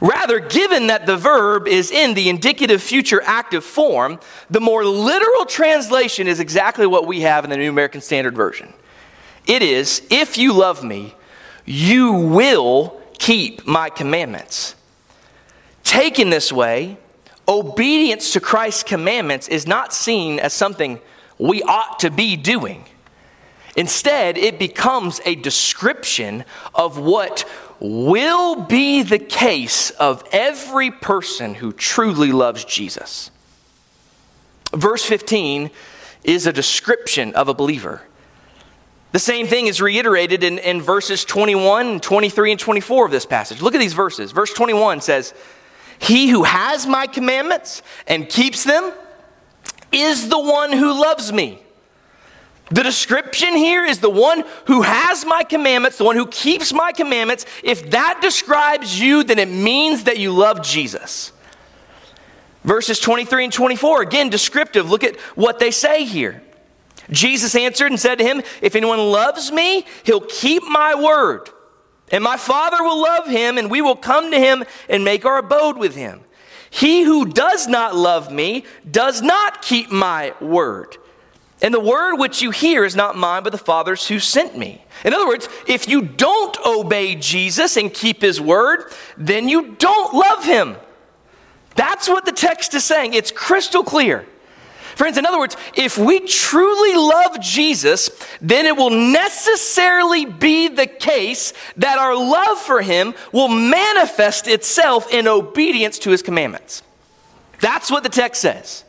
Rather, 0.00 0.40
given 0.40 0.88
that 0.88 1.06
the 1.06 1.16
verb 1.16 1.68
is 1.68 1.90
in 1.90 2.14
the 2.14 2.28
indicative 2.28 2.82
future 2.82 3.22
active 3.24 3.64
form, 3.64 4.18
the 4.50 4.60
more 4.60 4.84
literal 4.84 5.46
translation 5.46 6.26
is 6.26 6.40
exactly 6.40 6.86
what 6.86 7.06
we 7.06 7.20
have 7.20 7.44
in 7.44 7.50
the 7.50 7.56
New 7.56 7.70
American 7.70 8.00
Standard 8.00 8.34
Version. 8.34 8.72
It 9.46 9.62
is, 9.62 10.02
if 10.10 10.36
you 10.36 10.52
love 10.52 10.82
me, 10.82 11.14
you 11.64 12.12
will 12.12 13.00
keep 13.18 13.66
my 13.66 13.88
commandments. 13.88 14.74
Taken 15.84 16.30
this 16.30 16.52
way, 16.52 16.96
obedience 17.46 18.32
to 18.32 18.40
Christ's 18.40 18.82
commandments 18.82 19.48
is 19.48 19.66
not 19.66 19.92
seen 19.92 20.38
as 20.40 20.52
something 20.52 20.98
we 21.38 21.62
ought 21.62 22.00
to 22.00 22.10
be 22.10 22.36
doing. 22.36 22.84
Instead, 23.76 24.38
it 24.38 24.58
becomes 24.58 25.20
a 25.24 25.34
description 25.34 26.44
of 26.74 26.98
what 26.98 27.44
will 27.80 28.62
be 28.62 29.02
the 29.02 29.18
case 29.18 29.90
of 29.90 30.22
every 30.30 30.90
person 30.90 31.54
who 31.54 31.72
truly 31.72 32.30
loves 32.30 32.64
Jesus. 32.64 33.30
Verse 34.72 35.04
15 35.04 35.70
is 36.22 36.46
a 36.46 36.52
description 36.52 37.34
of 37.34 37.48
a 37.48 37.54
believer. 37.54 38.02
The 39.12 39.18
same 39.18 39.46
thing 39.46 39.66
is 39.66 39.80
reiterated 39.80 40.42
in, 40.42 40.58
in 40.58 40.80
verses 40.80 41.24
21, 41.24 42.00
23, 42.00 42.52
and 42.52 42.60
24 42.60 43.06
of 43.06 43.12
this 43.12 43.26
passage. 43.26 43.62
Look 43.62 43.74
at 43.74 43.78
these 43.78 43.92
verses. 43.92 44.32
Verse 44.32 44.52
21 44.52 45.00
says, 45.00 45.34
He 45.98 46.28
who 46.28 46.44
has 46.44 46.86
my 46.86 47.06
commandments 47.06 47.82
and 48.06 48.28
keeps 48.28 48.64
them 48.64 48.92
is 49.92 50.28
the 50.28 50.40
one 50.40 50.72
who 50.72 51.00
loves 51.00 51.32
me. 51.32 51.63
The 52.70 52.82
description 52.82 53.56
here 53.56 53.84
is 53.84 54.00
the 54.00 54.10
one 54.10 54.42
who 54.66 54.82
has 54.82 55.26
my 55.26 55.42
commandments, 55.44 55.98
the 55.98 56.04
one 56.04 56.16
who 56.16 56.26
keeps 56.26 56.72
my 56.72 56.92
commandments. 56.92 57.44
If 57.62 57.90
that 57.90 58.20
describes 58.22 58.98
you, 58.98 59.22
then 59.22 59.38
it 59.38 59.50
means 59.50 60.04
that 60.04 60.18
you 60.18 60.32
love 60.32 60.62
Jesus. 60.62 61.32
Verses 62.64 62.98
23 62.98 63.44
and 63.44 63.52
24, 63.52 64.02
again, 64.02 64.30
descriptive. 64.30 64.90
Look 64.90 65.04
at 65.04 65.16
what 65.36 65.58
they 65.58 65.70
say 65.70 66.04
here. 66.04 66.42
Jesus 67.10 67.54
answered 67.54 67.88
and 67.90 68.00
said 68.00 68.16
to 68.16 68.24
him, 68.24 68.40
If 68.62 68.74
anyone 68.74 68.98
loves 68.98 69.52
me, 69.52 69.84
he'll 70.04 70.22
keep 70.22 70.62
my 70.62 70.94
word. 70.94 71.50
And 72.10 72.24
my 72.24 72.38
Father 72.38 72.82
will 72.82 73.00
love 73.00 73.26
him, 73.26 73.58
and 73.58 73.70
we 73.70 73.82
will 73.82 73.96
come 73.96 74.30
to 74.30 74.38
him 74.38 74.64
and 74.88 75.04
make 75.04 75.26
our 75.26 75.36
abode 75.38 75.76
with 75.76 75.94
him. 75.94 76.22
He 76.70 77.02
who 77.02 77.26
does 77.26 77.66
not 77.68 77.94
love 77.94 78.32
me 78.32 78.64
does 78.90 79.20
not 79.20 79.60
keep 79.60 79.90
my 79.90 80.34
word. 80.40 80.96
And 81.64 81.72
the 81.72 81.80
word 81.80 82.16
which 82.16 82.42
you 82.42 82.50
hear 82.50 82.84
is 82.84 82.94
not 82.94 83.16
mine, 83.16 83.42
but 83.42 83.50
the 83.50 83.56
Father's 83.56 84.06
who 84.06 84.18
sent 84.18 84.54
me. 84.54 84.84
In 85.02 85.14
other 85.14 85.26
words, 85.26 85.48
if 85.66 85.88
you 85.88 86.02
don't 86.02 86.54
obey 86.66 87.14
Jesus 87.14 87.78
and 87.78 87.92
keep 87.92 88.20
his 88.20 88.38
word, 88.38 88.92
then 89.16 89.48
you 89.48 89.74
don't 89.78 90.12
love 90.12 90.44
him. 90.44 90.76
That's 91.74 92.06
what 92.06 92.26
the 92.26 92.32
text 92.32 92.74
is 92.74 92.84
saying. 92.84 93.14
It's 93.14 93.30
crystal 93.30 93.82
clear. 93.82 94.26
Friends, 94.94 95.16
in 95.16 95.24
other 95.24 95.38
words, 95.38 95.56
if 95.74 95.96
we 95.96 96.20
truly 96.20 96.96
love 96.96 97.40
Jesus, 97.40 98.10
then 98.42 98.66
it 98.66 98.76
will 98.76 98.90
necessarily 98.90 100.26
be 100.26 100.68
the 100.68 100.86
case 100.86 101.54
that 101.78 101.98
our 101.98 102.14
love 102.14 102.58
for 102.58 102.82
him 102.82 103.14
will 103.32 103.48
manifest 103.48 104.48
itself 104.48 105.10
in 105.10 105.26
obedience 105.26 105.98
to 106.00 106.10
his 106.10 106.20
commandments. 106.20 106.82
That's 107.60 107.90
what 107.90 108.02
the 108.02 108.10
text 108.10 108.42
says. 108.42 108.84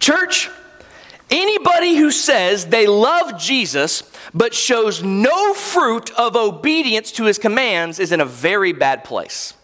Church, 0.00 0.48
anybody 1.30 1.96
who 1.96 2.10
says 2.10 2.66
they 2.66 2.86
love 2.86 3.38
Jesus 3.40 4.10
but 4.34 4.54
shows 4.54 5.02
no 5.02 5.54
fruit 5.54 6.10
of 6.18 6.36
obedience 6.36 7.12
to 7.12 7.24
his 7.24 7.38
commands 7.38 7.98
is 7.98 8.12
in 8.12 8.20
a 8.20 8.24
very 8.24 8.72
bad 8.72 9.04
place. 9.04 9.54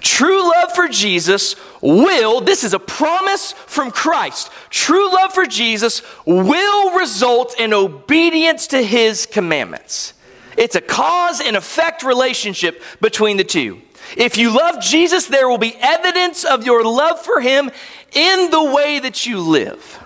True 0.00 0.42
love 0.42 0.72
for 0.72 0.88
Jesus 0.88 1.56
will, 1.80 2.40
this 2.40 2.62
is 2.62 2.72
a 2.72 2.78
promise 2.78 3.52
from 3.52 3.90
Christ, 3.90 4.50
true 4.70 5.12
love 5.12 5.32
for 5.32 5.46
Jesus 5.46 6.02
will 6.24 6.98
result 6.98 7.58
in 7.58 7.74
obedience 7.74 8.68
to 8.68 8.82
his 8.82 9.26
commandments. 9.26 10.14
It's 10.56 10.76
a 10.76 10.80
cause 10.80 11.40
and 11.40 11.56
effect 11.56 12.02
relationship 12.02 12.82
between 13.00 13.36
the 13.36 13.44
two. 13.44 13.80
If 14.16 14.36
you 14.36 14.54
love 14.54 14.80
Jesus, 14.80 15.26
there 15.26 15.48
will 15.48 15.58
be 15.58 15.76
evidence 15.80 16.44
of 16.44 16.66
your 16.66 16.84
love 16.84 17.20
for 17.20 17.40
him 17.40 17.70
in 18.12 18.50
the 18.50 18.62
way 18.62 18.98
that 18.98 19.26
you 19.26 19.40
live. 19.40 20.01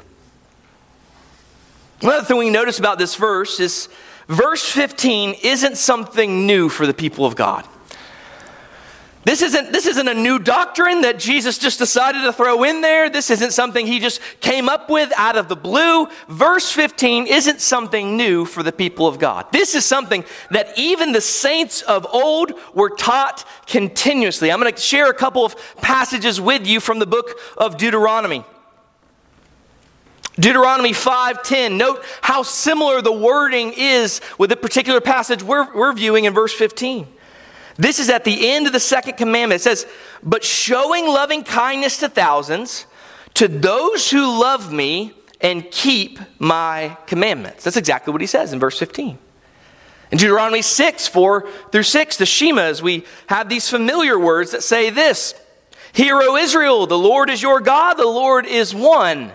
Another 2.03 2.25
thing 2.25 2.37
we 2.37 2.51
notice 2.51 2.79
about 2.79 2.99
this 2.99 3.15
verse 3.15 3.59
is 3.59 3.89
verse 4.29 4.69
15 4.69 5.37
isn't 5.43 5.77
something 5.77 6.47
new 6.47 6.69
for 6.69 6.87
the 6.87 6.95
people 6.95 7.25
of 7.25 7.37
God. 7.37 7.67
This 9.27 9.43
isn't, 9.43 9.73
this 9.73 9.87
isn't 9.87 10.07
a 10.07 10.15
new 10.15 10.39
doctrine 10.39 11.01
that 11.01 11.19
Jesus 11.19 11.59
just 11.59 11.81
decided 11.81 12.23
to 12.23 12.33
throw 12.33 12.63
in 12.63 12.81
there. 12.81 13.11
This 13.11 13.29
isn't 13.29 13.53
something 13.53 13.85
he 13.85 13.99
just 13.99 14.21
came 14.41 14.69
up 14.69 14.89
with 14.89 15.13
out 15.17 15.37
of 15.37 15.49
the 15.49 15.57
blue. 15.57 16.07
Verse 16.29 16.71
15 16.71 17.27
isn't 17.27 17.61
something 17.61 18.17
new 18.17 18.45
for 18.45 18.63
the 18.63 18.71
people 18.71 19.09
of 19.09 19.19
God. 19.19 19.51
This 19.51 19.75
is 19.75 19.85
something 19.85 20.25
that 20.53 20.79
even 20.79 21.11
the 21.11 21.21
saints 21.21 21.83
of 21.83 22.07
old 22.13 22.53
were 22.73 22.91
taught 22.91 23.45
continuously. 23.67 24.53
I'm 24.53 24.61
going 24.61 24.73
to 24.73 24.81
share 24.81 25.11
a 25.11 25.15
couple 25.15 25.45
of 25.45 25.57
passages 25.79 26.41
with 26.41 26.65
you 26.65 26.79
from 26.79 27.01
the 27.01 27.07
book 27.07 27.31
of 27.57 27.79
Deuteronomy. 27.79 28.45
Deuteronomy 30.39 30.93
5:10. 30.93 31.79
Note 31.79 32.05
how 32.21 32.43
similar 32.43 33.01
the 33.01 33.13
wording 33.13 33.73
is 33.77 34.21
with 34.39 34.51
the 34.51 34.57
particular 34.57 35.01
passage 35.01 35.43
we're, 35.43 35.73
we're 35.75 35.93
viewing 35.93 36.25
in 36.25 36.35
verse 36.35 36.53
15. 36.53 37.07
This 37.77 37.99
is 37.99 38.09
at 38.09 38.25
the 38.25 38.51
end 38.51 38.67
of 38.67 38.73
the 38.73 38.81
second 38.81 39.15
commandment. 39.15 39.61
It 39.61 39.65
says, 39.65 39.87
But 40.23 40.45
showing 40.45 41.07
loving 41.07 41.45
kindness 41.45 41.99
to 41.99 42.09
thousands, 42.09 42.87
to 43.35 43.49
those 43.49 44.11
who 44.11 44.41
love 44.41 44.73
me 44.73 45.13
and 45.41 45.71
keep 45.71 46.19
my 46.39 46.97
commandments. 47.07 47.65
That's 47.65 47.77
exactly 47.77 48.13
what 48.13 48.23
he 48.23 48.27
says 48.27 48.53
in 48.53 48.61
verse 48.61 48.79
15. 48.79 49.19
In 50.11 50.19
Deuteronomy 50.19 50.63
6, 50.63 51.09
4 51.09 51.49
through 51.73 51.83
6, 51.83 52.17
the 52.17 52.25
Shemas, 52.25 52.81
we 52.81 53.05
have 53.27 53.49
these 53.49 53.69
familiar 53.69 54.19
words 54.19 54.53
that 54.53 54.63
say 54.63 54.91
this 54.91 55.35
Hear, 55.93 56.21
O 56.21 56.37
Israel, 56.37 56.87
the 56.87 56.99
Lord 56.99 57.29
is 57.31 57.43
your 57.43 57.61
God, 57.61 57.95
the 57.95 58.07
Lord 58.07 58.47
is 58.47 58.75
one. 58.75 59.33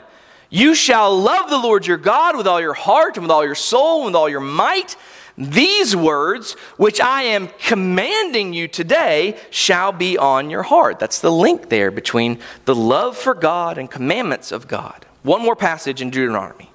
You 0.53 0.75
shall 0.75 1.17
love 1.17 1.49
the 1.49 1.57
Lord 1.57 1.87
your 1.87 1.97
God 1.97 2.35
with 2.35 2.45
all 2.45 2.59
your 2.59 2.73
heart 2.73 3.15
and 3.15 3.23
with 3.23 3.31
all 3.31 3.45
your 3.45 3.55
soul 3.55 3.99
and 3.99 4.07
with 4.07 4.15
all 4.15 4.27
your 4.27 4.41
might. 4.41 4.97
These 5.37 5.95
words, 5.95 6.53
which 6.75 6.99
I 6.99 7.23
am 7.23 7.47
commanding 7.59 8.51
you 8.51 8.67
today, 8.67 9.39
shall 9.49 9.93
be 9.93 10.17
on 10.17 10.49
your 10.49 10.63
heart. 10.63 10.99
That's 10.99 11.21
the 11.21 11.31
link 11.31 11.69
there 11.69 11.89
between 11.89 12.39
the 12.65 12.75
love 12.75 13.17
for 13.17 13.33
God 13.33 13.77
and 13.77 13.89
commandments 13.89 14.51
of 14.51 14.67
God. 14.67 15.05
One 15.23 15.41
more 15.41 15.55
passage 15.55 16.01
in 16.01 16.09
Deuteronomy, 16.09 16.69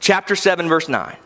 chapter 0.00 0.34
7, 0.34 0.68
verse 0.68 0.88
9. 0.88 1.16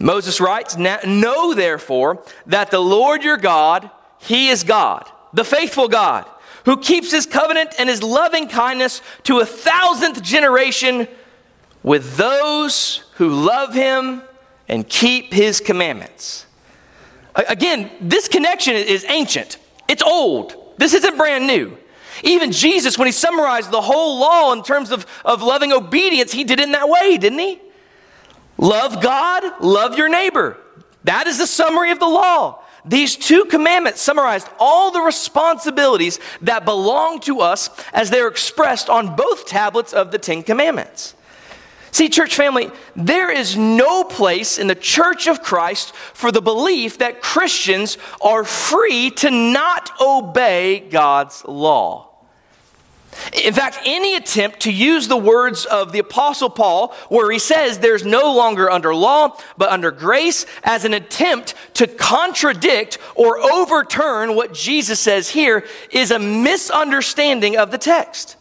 Moses 0.00 0.40
writes, 0.40 0.76
Know 0.76 1.54
therefore 1.54 2.24
that 2.46 2.72
the 2.72 2.80
Lord 2.80 3.22
your 3.22 3.36
God, 3.36 3.88
He 4.18 4.48
is 4.48 4.64
God, 4.64 5.08
the 5.32 5.44
faithful 5.44 5.86
God, 5.86 6.28
who 6.64 6.76
keeps 6.76 7.10
His 7.10 7.26
covenant 7.26 7.74
and 7.78 7.88
His 7.88 8.02
loving 8.02 8.48
kindness 8.48 9.02
to 9.24 9.40
a 9.40 9.46
thousandth 9.46 10.22
generation 10.22 11.08
with 11.82 12.16
those 12.16 13.04
who 13.16 13.28
love 13.28 13.74
Him 13.74 14.22
and 14.68 14.88
keep 14.88 15.32
his 15.32 15.60
commandments. 15.60 16.46
Again, 17.34 17.90
this 18.00 18.28
connection 18.28 18.74
is 18.74 19.04
ancient, 19.08 19.58
it's 19.88 20.02
old. 20.02 20.56
This 20.76 20.94
isn't 20.94 21.16
brand 21.16 21.46
new. 21.46 21.76
Even 22.22 22.52
Jesus, 22.52 22.98
when 22.98 23.06
he 23.06 23.12
summarized 23.12 23.70
the 23.70 23.80
whole 23.80 24.18
law 24.18 24.52
in 24.52 24.62
terms 24.62 24.90
of, 24.90 25.06
of 25.24 25.42
loving 25.42 25.72
obedience, 25.72 26.32
he 26.32 26.44
did 26.44 26.58
it 26.58 26.64
in 26.64 26.72
that 26.72 26.88
way, 26.88 27.16
didn't 27.16 27.38
he? 27.38 27.60
Love 28.56 29.00
God, 29.00 29.60
love 29.60 29.98
your 29.98 30.08
neighbor. 30.08 30.56
That 31.04 31.26
is 31.26 31.38
the 31.38 31.46
summary 31.46 31.90
of 31.90 31.98
the 31.98 32.08
law. 32.08 32.62
These 32.84 33.16
two 33.16 33.46
commandments 33.46 34.02
summarized 34.02 34.48
all 34.58 34.90
the 34.90 35.00
responsibilities 35.00 36.18
that 36.42 36.64
belong 36.64 37.20
to 37.20 37.40
us 37.40 37.70
as 37.92 38.10
they're 38.10 38.28
expressed 38.28 38.90
on 38.90 39.16
both 39.16 39.46
tablets 39.46 39.92
of 39.92 40.10
the 40.10 40.18
Ten 40.18 40.42
Commandments. 40.42 41.14
See, 41.92 42.08
church 42.08 42.34
family, 42.34 42.70
there 42.96 43.30
is 43.30 43.56
no 43.56 44.02
place 44.02 44.58
in 44.58 44.66
the 44.66 44.74
church 44.74 45.28
of 45.28 45.42
Christ 45.42 45.94
for 45.94 46.32
the 46.32 46.42
belief 46.42 46.98
that 46.98 47.22
Christians 47.22 47.98
are 48.20 48.42
free 48.42 49.10
to 49.12 49.30
not 49.30 49.90
obey 50.00 50.80
God's 50.80 51.44
law. 51.44 52.13
In 53.44 53.54
fact, 53.54 53.78
any 53.84 54.16
attempt 54.16 54.60
to 54.60 54.72
use 54.72 55.08
the 55.08 55.16
words 55.16 55.64
of 55.66 55.92
the 55.92 55.98
Apostle 55.98 56.50
Paul, 56.50 56.94
where 57.08 57.30
he 57.30 57.38
says 57.38 57.78
there's 57.78 58.04
no 58.04 58.34
longer 58.34 58.70
under 58.70 58.94
law, 58.94 59.38
but 59.56 59.70
under 59.70 59.90
grace, 59.90 60.46
as 60.62 60.84
an 60.84 60.94
attempt 60.94 61.54
to 61.74 61.86
contradict 61.86 62.98
or 63.14 63.38
overturn 63.38 64.34
what 64.34 64.54
Jesus 64.54 65.00
says 65.00 65.30
here, 65.30 65.66
is 65.90 66.10
a 66.10 66.18
misunderstanding 66.18 67.56
of 67.56 67.70
the 67.70 67.78
text. 67.78 68.36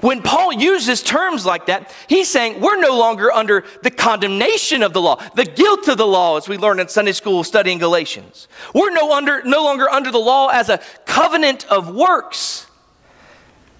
When 0.00 0.22
Paul 0.22 0.52
uses 0.52 1.02
terms 1.02 1.46
like 1.46 1.66
that, 1.66 1.92
he's 2.08 2.28
saying 2.28 2.60
we're 2.60 2.78
no 2.78 2.96
longer 2.98 3.32
under 3.32 3.64
the 3.82 3.90
condemnation 3.90 4.82
of 4.82 4.92
the 4.92 5.00
law, 5.00 5.16
the 5.34 5.46
guilt 5.46 5.88
of 5.88 5.96
the 5.96 6.06
law, 6.06 6.36
as 6.36 6.48
we 6.48 6.58
learned 6.58 6.80
in 6.80 6.88
Sunday 6.88 7.12
school 7.12 7.42
studying 7.42 7.78
Galatians. 7.78 8.48
We're 8.74 8.90
no, 8.90 9.12
under, 9.12 9.42
no 9.44 9.64
longer 9.64 9.88
under 9.88 10.10
the 10.10 10.18
law 10.18 10.48
as 10.48 10.68
a 10.68 10.80
covenant 11.06 11.66
of 11.70 11.94
works. 11.94 12.67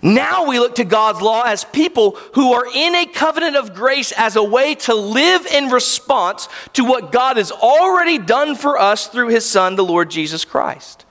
Now 0.01 0.47
we 0.47 0.61
look 0.61 0.77
to 0.77 0.85
God's 0.85 1.21
law 1.21 1.43
as 1.43 1.65
people 1.65 2.13
who 2.35 2.53
are 2.53 2.67
in 2.73 2.95
a 2.95 3.07
covenant 3.07 3.57
of 3.57 3.75
grace 3.75 4.13
as 4.13 4.37
a 4.37 4.43
way 4.43 4.77
to 4.77 4.95
live 4.95 5.45
in 5.47 5.71
response 5.71 6.49
to 6.75 6.85
what 6.85 7.11
God 7.11 7.37
has 7.37 7.51
already 7.51 8.19
done 8.19 8.55
for 8.55 8.79
us 8.79 9.09
through 9.09 9.29
his 9.29 9.45
Son, 9.45 9.75
the 9.75 9.85
Lord 9.85 10.09
Jesus 10.11 10.45
Christ. 10.45 11.05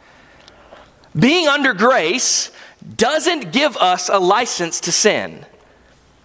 Being 1.17 1.47
under 1.47 1.73
grace 1.73 2.51
doesn't 2.95 3.51
give 3.51 3.75
us 3.75 4.07
a 4.07 4.19
license 4.19 4.79
to 4.81 4.91
sin. 4.91 5.45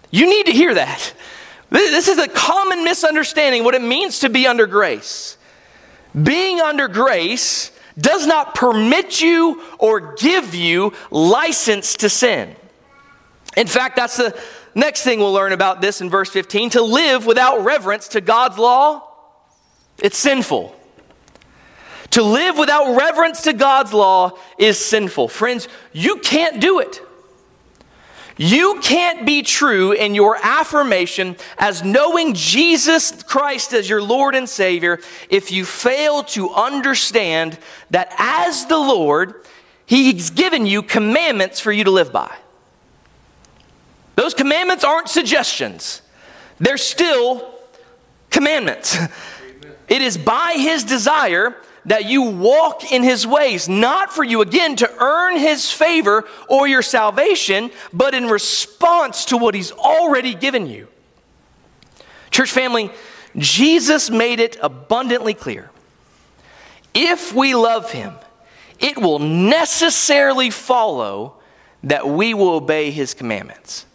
You 0.09 0.29
need 0.29 0.45
to 0.45 0.53
hear 0.53 0.73
that. 0.73 1.13
This 1.69 2.07
is 2.07 2.19
a 2.19 2.29
common 2.29 2.83
misunderstanding 2.83 3.63
what 3.63 3.75
it 3.75 3.81
means 3.81 4.19
to 4.19 4.29
be 4.29 4.47
under 4.47 4.67
grace. 4.67 5.37
Being 6.13 6.61
under 6.61 6.87
grace 6.87 7.71
does 7.97 8.25
not 8.25 8.55
permit 8.55 9.21
you 9.21 9.61
or 9.79 10.15
give 10.15 10.55
you 10.55 10.93
license 11.11 11.95
to 11.97 12.09
sin. 12.09 12.55
In 13.55 13.67
fact, 13.67 13.95
that's 13.95 14.17
the 14.17 14.39
next 14.75 15.03
thing 15.03 15.19
we'll 15.19 15.33
learn 15.33 15.51
about 15.51 15.81
this 15.81 16.01
in 16.01 16.09
verse 16.09 16.29
15. 16.29 16.71
To 16.71 16.81
live 16.81 17.25
without 17.25 17.63
reverence 17.63 18.07
to 18.09 18.21
God's 18.21 18.57
law, 18.57 19.07
it's 19.99 20.17
sinful. 20.17 20.75
To 22.11 22.23
live 22.23 22.57
without 22.57 22.95
reverence 22.95 23.43
to 23.43 23.53
God's 23.53 23.93
law 23.93 24.37
is 24.57 24.77
sinful. 24.77 25.29
Friends, 25.29 25.67
you 25.91 26.17
can't 26.17 26.61
do 26.61 26.79
it. 26.79 27.01
You 28.37 28.79
can't 28.81 29.25
be 29.25 29.43
true 29.43 29.91
in 29.91 30.15
your 30.15 30.37
affirmation 30.37 31.35
as 31.57 31.83
knowing 31.83 32.33
Jesus 32.33 33.23
Christ 33.23 33.73
as 33.73 33.87
your 33.87 34.01
Lord 34.01 34.33
and 34.33 34.49
Savior 34.49 34.99
if 35.29 35.51
you 35.51 35.65
fail 35.65 36.23
to 36.23 36.49
understand 36.49 37.59
that 37.91 38.13
as 38.17 38.65
the 38.65 38.77
Lord, 38.77 39.35
He's 39.85 40.31
given 40.31 40.65
you 40.65 40.81
commandments 40.81 41.59
for 41.59 41.71
you 41.71 41.83
to 41.83 41.91
live 41.91 42.11
by. 42.11 42.33
Those 44.15 44.33
commandments 44.33 44.83
aren't 44.83 45.09
suggestions, 45.09 46.01
they're 46.59 46.77
still 46.77 47.53
commandments. 48.29 48.97
It 49.89 50.01
is 50.01 50.17
by 50.17 50.53
His 50.55 50.85
desire 50.85 51.57
that 51.85 52.05
you 52.05 52.21
walk 52.21 52.91
in 52.91 53.03
his 53.03 53.27
ways, 53.27 53.67
not 53.67 54.13
for 54.13 54.23
you 54.23 54.41
again 54.41 54.75
to 54.77 54.89
earn 54.99 55.37
his 55.37 55.71
favor 55.71 56.23
or 56.47 56.67
your 56.67 56.81
salvation, 56.81 57.71
but 57.91 58.13
in 58.13 58.27
response 58.27 59.25
to 59.25 59.37
what 59.37 59.55
he's 59.55 59.71
already 59.71 60.33
given 60.33 60.67
you. 60.67 60.87
Church 62.31 62.51
family, 62.51 62.89
Jesus 63.37 64.09
made 64.09 64.39
it 64.39 64.57
abundantly 64.61 65.33
clear. 65.33 65.69
If 66.93 67.33
we 67.33 67.55
love 67.55 67.91
him, 67.91 68.13
it 68.79 68.97
will 68.97 69.19
necessarily 69.19 70.49
follow 70.49 71.35
that 71.83 72.07
we 72.07 72.33
will 72.33 72.51
obey 72.51 72.91
his 72.91 73.13
commandments. 73.13 73.85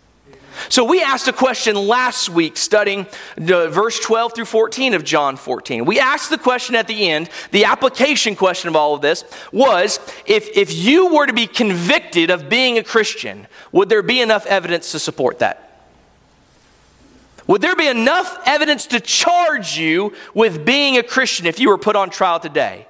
So 0.69 0.85
we 0.85 1.03
asked 1.03 1.29
a 1.29 1.33
question 1.33 1.77
last 1.77 2.29
week 2.29 2.57
studying 2.57 3.07
verse 3.37 4.01
12 4.01 4.35
through 4.35 4.45
14 4.45 4.95
of 4.95 5.05
John 5.05 5.37
14. 5.37 5.85
We 5.85 6.01
asked 6.01 6.31
the 6.31 6.39
question 6.39 6.75
at 6.75 6.87
the 6.87 7.09
end, 7.09 7.31
the 7.53 7.65
application 7.65 8.35
question 8.37 8.69
of 8.69 8.77
all 8.77 8.95
of 8.95 9.01
this 9.01 9.25
was 9.53 10.01
if, 10.27 10.49
if 10.57 10.75
you 10.75 11.15
were 11.15 11.27
to 11.27 11.33
be 11.33 11.47
convicted 11.47 12.31
of 12.31 12.49
being 12.49 12.79
a 12.79 12.85
Christian, 12.85 13.47
would 13.73 13.89
there 13.89 14.03
be 14.03 14.21
enough 14.21 14.47
evidence 14.47 14.93
to 14.93 14.99
support 14.99 15.39
that? 15.39 15.65
Would 17.47 17.63
there 17.63 17.77
be 17.77 17.89
enough 17.89 18.39
evidence 18.45 18.87
to 18.89 19.01
charge 19.01 19.79
you 19.79 20.13
with 20.35 20.67
being 20.67 20.99
a 20.99 21.03
Christian 21.03 21.47
if 21.47 21.59
you 21.59 21.71
were 21.71 21.79
put 21.79 21.97
on 21.97 22.11
trial 22.11 22.39
today? 22.39 22.87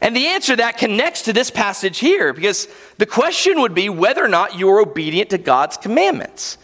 And 0.00 0.14
the 0.14 0.26
answer 0.26 0.54
that 0.54 0.78
connects 0.78 1.22
to 1.22 1.32
this 1.32 1.50
passage 1.50 1.98
here 1.98 2.32
because 2.32 2.68
the 2.98 3.06
question 3.06 3.60
would 3.60 3.74
be 3.74 3.88
whether 3.88 4.24
or 4.24 4.28
not 4.28 4.56
you 4.56 4.68
are 4.68 4.80
obedient 4.80 5.30
to 5.30 5.38
God's 5.38 5.76
commandments. 5.76 6.58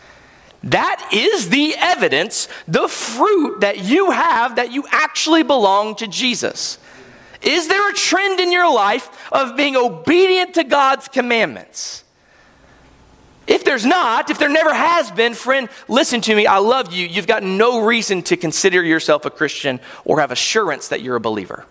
That 0.65 1.11
is 1.13 1.51
the 1.51 1.75
evidence, 1.77 2.49
the 2.67 2.89
fruit 2.89 3.61
that 3.61 3.85
you 3.85 4.11
have 4.11 4.57
that 4.57 4.73
you 4.73 4.85
actually 4.91 5.43
belong 5.43 5.95
to 5.97 6.07
Jesus. 6.07 6.79
Is 7.43 7.69
there 7.69 7.91
a 7.91 7.93
trend 7.93 8.41
in 8.41 8.51
your 8.51 8.73
life 8.73 9.31
of 9.31 9.57
being 9.57 9.77
obedient 9.77 10.55
to 10.55 10.65
God's 10.65 11.09
commandments? 11.09 12.03
If 13.47 13.63
there's 13.63 13.85
not, 13.85 14.31
if 14.31 14.39
there 14.39 14.49
never 14.49 14.73
has 14.73 15.11
been, 15.11 15.35
friend, 15.35 15.69
listen 15.87 16.23
to 16.23 16.35
me. 16.35 16.47
I 16.47 16.57
love 16.57 16.95
you. 16.95 17.07
You've 17.07 17.27
got 17.27 17.43
no 17.43 17.85
reason 17.85 18.23
to 18.23 18.37
consider 18.39 18.83
yourself 18.83 19.27
a 19.27 19.31
Christian 19.31 19.81
or 20.07 20.21
have 20.21 20.31
assurance 20.31 20.89
that 20.89 21.03
you're 21.03 21.17
a 21.17 21.21
believer. 21.21 21.67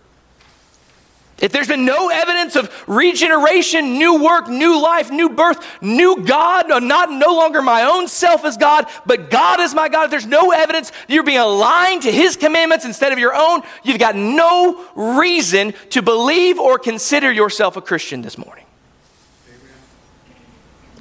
If 1.43 1.51
there's 1.51 1.67
been 1.67 1.84
no 1.84 2.08
evidence 2.08 2.56
of 2.56 2.71
regeneration, 2.88 3.97
new 3.97 4.23
work, 4.23 4.47
new 4.47 4.82
life, 4.82 5.12
new 5.12 5.27
birth, 5.27 5.60
new 5.82 6.23
God, 6.23 6.69
not 6.82 7.12
no 7.12 7.36
longer 7.36 7.62
my 7.62 7.84
own 7.84 8.08
self 8.08 8.45
as 8.45 8.56
God, 8.56 8.88
but 9.06 9.29
God 9.29 9.60
is 9.60 9.75
my 9.75 9.89
God, 9.89 10.06
if 10.06 10.12
there's 10.12 10.25
no 10.25 10.53
evidence 10.53 10.93
you're 11.10 11.21
being 11.21 11.39
aligned 11.39 12.03
to 12.03 12.12
His 12.13 12.38
commandments 12.38 12.86
instead 12.86 13.12
of 13.12 13.19
your 13.19 13.36
own, 13.36 13.62
you've 13.84 13.99
got 13.99 14.15
no 14.15 14.86
reason 14.95 15.73
to 15.89 16.01
believe 16.01 16.60
or 16.60 16.79
consider 16.79 17.29
yourself 17.29 17.75
a 17.75 17.82
Christian 17.82 18.21
this 18.21 18.38
morning. 18.38 18.63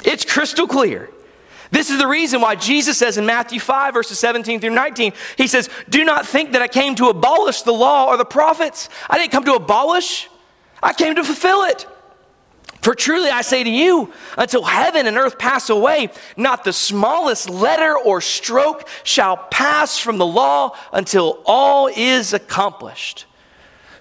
It's 0.04 0.24
crystal 0.24 0.66
clear. 0.66 1.08
This 1.70 1.88
is 1.88 1.98
the 1.98 2.08
reason 2.08 2.40
why 2.40 2.56
Jesus 2.56 2.98
says 2.98 3.16
in 3.16 3.26
Matthew 3.26 3.60
5, 3.60 3.94
verses 3.94 4.18
17 4.18 4.60
through 4.60 4.70
19, 4.70 5.12
He 5.38 5.46
says, 5.46 5.70
Do 5.88 6.04
not 6.04 6.26
think 6.26 6.50
that 6.52 6.62
I 6.62 6.66
came 6.66 6.96
to 6.96 7.10
abolish 7.10 7.62
the 7.62 7.72
law 7.72 8.06
or 8.08 8.16
the 8.16 8.24
prophets. 8.24 8.88
I 9.08 9.18
didn't 9.18 9.30
come 9.30 9.44
to 9.44 9.54
abolish, 9.54 10.28
I 10.82 10.92
came 10.92 11.14
to 11.14 11.24
fulfill 11.24 11.62
it. 11.64 11.86
For 12.82 12.96
truly 12.96 13.30
I 13.30 13.42
say 13.42 13.62
to 13.62 13.70
you, 13.70 14.12
until 14.36 14.64
heaven 14.64 15.06
and 15.06 15.16
earth 15.16 15.38
pass 15.38 15.70
away, 15.70 16.10
not 16.36 16.64
the 16.64 16.72
smallest 16.72 17.48
letter 17.48 17.96
or 17.96 18.20
stroke 18.20 18.88
shall 19.04 19.36
pass 19.36 19.98
from 19.98 20.18
the 20.18 20.26
law 20.26 20.76
until 20.92 21.40
all 21.46 21.86
is 21.86 22.32
accomplished. 22.32 23.26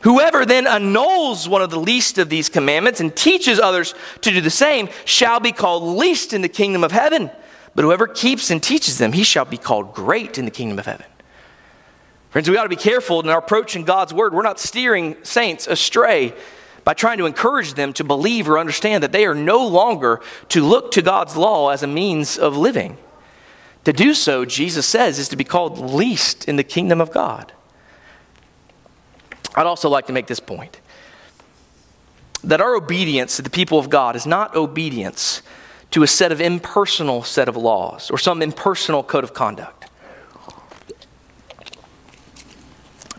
Whoever 0.01 0.47
then 0.47 0.65
annuls 0.65 1.47
one 1.47 1.61
of 1.61 1.69
the 1.69 1.79
least 1.79 2.17
of 2.17 2.29
these 2.29 2.49
commandments 2.49 2.99
and 2.99 3.15
teaches 3.15 3.59
others 3.59 3.93
to 4.21 4.31
do 4.31 4.41
the 4.41 4.49
same 4.49 4.89
shall 5.05 5.39
be 5.39 5.51
called 5.51 5.83
least 5.83 6.33
in 6.33 6.41
the 6.41 6.49
kingdom 6.49 6.83
of 6.83 6.91
heaven. 6.91 7.29
But 7.75 7.83
whoever 7.83 8.07
keeps 8.07 8.49
and 8.49 8.63
teaches 8.63 8.97
them, 8.97 9.13
he 9.13 9.23
shall 9.23 9.45
be 9.45 9.57
called 9.57 9.93
great 9.93 10.39
in 10.39 10.45
the 10.45 10.51
kingdom 10.51 10.79
of 10.79 10.87
heaven. 10.87 11.05
Friends, 12.31 12.49
we 12.49 12.57
ought 12.57 12.63
to 12.63 12.69
be 12.69 12.75
careful 12.75 13.21
in 13.21 13.29
our 13.29 13.37
approach 13.37 13.75
in 13.75 13.83
God's 13.83 14.11
word. 14.11 14.33
We're 14.33 14.41
not 14.41 14.59
steering 14.59 15.17
saints 15.21 15.67
astray 15.67 16.33
by 16.83 16.93
trying 16.93 17.17
to 17.19 17.25
encourage 17.25 17.75
them 17.75 17.93
to 17.93 18.03
believe 18.03 18.49
or 18.49 18.57
understand 18.57 19.03
that 19.03 19.11
they 19.11 19.25
are 19.25 19.35
no 19.35 19.65
longer 19.65 20.21
to 20.49 20.63
look 20.63 20.91
to 20.91 21.01
God's 21.01 21.35
law 21.35 21.69
as 21.69 21.83
a 21.83 21.87
means 21.87 22.37
of 22.37 22.57
living. 22.57 22.97
To 23.85 23.93
do 23.93 24.13
so, 24.13 24.45
Jesus 24.45 24.85
says, 24.85 25.19
is 25.19 25.29
to 25.29 25.35
be 25.35 25.43
called 25.43 25.77
least 25.79 26.45
in 26.45 26.55
the 26.55 26.63
kingdom 26.63 27.01
of 27.01 27.11
God. 27.11 27.51
I'd 29.55 29.65
also 29.65 29.89
like 29.89 30.07
to 30.07 30.13
make 30.13 30.27
this 30.27 30.39
point 30.39 30.79
that 32.43 32.61
our 32.61 32.75
obedience 32.75 33.35
to 33.35 33.41
the 33.41 33.49
people 33.49 33.77
of 33.77 33.89
God 33.89 34.15
is 34.15 34.25
not 34.25 34.55
obedience 34.55 35.41
to 35.91 36.03
a 36.03 36.07
set 36.07 36.31
of 36.31 36.41
impersonal 36.41 37.21
set 37.21 37.47
of 37.47 37.55
laws 37.55 38.09
or 38.09 38.17
some 38.17 38.41
impersonal 38.41 39.03
code 39.03 39.23
of 39.23 39.33
conduct. 39.33 39.89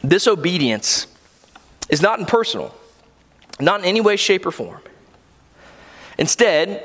This 0.02 0.26
obedience 0.26 1.06
is 1.88 2.02
not 2.02 2.18
impersonal, 2.18 2.74
not 3.64 3.80
in 3.80 3.86
any 3.86 4.00
way, 4.00 4.16
shape, 4.16 4.46
or 4.46 4.50
form. 4.50 4.80
Instead, 6.18 6.82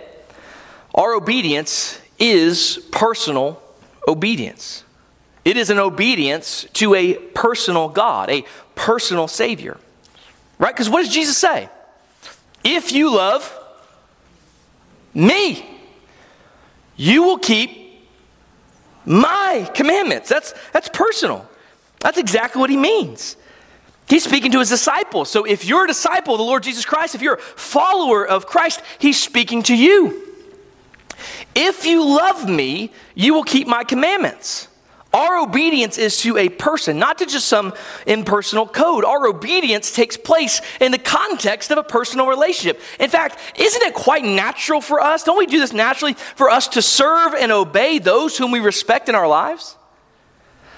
our 0.96 1.13
obedience 1.13 2.00
is 2.20 2.80
personal 2.92 3.62
obedience. 4.08 4.84
It 5.46 5.58
is 5.58 5.70
an 5.70 5.80
obedience 5.80 6.66
to 6.74 6.96
a 6.96 7.13
personal 7.13 7.90
God, 7.90 8.30
a 8.30 8.44
personal 8.76 9.28
Savior. 9.28 9.78
Right? 10.60 10.74
Because 10.74 10.90
what 10.90 11.04
does 11.04 11.13
Jesus 11.13 11.38
say? 11.38 11.70
If 12.63 12.92
you 12.92 13.13
love 13.13 13.54
me, 15.13 15.66
you 16.96 17.24
will 17.24 17.38
keep 17.38 18.02
my 19.06 19.70
commandments. 19.74 20.28
That's, 20.28 20.54
that's 20.74 20.90
personal. 20.90 21.48
That's 22.00 22.18
exactly 22.18 22.60
what 22.60 22.70
he 22.70 22.78
means. 22.78 23.38
He's 24.08 24.24
speaking 24.24 24.52
to 24.54 24.60
his 24.60 24.70
disciples. 24.70 25.30
So 25.30 25.43
if 25.43 25.65
you're 25.65 25.84
a 25.84 25.88
disciple 25.88 26.34
of 26.34 26.38
the 26.38 26.46
Lord 26.46 26.63
Jesus 26.63 26.86
Christ, 26.86 27.13
if 27.13 27.22
you're 27.22 27.36
a 27.36 27.41
follower 27.41 28.26
of 28.26 28.46
Christ, 28.46 28.82
he's 29.00 29.22
speaking 29.22 29.63
to 29.63 29.76
you. 29.76 30.24
If 31.54 31.86
you 31.86 32.06
love 32.06 32.48
me, 32.48 32.91
you 33.15 33.34
will 33.34 33.43
keep 33.43 33.67
my 33.67 33.84
commandments. 33.84 34.70
Our 35.13 35.39
obedience 35.39 35.98
is 35.98 36.17
to 36.22 36.38
a 36.38 36.48
person, 36.48 37.00
not 37.00 37.17
to 37.17 37.26
just 37.26 37.48
some 37.48 37.74
impersonal 38.06 38.67
code. 38.67 39.04
Our 39.04 39.28
obedience 39.28 39.91
takes 39.91 40.15
place 40.15 40.62
in 40.80 40.91
the 40.91 40.98
context 40.98 41.72
of 41.72 41.78
a 41.78 41.84
personal 41.84 42.28
relationship. 42.28 42.80
In 43.00 43.10
fact, 43.10 43.39
isn't 43.58 43.82
it 43.82 43.93
quite 43.93 44.24
natural 44.24 44.80
for 44.80 45.02
us? 45.02 45.24
Don't 45.24 45.38
we 45.38 45.48
do 45.48 45.60
this 45.60 45.74
naturally 45.74 46.13
for 46.13 46.50
us 46.50 46.67
to 46.70 46.82
serve 46.82 47.34
and 47.34 47.52
obey 47.52 48.00
those 48.00 48.38
whom 48.38 48.52
we 48.52 48.60
respect 48.60 49.10
in 49.10 49.15
our 49.15 49.28
lives? 49.28 49.76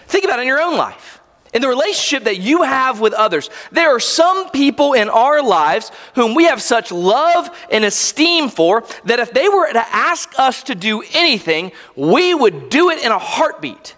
Think 0.07 0.23
about 0.25 0.39
it 0.39 0.43
in 0.43 0.47
your 0.47 0.61
own 0.61 0.77
life. 0.77 1.18
In 1.53 1.61
the 1.61 1.67
relationship 1.67 2.25
that 2.25 2.37
you 2.37 2.61
have 2.61 2.99
with 2.99 3.13
others, 3.13 3.49
there 3.71 3.89
are 3.89 3.99
some 3.99 4.49
people 4.51 4.93
in 4.93 5.09
our 5.09 5.41
lives 5.41 5.91
whom 6.13 6.35
we 6.35 6.45
have 6.45 6.61
such 6.61 6.91
love 6.91 7.49
and 7.71 7.83
esteem 7.83 8.49
for 8.49 8.83
that 9.05 9.19
if 9.19 9.31
they 9.31 9.49
were 9.49 9.71
to 9.71 9.95
ask 9.95 10.31
us 10.37 10.63
to 10.63 10.75
do 10.75 11.03
anything, 11.13 11.71
we 11.95 12.35
would 12.35 12.69
do 12.69 12.91
it 12.91 13.03
in 13.03 13.11
a 13.11 13.17
heartbeat. 13.17 13.95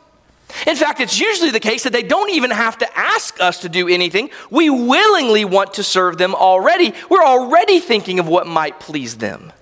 In 0.68 0.76
fact, 0.76 1.00
it's 1.00 1.20
usually 1.20 1.52
the 1.52 1.60
case 1.60 1.84
that 1.84 1.94
they 1.94 2.04
don't 2.04 2.30
even 2.32 2.52
have 2.52 2.78
to 2.80 2.98
ask 2.98 3.40
us 3.42 3.60
to 3.60 3.70
do 3.70 3.88
anything. 3.88 4.30
We 4.50 4.70
willingly 4.70 5.46
want 5.46 5.74
to 5.76 5.84
serve 5.84 6.18
them 6.18 6.36
already. 6.36 6.94
We're 7.10 7.24
already 7.24 7.80
thinking 7.80 8.20
of 8.20 8.28
what 8.28 8.48
might 8.48 8.80
please 8.80 9.18
them. 9.18 9.54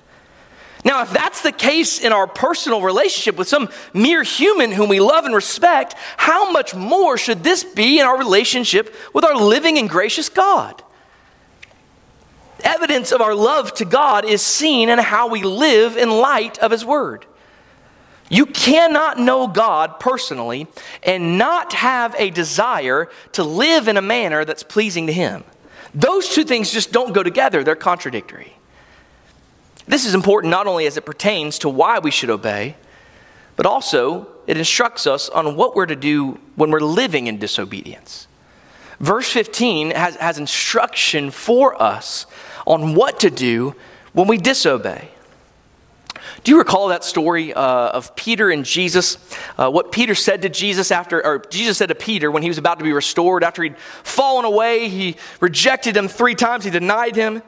Now, 0.86 1.02
if 1.02 1.12
that's 1.12 1.42
the 1.42 1.52
case 1.52 2.00
in 2.00 2.14
our 2.14 2.26
personal 2.26 2.82
relationship 2.82 3.36
with 3.36 3.50
some 3.50 3.70
mere 3.94 4.24
human 4.24 4.72
whom 4.72 4.88
we 4.88 5.02
love 5.02 5.26
and 5.26 5.36
respect, 5.36 5.94
how 6.16 6.52
much 6.52 6.74
more 6.74 7.18
should 7.18 7.44
this 7.44 7.64
be 7.64 8.00
in 8.00 8.06
our 8.06 8.18
relationship 8.18 8.96
with 9.14 9.26
our 9.26 9.36
living 9.36 9.78
and 9.78 9.90
gracious 9.90 10.30
God? 10.30 10.82
Evidence 12.62 13.12
of 13.12 13.22
our 13.22 13.36
love 13.36 13.74
to 13.76 13.86
God 13.86 14.26
is 14.26 14.42
seen 14.42 14.90
in 14.90 15.00
how 15.00 15.28
we 15.28 15.44
live 15.44 15.98
in 15.98 16.10
light 16.10 16.58
of 16.60 16.72
His 16.72 16.86
Word. 16.86 17.26
You 18.30 18.46
cannot 18.46 19.20
know 19.20 19.48
God 19.48 20.00
personally 20.00 20.68
and 21.04 21.38
not 21.38 21.74
have 21.74 22.16
a 22.18 22.30
desire 22.30 23.10
to 23.34 23.44
live 23.44 23.88
in 23.88 23.98
a 23.98 24.02
manner 24.02 24.46
that's 24.46 24.64
pleasing 24.64 25.08
to 25.08 25.14
Him. 25.14 25.44
Those 25.94 26.30
two 26.30 26.44
things 26.44 26.72
just 26.72 26.92
don't 26.92 27.14
go 27.14 27.24
together, 27.24 27.64
they're 27.64 27.76
contradictory. 27.76 28.56
This 29.90 30.06
is 30.06 30.14
important 30.14 30.52
not 30.52 30.68
only 30.68 30.86
as 30.86 30.98
it 30.98 31.06
pertains 31.06 31.58
to 31.60 31.70
why 31.70 31.98
we 31.98 32.12
should 32.12 32.30
obey, 32.30 32.76
but 33.56 33.66
also 33.66 34.28
it 34.46 34.56
instructs 34.56 35.08
us 35.08 35.30
on 35.30 35.56
what 35.56 35.76
we're 35.76 35.88
to 35.88 35.96
do 35.96 36.40
when 36.56 36.70
we're 36.70 36.80
living 36.80 37.26
in 37.26 37.40
disobedience. 37.40 38.28
Verse 39.00 39.28
15 39.32 39.90
has, 39.90 40.16
has 40.18 40.38
instruction 40.38 41.32
for 41.32 41.82
us 41.82 42.28
on 42.68 42.94
what 42.94 43.20
to 43.22 43.32
do 43.32 43.76
when 44.14 44.28
we 44.28 44.38
disobey. 44.38 45.10
Do 46.44 46.52
you 46.52 46.60
recall 46.60 46.90
that 46.90 47.04
story 47.04 47.52
uh, 47.52 47.62
of 47.90 48.16
Peter 48.16 48.52
and 48.52 48.66
Jesus? 48.66 49.18
Uh, 49.58 49.72
what 49.72 49.92
Peter 49.92 50.14
said 50.14 50.44
to 50.44 50.50
Jesus 50.50 50.92
after, 50.92 51.26
or 51.26 51.40
Jesus 51.50 51.80
said 51.80 51.90
to 51.90 51.96
Peter 51.96 52.30
when 52.30 52.44
he 52.44 52.50
was 52.50 52.60
about 52.60 52.78
to 52.78 52.86
be 52.86 52.94
restored, 52.94 53.44
after 53.44 53.64
he'd 53.64 53.78
fallen 54.04 54.46
away, 54.46 54.88
he 54.88 55.16
rejected 55.40 55.98
him 55.98 56.08
three 56.08 56.36
times, 56.36 56.64
he 56.64 56.70
denied 56.70 57.16
him. 57.16 57.42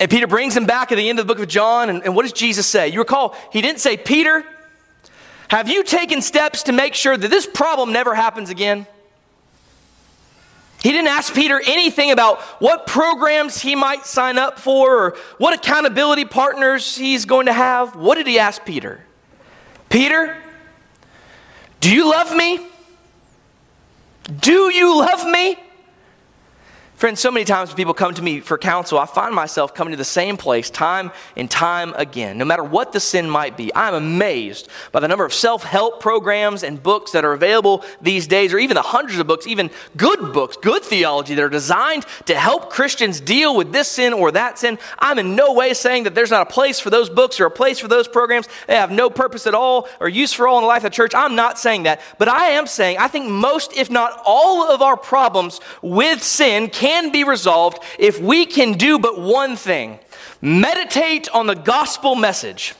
And 0.00 0.10
Peter 0.10 0.26
brings 0.26 0.56
him 0.56 0.64
back 0.64 0.92
at 0.92 0.96
the 0.96 1.08
end 1.08 1.18
of 1.18 1.26
the 1.26 1.34
book 1.34 1.42
of 1.42 1.48
John, 1.48 1.90
and, 1.90 2.04
and 2.04 2.14
what 2.14 2.22
does 2.22 2.32
Jesus 2.32 2.66
say? 2.66 2.88
You 2.88 3.00
recall, 3.00 3.34
he 3.52 3.60
didn't 3.60 3.80
say, 3.80 3.96
Peter, 3.96 4.44
have 5.48 5.68
you 5.68 5.82
taken 5.82 6.22
steps 6.22 6.64
to 6.64 6.72
make 6.72 6.94
sure 6.94 7.16
that 7.16 7.28
this 7.28 7.46
problem 7.46 7.92
never 7.92 8.14
happens 8.14 8.50
again? 8.50 8.86
He 10.82 10.92
didn't 10.92 11.08
ask 11.08 11.34
Peter 11.34 11.60
anything 11.66 12.12
about 12.12 12.40
what 12.60 12.86
programs 12.86 13.60
he 13.60 13.74
might 13.74 14.06
sign 14.06 14.38
up 14.38 14.60
for 14.60 14.96
or 14.96 15.16
what 15.38 15.52
accountability 15.52 16.24
partners 16.24 16.96
he's 16.96 17.24
going 17.24 17.46
to 17.46 17.52
have. 17.52 17.96
What 17.96 18.14
did 18.14 18.28
he 18.28 18.38
ask 18.38 18.64
Peter? 18.64 19.00
Peter, 19.88 20.36
do 21.80 21.92
you 21.92 22.08
love 22.08 22.34
me? 22.34 22.64
Do 24.40 24.72
you 24.72 24.98
love 24.98 25.26
me? 25.26 25.58
Friends, 26.98 27.20
so 27.20 27.30
many 27.30 27.44
times 27.44 27.70
when 27.70 27.76
people 27.76 27.94
come 27.94 28.12
to 28.12 28.22
me 28.22 28.40
for 28.40 28.58
counsel, 28.58 28.98
I 28.98 29.06
find 29.06 29.32
myself 29.32 29.72
coming 29.72 29.92
to 29.92 29.96
the 29.96 30.04
same 30.04 30.36
place 30.36 30.68
time 30.68 31.12
and 31.36 31.48
time 31.48 31.94
again. 31.94 32.38
No 32.38 32.44
matter 32.44 32.64
what 32.64 32.90
the 32.90 32.98
sin 32.98 33.30
might 33.30 33.56
be, 33.56 33.72
I'm 33.72 33.94
amazed 33.94 34.68
by 34.90 34.98
the 34.98 35.06
number 35.06 35.24
of 35.24 35.32
self 35.32 35.62
help 35.62 36.00
programs 36.00 36.64
and 36.64 36.82
books 36.82 37.12
that 37.12 37.24
are 37.24 37.34
available 37.34 37.84
these 38.02 38.26
days, 38.26 38.52
or 38.52 38.58
even 38.58 38.74
the 38.74 38.82
hundreds 38.82 39.20
of 39.20 39.28
books, 39.28 39.46
even 39.46 39.70
good 39.96 40.32
books, 40.32 40.56
good 40.56 40.82
theology 40.82 41.36
that 41.36 41.44
are 41.44 41.48
designed 41.48 42.04
to 42.26 42.34
help 42.34 42.68
Christians 42.68 43.20
deal 43.20 43.54
with 43.54 43.70
this 43.70 43.86
sin 43.86 44.12
or 44.12 44.32
that 44.32 44.58
sin. 44.58 44.76
I'm 44.98 45.20
in 45.20 45.36
no 45.36 45.52
way 45.52 45.74
saying 45.74 46.02
that 46.02 46.16
there's 46.16 46.32
not 46.32 46.50
a 46.50 46.52
place 46.52 46.80
for 46.80 46.90
those 46.90 47.08
books 47.08 47.38
or 47.38 47.46
a 47.46 47.50
place 47.50 47.78
for 47.78 47.86
those 47.86 48.08
programs. 48.08 48.48
They 48.66 48.74
have 48.74 48.90
no 48.90 49.08
purpose 49.08 49.46
at 49.46 49.54
all 49.54 49.88
or 50.00 50.08
use 50.08 50.32
for 50.32 50.48
all 50.48 50.58
in 50.58 50.64
the 50.64 50.68
life 50.68 50.82
of 50.82 50.90
the 50.90 50.96
church. 50.96 51.14
I'm 51.14 51.36
not 51.36 51.60
saying 51.60 51.84
that. 51.84 52.00
But 52.18 52.26
I 52.26 52.46
am 52.46 52.66
saying 52.66 52.98
I 52.98 53.06
think 53.06 53.30
most, 53.30 53.76
if 53.76 53.88
not 53.88 54.20
all, 54.26 54.68
of 54.68 54.82
our 54.82 54.96
problems 54.96 55.60
with 55.80 56.24
sin 56.24 56.68
can 56.68 56.87
can 56.88 57.12
be 57.12 57.22
resolved 57.22 57.82
if 57.98 58.18
we 58.18 58.46
can 58.46 58.72
do 58.72 58.98
but 58.98 59.20
one 59.20 59.56
thing 59.56 59.98
meditate 60.40 61.28
on 61.34 61.46
the 61.46 61.54
gospel 61.54 62.14
message. 62.14 62.74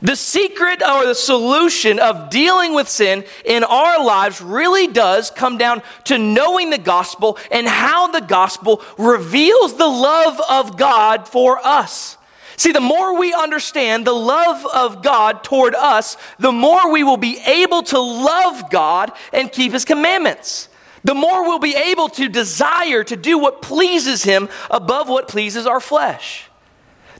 The 0.00 0.14
secret 0.14 0.82
or 0.82 1.06
the 1.06 1.14
solution 1.14 1.98
of 1.98 2.30
dealing 2.30 2.74
with 2.74 2.88
sin 2.88 3.24
in 3.44 3.64
our 3.64 4.04
lives 4.04 4.40
really 4.40 4.86
does 4.86 5.30
come 5.30 5.58
down 5.58 5.82
to 6.04 6.18
knowing 6.18 6.70
the 6.70 6.78
gospel 6.78 7.38
and 7.50 7.66
how 7.66 8.08
the 8.08 8.20
gospel 8.20 8.82
reveals 8.98 9.76
the 9.76 9.86
love 9.86 10.40
of 10.48 10.76
God 10.76 11.26
for 11.28 11.58
us. 11.64 12.16
See, 12.56 12.72
the 12.72 12.80
more 12.80 13.18
we 13.18 13.32
understand 13.32 14.06
the 14.06 14.12
love 14.12 14.64
of 14.66 15.02
God 15.02 15.42
toward 15.42 15.74
us, 15.74 16.16
the 16.38 16.52
more 16.52 16.92
we 16.92 17.02
will 17.02 17.16
be 17.16 17.38
able 17.46 17.82
to 17.84 17.98
love 17.98 18.70
God 18.70 19.10
and 19.32 19.50
keep 19.50 19.72
His 19.72 19.84
commandments 19.84 20.68
the 21.04 21.14
more 21.14 21.44
we'll 21.44 21.58
be 21.58 21.74
able 21.74 22.08
to 22.10 22.28
desire 22.28 23.04
to 23.04 23.16
do 23.16 23.38
what 23.38 23.62
pleases 23.62 24.22
Him 24.22 24.48
above 24.70 25.08
what 25.08 25.28
pleases 25.28 25.66
our 25.66 25.80
flesh. 25.80 26.48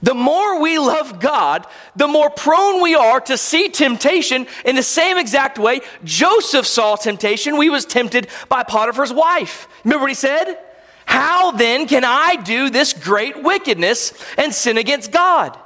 The 0.02 0.14
more 0.14 0.60
we 0.60 0.78
love 0.78 1.20
God, 1.20 1.66
the 1.94 2.08
more 2.08 2.28
prone 2.28 2.82
we 2.82 2.96
are 2.96 3.20
to 3.22 3.38
see 3.38 3.68
temptation 3.68 4.48
in 4.64 4.74
the 4.74 4.82
same 4.82 5.16
exact 5.16 5.58
way 5.58 5.80
Joseph 6.02 6.66
saw 6.66 6.96
temptation. 6.96 7.56
We 7.56 7.70
was 7.70 7.86
tempted 7.86 8.28
by 8.48 8.64
Potiphar's 8.64 9.12
wife. 9.12 9.68
Remember 9.84 10.02
what 10.02 10.10
he 10.10 10.14
said? 10.14 10.58
How 11.04 11.52
then 11.52 11.86
can 11.86 12.04
I 12.04 12.36
do 12.36 12.68
this 12.68 12.92
great 12.92 13.42
wickedness 13.42 14.12
and 14.36 14.52
sin 14.52 14.76
against 14.76 15.12
God? 15.12 15.56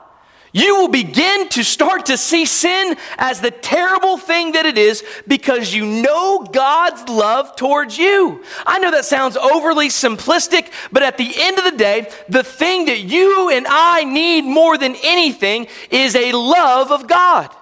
You 0.57 0.77
will 0.77 0.89
begin 0.89 1.51
to 1.51 1.63
start 1.63 2.07
to 2.07 2.17
see 2.17 2.47
sin 2.47 2.97
as 3.19 3.43
the 3.43 3.51
terrible 3.51 4.17
thing 4.17 4.53
that 4.53 4.65
it 4.65 4.79
is 4.79 5.05
because 5.29 5.75
you 5.75 5.85
know 5.85 6.45
God's 6.51 7.11
love 7.11 7.57
towards 7.57 7.99
you. 7.99 8.43
I 8.65 8.79
know 8.79 8.91
that 8.91 9.05
sounds 9.05 9.37
overly 9.37 9.89
simplistic, 9.89 10.73
but 10.91 11.03
at 11.03 11.19
the 11.19 11.31
end 11.37 11.59
of 11.59 11.65
the 11.65 11.77
day, 11.77 12.11
the 12.31 12.43
thing 12.43 12.87
that 12.87 13.01
you 13.01 13.51
and 13.51 13.67
I 13.69 14.05
need 14.05 14.47
more 14.47 14.79
than 14.79 14.97
anything 15.05 15.67
is 15.91 16.17
a 16.17 16.33
love 16.33 16.91
of 16.91 17.07
God. 17.07 17.55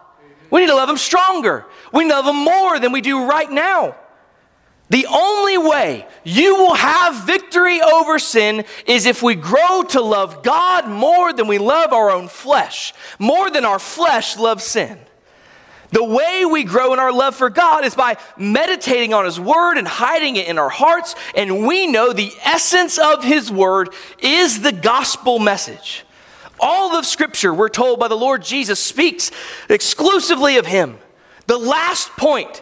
We 0.53 0.61
need 0.61 0.69
to 0.69 0.77
love 0.77 0.89
Him 0.89 0.97
stronger. 0.97 1.67
We 1.93 2.05
need 2.05 2.11
to 2.11 2.21
love 2.21 2.27
Him 2.27 2.45
more 2.45 2.79
than 2.79 2.93
we 2.93 3.01
do 3.01 3.27
right 3.27 3.51
now. 3.51 3.97
The 4.91 5.07
only 5.07 5.57
way 5.57 6.07
you 6.25 6.57
will 6.57 6.75
have 6.75 7.25
victory 7.25 7.81
over 7.81 8.19
sin 8.19 8.65
is 8.87 9.07
if 9.07 9.23
we 9.23 9.35
grow 9.35 9.83
to 9.91 10.01
love 10.01 10.43
God 10.43 10.89
more 10.89 11.33
than 11.33 11.47
we 11.47 11.59
love 11.59 11.93
our 11.93 12.11
own 12.11 12.29
flesh, 12.29 12.93
more 13.19 13.51
than 13.51 13.65
our 13.65 13.79
flesh 13.79 14.37
loves 14.37 14.65
sin. 14.65 14.99
The 15.91 16.05
way 16.05 16.45
we 16.45 16.65
grow 16.65 16.93
in 16.93 16.99
our 16.99 17.13
love 17.13 17.37
for 17.37 17.49
God 17.49 17.85
is 17.85 17.95
by 17.95 18.17
meditating 18.37 19.15
on 19.15 19.25
His 19.25 19.39
Word 19.39 19.79
and 19.79 19.87
hiding 19.87 20.37
it 20.37 20.49
in 20.49 20.59
our 20.59 20.69
hearts, 20.69 21.15
and 21.37 21.67
we 21.67 21.87
know 21.87 22.13
the 22.13 22.33
essence 22.43 22.99
of 22.99 23.23
His 23.23 23.51
Word 23.51 23.91
is 24.19 24.61
the 24.61 24.73
gospel 24.73 25.39
message. 25.39 26.05
All 26.59 26.97
of 26.97 27.07
Scripture, 27.07 27.55
we're 27.55 27.69
told 27.69 28.01
by 28.01 28.09
the 28.09 28.17
Lord 28.17 28.43
Jesus, 28.43 28.81
speaks 28.81 29.31
exclusively 29.69 30.57
of 30.57 30.67
Him. 30.67 30.99
The 31.47 31.59
last 31.59 32.11
point 32.17 32.61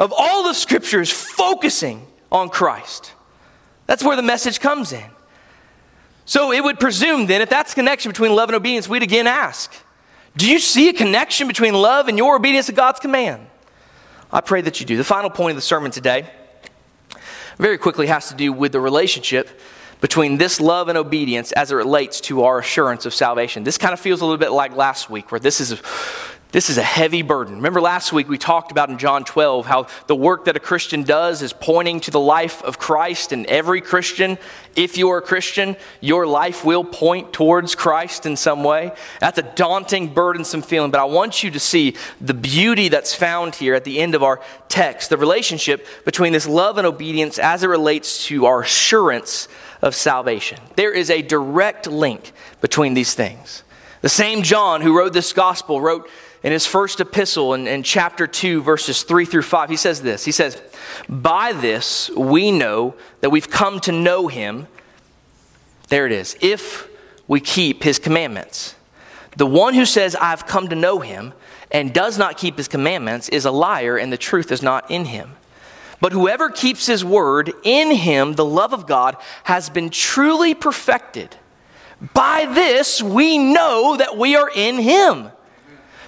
of 0.00 0.12
all 0.16 0.42
the 0.42 0.54
scriptures 0.54 1.12
focusing 1.12 2.04
on 2.32 2.48
Christ. 2.48 3.12
That's 3.86 4.02
where 4.02 4.16
the 4.16 4.22
message 4.22 4.58
comes 4.58 4.92
in. 4.92 5.04
So 6.24 6.52
it 6.52 6.64
would 6.64 6.80
presume 6.80 7.26
then, 7.26 7.42
if 7.42 7.50
that's 7.50 7.74
connection 7.74 8.10
between 8.10 8.34
love 8.34 8.48
and 8.48 8.56
obedience, 8.56 8.88
we'd 8.88 9.02
again 9.02 9.26
ask 9.26 9.72
Do 10.36 10.50
you 10.50 10.58
see 10.58 10.88
a 10.88 10.92
connection 10.92 11.46
between 11.46 11.74
love 11.74 12.08
and 12.08 12.16
your 12.16 12.36
obedience 12.36 12.66
to 12.66 12.72
God's 12.72 12.98
command? 12.98 13.46
I 14.32 14.40
pray 14.40 14.60
that 14.62 14.80
you 14.80 14.86
do. 14.86 14.96
The 14.96 15.04
final 15.04 15.28
point 15.28 15.50
of 15.50 15.56
the 15.56 15.62
sermon 15.62 15.90
today 15.90 16.30
very 17.58 17.76
quickly 17.76 18.06
has 18.06 18.28
to 18.28 18.34
do 18.34 18.52
with 18.52 18.72
the 18.72 18.80
relationship 18.80 19.48
between 20.00 20.38
this 20.38 20.60
love 20.60 20.88
and 20.88 20.96
obedience 20.96 21.52
as 21.52 21.72
it 21.72 21.74
relates 21.74 22.20
to 22.22 22.44
our 22.44 22.60
assurance 22.60 23.04
of 23.04 23.12
salvation. 23.12 23.64
This 23.64 23.76
kind 23.76 23.92
of 23.92 24.00
feels 24.00 24.22
a 24.22 24.24
little 24.24 24.38
bit 24.38 24.50
like 24.50 24.74
last 24.74 25.10
week, 25.10 25.30
where 25.30 25.40
this 25.40 25.60
is 25.60 25.78
this 26.52 26.68
is 26.68 26.78
a 26.78 26.82
heavy 26.82 27.22
burden. 27.22 27.56
Remember 27.56 27.80
last 27.80 28.12
week 28.12 28.28
we 28.28 28.38
talked 28.38 28.72
about 28.72 28.90
in 28.90 28.98
John 28.98 29.24
12 29.24 29.66
how 29.66 29.86
the 30.08 30.16
work 30.16 30.46
that 30.46 30.56
a 30.56 30.60
Christian 30.60 31.04
does 31.04 31.42
is 31.42 31.52
pointing 31.52 32.00
to 32.00 32.10
the 32.10 32.20
life 32.20 32.62
of 32.62 32.78
Christ, 32.78 33.32
and 33.32 33.46
every 33.46 33.80
Christian, 33.80 34.36
if 34.74 34.96
you're 34.96 35.18
a 35.18 35.22
Christian, 35.22 35.76
your 36.00 36.26
life 36.26 36.64
will 36.64 36.84
point 36.84 37.32
towards 37.32 37.74
Christ 37.74 38.26
in 38.26 38.36
some 38.36 38.64
way. 38.64 38.92
That's 39.20 39.38
a 39.38 39.42
daunting, 39.42 40.12
burdensome 40.12 40.62
feeling, 40.62 40.90
but 40.90 41.00
I 41.00 41.04
want 41.04 41.42
you 41.42 41.50
to 41.52 41.60
see 41.60 41.96
the 42.20 42.34
beauty 42.34 42.88
that's 42.88 43.14
found 43.14 43.54
here 43.54 43.74
at 43.74 43.84
the 43.84 44.00
end 44.00 44.14
of 44.14 44.22
our 44.22 44.40
text, 44.68 45.10
the 45.10 45.16
relationship 45.16 45.86
between 46.04 46.32
this 46.32 46.48
love 46.48 46.78
and 46.78 46.86
obedience 46.86 47.38
as 47.38 47.62
it 47.62 47.68
relates 47.68 48.24
to 48.26 48.46
our 48.46 48.62
assurance 48.62 49.48
of 49.82 49.94
salvation. 49.94 50.58
There 50.76 50.92
is 50.92 51.10
a 51.10 51.22
direct 51.22 51.86
link 51.86 52.32
between 52.60 52.94
these 52.94 53.14
things. 53.14 53.62
The 54.02 54.08
same 54.08 54.42
John 54.42 54.80
who 54.80 54.96
wrote 54.96 55.12
this 55.12 55.32
gospel 55.32 55.80
wrote 55.80 56.08
in 56.42 56.52
his 56.52 56.66
first 56.66 57.00
epistle 57.00 57.54
in, 57.54 57.66
in, 57.66 57.82
chapter 57.82 58.26
2, 58.26 58.62
verses 58.62 59.02
3 59.02 59.24
through 59.24 59.42
5, 59.42 59.70
he 59.70 59.76
says 59.76 60.02
this. 60.02 60.24
He 60.24 60.32
says, 60.32 60.60
By 61.08 61.52
this 61.52 62.10
we 62.10 62.50
know 62.50 62.94
that 63.20 63.30
we've 63.30 63.50
come 63.50 63.80
to 63.80 63.92
know 63.92 64.28
him. 64.28 64.66
There 65.88 66.06
it 66.06 66.12
is. 66.12 66.36
If 66.40 66.88
we 67.30 67.38
keep 67.38 67.84
his 67.84 68.00
commandments. 68.00 68.74
The 69.36 69.46
one 69.46 69.74
who 69.74 69.84
says, 69.84 70.16
I've 70.16 70.46
come 70.46 70.68
to 70.68 70.74
know 70.74 70.98
him, 70.98 71.32
and 71.70 71.94
does 71.94 72.18
not 72.18 72.36
keep 72.36 72.56
his 72.56 72.66
commandments 72.66 73.28
is 73.28 73.44
a 73.44 73.52
liar, 73.52 73.96
and 73.96 74.12
the 74.12 74.16
truth 74.16 74.50
is 74.50 74.62
not 74.62 74.90
in 74.90 75.04
him. 75.04 75.36
But 76.00 76.12
whoever 76.12 76.50
keeps 76.50 76.86
his 76.86 77.04
word, 77.04 77.52
in 77.62 77.92
him 77.92 78.34
the 78.34 78.44
love 78.44 78.72
of 78.72 78.86
God 78.88 79.16
has 79.44 79.70
been 79.70 79.90
truly 79.90 80.54
perfected. 80.54 81.36
By 82.14 82.46
this 82.46 83.00
we 83.00 83.38
know 83.38 83.96
that 83.96 84.16
we 84.16 84.34
are 84.34 84.50
in 84.52 84.78
him. 84.78 85.30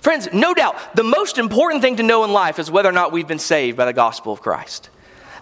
Friends, 0.03 0.29
no 0.33 0.53
doubt, 0.53 0.97
the 0.97 1.05
most 1.05 1.39
important 1.39 1.81
thing 1.81 1.97
to 1.97 2.03
know 2.03 2.25
in 2.25 2.33
life 2.33 2.59
is 2.59 2.69
whether 2.69 2.89
or 2.89 2.93
not 2.93 3.13
we've 3.13 3.29
been 3.29 3.39
saved 3.39 3.77
by 3.77 3.85
the 3.85 3.93
gospel 3.93 4.33
of 4.33 4.43
Christ. 4.43 4.91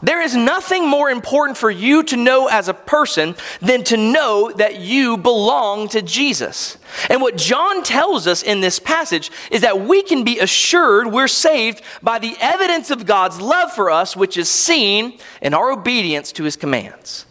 There 0.03 0.21
is 0.21 0.37
nothing 0.37 0.87
more 0.87 1.09
important 1.09 1.57
for 1.57 1.71
you 1.71 2.03
to 2.05 2.17
know 2.17 2.47
as 2.47 2.69
a 2.69 2.75
person 2.75 3.37
than 3.61 3.85
to 3.85 3.97
know 3.97 4.53
that 4.53 4.79
you 4.79 5.17
belong 5.17 5.89
to 5.89 6.03
Jesus. 6.03 6.77
And 7.09 7.23
what 7.23 7.39
John 7.39 7.83
tells 7.83 8.27
us 8.27 8.43
in 8.43 8.61
this 8.61 8.79
passage 8.79 9.31
is 9.51 9.63
that 9.63 9.81
we 9.81 10.03
can 10.03 10.25
be 10.25 10.39
assured 10.39 11.07
we're 11.07 11.27
saved 11.27 11.83
by 12.03 12.19
the 12.19 12.37
evidence 12.39 12.91
of 12.91 13.07
God's 13.07 13.41
love 13.41 13.73
for 13.73 13.91
us, 13.91 14.15
which 14.15 14.37
is 14.37 14.51
seen 14.51 15.19
in 15.41 15.55
our 15.55 15.71
obedience 15.73 16.33
to 16.33 16.45
his 16.45 16.57
commands. 16.57 17.25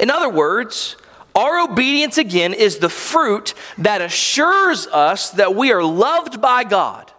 In 0.00 0.10
other 0.10 0.28
words, 0.28 0.96
our 1.34 1.60
obedience 1.60 2.18
again 2.18 2.54
is 2.54 2.78
the 2.78 2.88
fruit 2.88 3.54
that 3.78 4.00
assures 4.00 4.86
us 4.88 5.30
that 5.30 5.54
we 5.54 5.72
are 5.72 5.82
loved 5.82 6.40
by 6.40 6.64
God. 6.64 7.10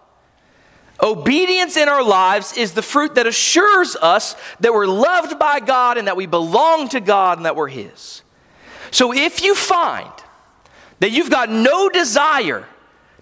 Obedience 1.01 1.77
in 1.77 1.89
our 1.89 2.03
lives 2.03 2.55
is 2.57 2.73
the 2.73 2.81
fruit 2.81 3.15
that 3.15 3.25
assures 3.25 3.95
us 3.95 4.35
that 4.59 4.73
we're 4.73 4.85
loved 4.85 5.39
by 5.39 5.59
God 5.59 5.97
and 5.97 6.07
that 6.07 6.15
we 6.15 6.27
belong 6.27 6.89
to 6.89 6.99
God 6.99 7.39
and 7.39 7.45
that 7.45 7.55
we're 7.55 7.69
His. 7.69 8.21
So 8.91 9.13
if 9.13 9.41
you 9.41 9.55
find 9.55 10.11
that 10.99 11.11
you've 11.11 11.31
got 11.31 11.49
no 11.49 11.89
desire 11.89 12.67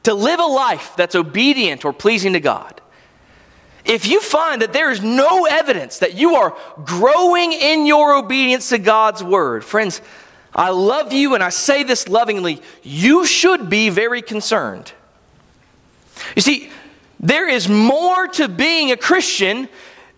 to 0.04 0.14
live 0.14 0.40
a 0.40 0.46
life 0.46 0.94
that's 0.98 1.16
obedient 1.16 1.86
or 1.86 1.94
pleasing 1.94 2.34
to 2.34 2.40
God, 2.40 2.82
if 3.86 4.08
you 4.08 4.20
find 4.20 4.62
that 4.62 4.74
there 4.74 4.92
is 4.92 5.02
no 5.02 5.46
evidence 5.46 6.00
that 6.00 6.16
you 6.16 6.36
are 6.36 6.56
growing 6.84 7.54
in 7.54 7.86
your 7.86 8.14
obedience 8.16 8.70
to 8.70 8.78
God's 8.78 9.24
word, 9.24 9.64
friends, 9.64 10.02
I 10.60 10.72
love 10.72 11.14
you 11.14 11.36
and 11.36 11.42
I 11.42 11.50
say 11.50 11.84
this 11.84 12.10
lovingly, 12.10 12.62
you 12.84 13.26
should 13.26 13.70
be 13.70 13.90
very 13.90 14.22
concerned. 14.22 14.92
You 16.36 16.42
see, 16.42 16.70
there 17.18 17.48
is 17.48 17.70
more 17.70 18.28
to 18.28 18.50
being 18.50 18.92
a 18.92 18.98
Christian 18.98 19.70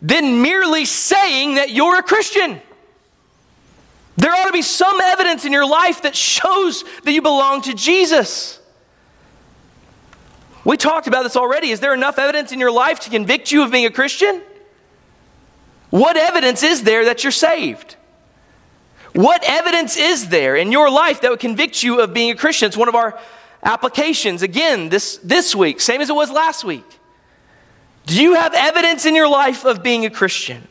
than 0.01 0.41
merely 0.41 0.85
saying 0.85 1.55
that 1.55 1.69
you're 1.69 1.99
a 1.99 2.01
Christian. 2.01 2.59
There 4.17 4.33
ought 4.33 4.47
to 4.47 4.51
be 4.51 4.63
some 4.63 4.99
evidence 4.99 5.45
in 5.45 5.51
your 5.51 5.67
life 5.67 6.01
that 6.01 6.15
shows 6.15 6.83
that 7.03 7.11
you 7.11 7.21
belong 7.21 7.61
to 7.61 7.75
Jesus. 7.75 8.59
We 10.65 10.75
talked 10.75 11.05
about 11.05 11.21
this 11.21 11.35
already. 11.35 11.69
Is 11.69 11.81
there 11.81 11.93
enough 11.93 12.17
evidence 12.17 12.51
in 12.51 12.59
your 12.59 12.71
life 12.71 13.01
to 13.01 13.11
convict 13.11 13.51
you 13.51 13.61
of 13.61 13.71
being 13.71 13.85
a 13.85 13.91
Christian? 13.91 14.41
What 15.91 16.17
evidence 16.17 16.63
is 16.63 16.81
there 16.81 17.05
that 17.05 17.23
you're 17.23 17.29
saved? 17.29 17.95
What 19.13 19.43
evidence 19.45 19.97
is 19.97 20.29
there 20.29 20.55
in 20.55 20.71
your 20.71 20.89
life 20.89 21.21
that 21.21 21.31
would 21.31 21.39
convict 21.39 21.83
you 21.83 22.01
of 22.01 22.13
being 22.13 22.31
a 22.31 22.35
Christian? 22.35 22.67
It's 22.67 22.77
one 22.77 22.87
of 22.87 22.95
our 22.95 23.19
applications 23.63 24.41
again 24.41 24.89
this, 24.89 25.17
this 25.17 25.55
week, 25.55 25.81
same 25.81 26.01
as 26.01 26.09
it 26.09 26.15
was 26.15 26.31
last 26.31 26.63
week. 26.63 26.85
Do 28.05 28.21
you 28.21 28.35
have 28.35 28.53
evidence 28.53 29.05
in 29.05 29.15
your 29.15 29.27
life 29.27 29.65
of 29.65 29.83
being 29.83 30.05
a 30.05 30.09
Christian? 30.09 30.67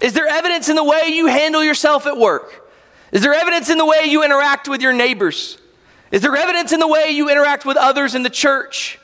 Is 0.00 0.12
there 0.12 0.26
evidence 0.26 0.68
in 0.68 0.76
the 0.76 0.84
way 0.84 1.08
you 1.08 1.26
handle 1.26 1.64
yourself 1.64 2.06
at 2.06 2.16
work? 2.16 2.70
Is 3.12 3.22
there 3.22 3.34
evidence 3.34 3.70
in 3.70 3.78
the 3.78 3.86
way 3.86 4.04
you 4.04 4.22
interact 4.22 4.68
with 4.68 4.82
your 4.82 4.92
neighbors? 4.92 5.58
Is 6.10 6.22
there 6.22 6.36
evidence 6.36 6.72
in 6.72 6.80
the 6.80 6.86
way 6.86 7.10
you 7.10 7.30
interact 7.30 7.64
with 7.64 7.76
others 7.76 8.14
in 8.14 8.22
the 8.22 8.30
church? 8.30 8.98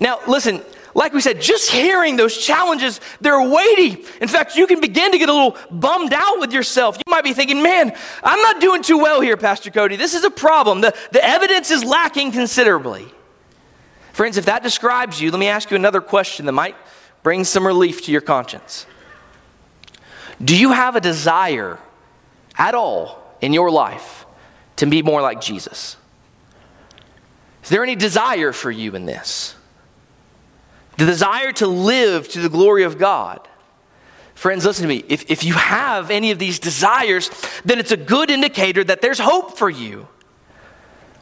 Now, 0.00 0.20
listen, 0.26 0.62
like 0.94 1.12
we 1.12 1.20
said, 1.20 1.40
just 1.40 1.70
hearing 1.70 2.16
those 2.16 2.36
challenges, 2.36 3.00
they're 3.20 3.42
weighty. 3.42 4.04
In 4.20 4.28
fact, 4.28 4.56
you 4.56 4.66
can 4.66 4.80
begin 4.80 5.10
to 5.10 5.18
get 5.18 5.28
a 5.28 5.32
little 5.32 5.56
bummed 5.70 6.12
out 6.12 6.38
with 6.38 6.52
yourself. 6.52 6.96
You 6.96 7.10
might 7.10 7.24
be 7.24 7.32
thinking, 7.32 7.62
man, 7.62 7.96
I'm 8.22 8.40
not 8.42 8.60
doing 8.60 8.82
too 8.82 8.98
well 8.98 9.20
here, 9.20 9.36
Pastor 9.36 9.70
Cody. 9.70 9.96
This 9.96 10.14
is 10.14 10.24
a 10.24 10.30
problem. 10.30 10.80
The, 10.80 10.94
the 11.10 11.24
evidence 11.24 11.70
is 11.72 11.84
lacking 11.84 12.30
considerably. 12.32 13.06
Friends, 14.12 14.36
if 14.36 14.46
that 14.46 14.62
describes 14.62 15.20
you, 15.20 15.32
let 15.32 15.40
me 15.40 15.48
ask 15.48 15.70
you 15.70 15.76
another 15.76 16.00
question 16.00 16.46
that 16.46 16.52
might 16.52 16.76
bring 17.24 17.42
some 17.42 17.66
relief 17.66 18.02
to 18.04 18.12
your 18.12 18.20
conscience. 18.20 18.86
Do 20.42 20.56
you 20.56 20.70
have 20.72 20.94
a 20.94 21.00
desire 21.00 21.78
at 22.56 22.74
all 22.76 23.36
in 23.40 23.52
your 23.52 23.70
life 23.70 24.26
to 24.76 24.86
be 24.86 25.02
more 25.02 25.20
like 25.20 25.40
Jesus? 25.40 25.96
Is 27.64 27.70
there 27.70 27.82
any 27.82 27.96
desire 27.96 28.52
for 28.52 28.70
you 28.70 28.94
in 28.94 29.06
this? 29.06 29.53
The 30.96 31.06
desire 31.06 31.52
to 31.52 31.66
live 31.66 32.28
to 32.30 32.40
the 32.40 32.48
glory 32.48 32.84
of 32.84 32.98
God. 32.98 33.46
Friends, 34.34 34.64
listen 34.64 34.82
to 34.82 34.88
me. 34.88 35.04
If, 35.08 35.30
if 35.30 35.44
you 35.44 35.54
have 35.54 36.10
any 36.10 36.30
of 36.30 36.38
these 36.38 36.58
desires, 36.58 37.30
then 37.64 37.78
it's 37.78 37.92
a 37.92 37.96
good 37.96 38.30
indicator 38.30 38.82
that 38.84 39.00
there's 39.00 39.18
hope 39.18 39.56
for 39.56 39.70
you. 39.70 40.08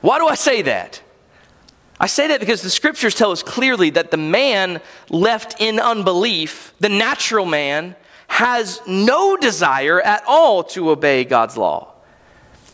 Why 0.00 0.18
do 0.18 0.26
I 0.26 0.34
say 0.34 0.62
that? 0.62 1.02
I 2.00 2.06
say 2.06 2.28
that 2.28 2.40
because 2.40 2.62
the 2.62 2.70
scriptures 2.70 3.14
tell 3.14 3.30
us 3.30 3.42
clearly 3.42 3.90
that 3.90 4.10
the 4.10 4.16
man 4.16 4.80
left 5.08 5.60
in 5.60 5.78
unbelief, 5.78 6.74
the 6.80 6.88
natural 6.88 7.46
man, 7.46 7.94
has 8.26 8.80
no 8.86 9.36
desire 9.36 10.00
at 10.00 10.24
all 10.26 10.64
to 10.64 10.90
obey 10.90 11.24
God's 11.24 11.56
law. 11.56 11.92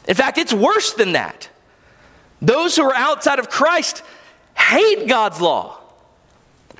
In 0.07 0.15
fact, 0.15 0.39
it's 0.39 0.55
worse 0.55 0.95
than 0.95 1.13
that. 1.13 1.51
Those 2.41 2.77
who 2.77 2.85
are 2.85 2.95
outside 2.95 3.39
of 3.39 3.51
Christ 3.51 4.03
hate 4.57 5.07
God's 5.09 5.41
law. 5.41 5.78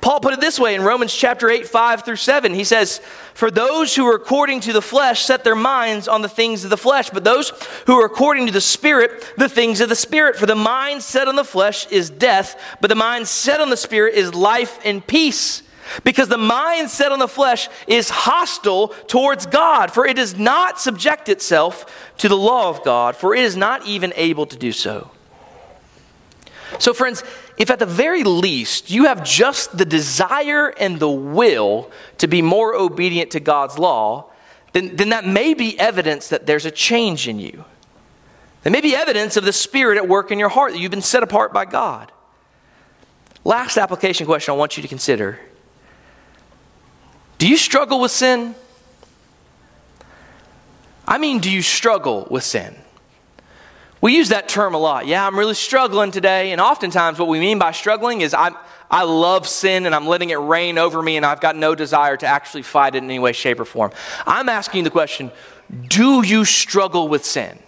Paul 0.01 0.21
put 0.21 0.33
it 0.33 0.39
this 0.39 0.59
way 0.59 0.75
in 0.75 0.81
Romans 0.81 1.13
chapter 1.13 1.49
8, 1.49 1.67
5 1.67 2.05
through 2.05 2.15
7. 2.15 2.53
He 2.53 2.63
says, 2.63 2.99
For 3.33 3.51
those 3.51 3.95
who 3.95 4.07
are 4.07 4.15
according 4.15 4.61
to 4.61 4.73
the 4.73 4.81
flesh 4.81 5.23
set 5.23 5.43
their 5.43 5.55
minds 5.55 6.07
on 6.07 6.21
the 6.21 6.29
things 6.29 6.63
of 6.63 6.69
the 6.69 6.77
flesh, 6.77 7.09
but 7.09 7.25
those 7.25 7.51
who 7.85 7.99
are 7.99 8.05
according 8.05 8.45
to 8.47 8.53
the 8.53 8.61
Spirit, 8.61 9.33
the 9.37 9.49
things 9.49 9.81
of 9.81 9.89
the 9.89 9.95
Spirit. 9.95 10.37
For 10.37 10.45
the 10.45 10.55
mind 10.55 11.03
set 11.03 11.27
on 11.27 11.35
the 11.35 11.43
flesh 11.43 11.85
is 11.87 12.09
death, 12.09 12.59
but 12.79 12.87
the 12.87 12.95
mind 12.95 13.27
set 13.27 13.59
on 13.59 13.69
the 13.69 13.77
Spirit 13.77 14.15
is 14.15 14.33
life 14.33 14.79
and 14.85 15.05
peace. 15.05 15.63
Because 16.03 16.27
the 16.27 16.37
mind 16.37 16.89
set 16.89 17.11
on 17.11 17.19
the 17.19 17.27
flesh 17.27 17.67
is 17.87 18.09
hostile 18.09 18.89
towards 19.07 19.47
God, 19.47 19.91
for 19.91 20.05
it 20.05 20.15
does 20.15 20.37
not 20.37 20.79
subject 20.79 21.29
itself 21.29 22.13
to 22.19 22.29
the 22.29 22.37
law 22.37 22.69
of 22.69 22.83
God, 22.83 23.15
for 23.15 23.33
it 23.33 23.43
is 23.43 23.57
not 23.57 23.85
even 23.85 24.13
able 24.15 24.45
to 24.45 24.55
do 24.55 24.71
so. 24.71 25.11
So, 26.77 26.93
friends, 26.93 27.23
if 27.59 27.69
at 27.69 27.77
the 27.77 27.85
very 27.85 28.23
least 28.23 28.89
you 28.89 29.05
have 29.05 29.23
just 29.23 29.77
the 29.77 29.85
desire 29.85 30.69
and 30.69 30.97
the 30.97 31.09
will 31.09 31.91
to 32.17 32.27
be 32.27 32.41
more 32.41 32.73
obedient 32.73 33.31
to 33.31 33.41
God's 33.41 33.77
law, 33.77 34.31
then, 34.71 34.95
then 34.95 35.09
that 35.09 35.27
may 35.27 35.53
be 35.53 35.77
evidence 35.77 36.29
that 36.29 36.45
there's 36.45 36.65
a 36.65 36.71
change 36.71 37.27
in 37.27 37.37
you. 37.37 37.65
There 38.63 38.71
may 38.71 38.79
be 38.79 38.95
evidence 38.95 39.35
of 39.35 39.43
the 39.43 39.51
Spirit 39.51 39.97
at 39.97 40.07
work 40.07 40.31
in 40.31 40.39
your 40.39 40.49
heart 40.49 40.71
that 40.71 40.79
you've 40.79 40.89
been 40.89 41.01
set 41.01 41.21
apart 41.21 41.51
by 41.51 41.65
God. 41.65 42.13
Last 43.43 43.77
application 43.77 44.25
question 44.25 44.53
I 44.53 44.57
want 44.57 44.77
you 44.77 44.81
to 44.81 44.89
consider 44.89 45.39
Do 47.39 47.47
you 47.47 47.57
struggle 47.57 47.99
with 47.99 48.11
sin? 48.11 48.55
I 51.05 51.17
mean, 51.17 51.39
do 51.39 51.51
you 51.51 51.61
struggle 51.61 52.25
with 52.29 52.43
sin? 52.43 52.75
We 54.01 54.15
use 54.15 54.29
that 54.29 54.47
term 54.47 54.73
a 54.73 54.77
lot. 54.77 55.07
Yeah, 55.07 55.25
I'm 55.25 55.37
really 55.37 55.53
struggling 55.53 56.11
today. 56.11 56.51
And 56.51 56.61
oftentimes, 56.61 57.19
what 57.19 57.27
we 57.27 57.39
mean 57.39 57.59
by 57.59 57.71
struggling 57.71 58.21
is 58.21 58.33
I'm, 58.33 58.55
I 58.89 59.03
love 59.03 59.47
sin 59.47 59.85
and 59.85 59.93
I'm 59.93 60.07
letting 60.07 60.29
it 60.29 60.37
reign 60.37 60.77
over 60.77 61.01
me 61.01 61.17
and 61.17 61.25
I've 61.25 61.41
got 61.41 61.55
no 61.55 61.75
desire 61.75 62.15
to 62.17 62.25
actually 62.25 62.61
fight 62.63 62.95
it 62.95 62.99
in 62.99 63.05
any 63.05 63.19
way, 63.19 63.33
shape, 63.33 63.59
or 63.59 63.65
form. 63.65 63.91
I'm 64.25 64.47
asking 64.47 64.85
the 64.85 64.89
question 64.89 65.31
do 65.87 66.25
you 66.25 66.45
struggle 66.45 67.07
with 67.07 67.25
sin? 67.25 67.59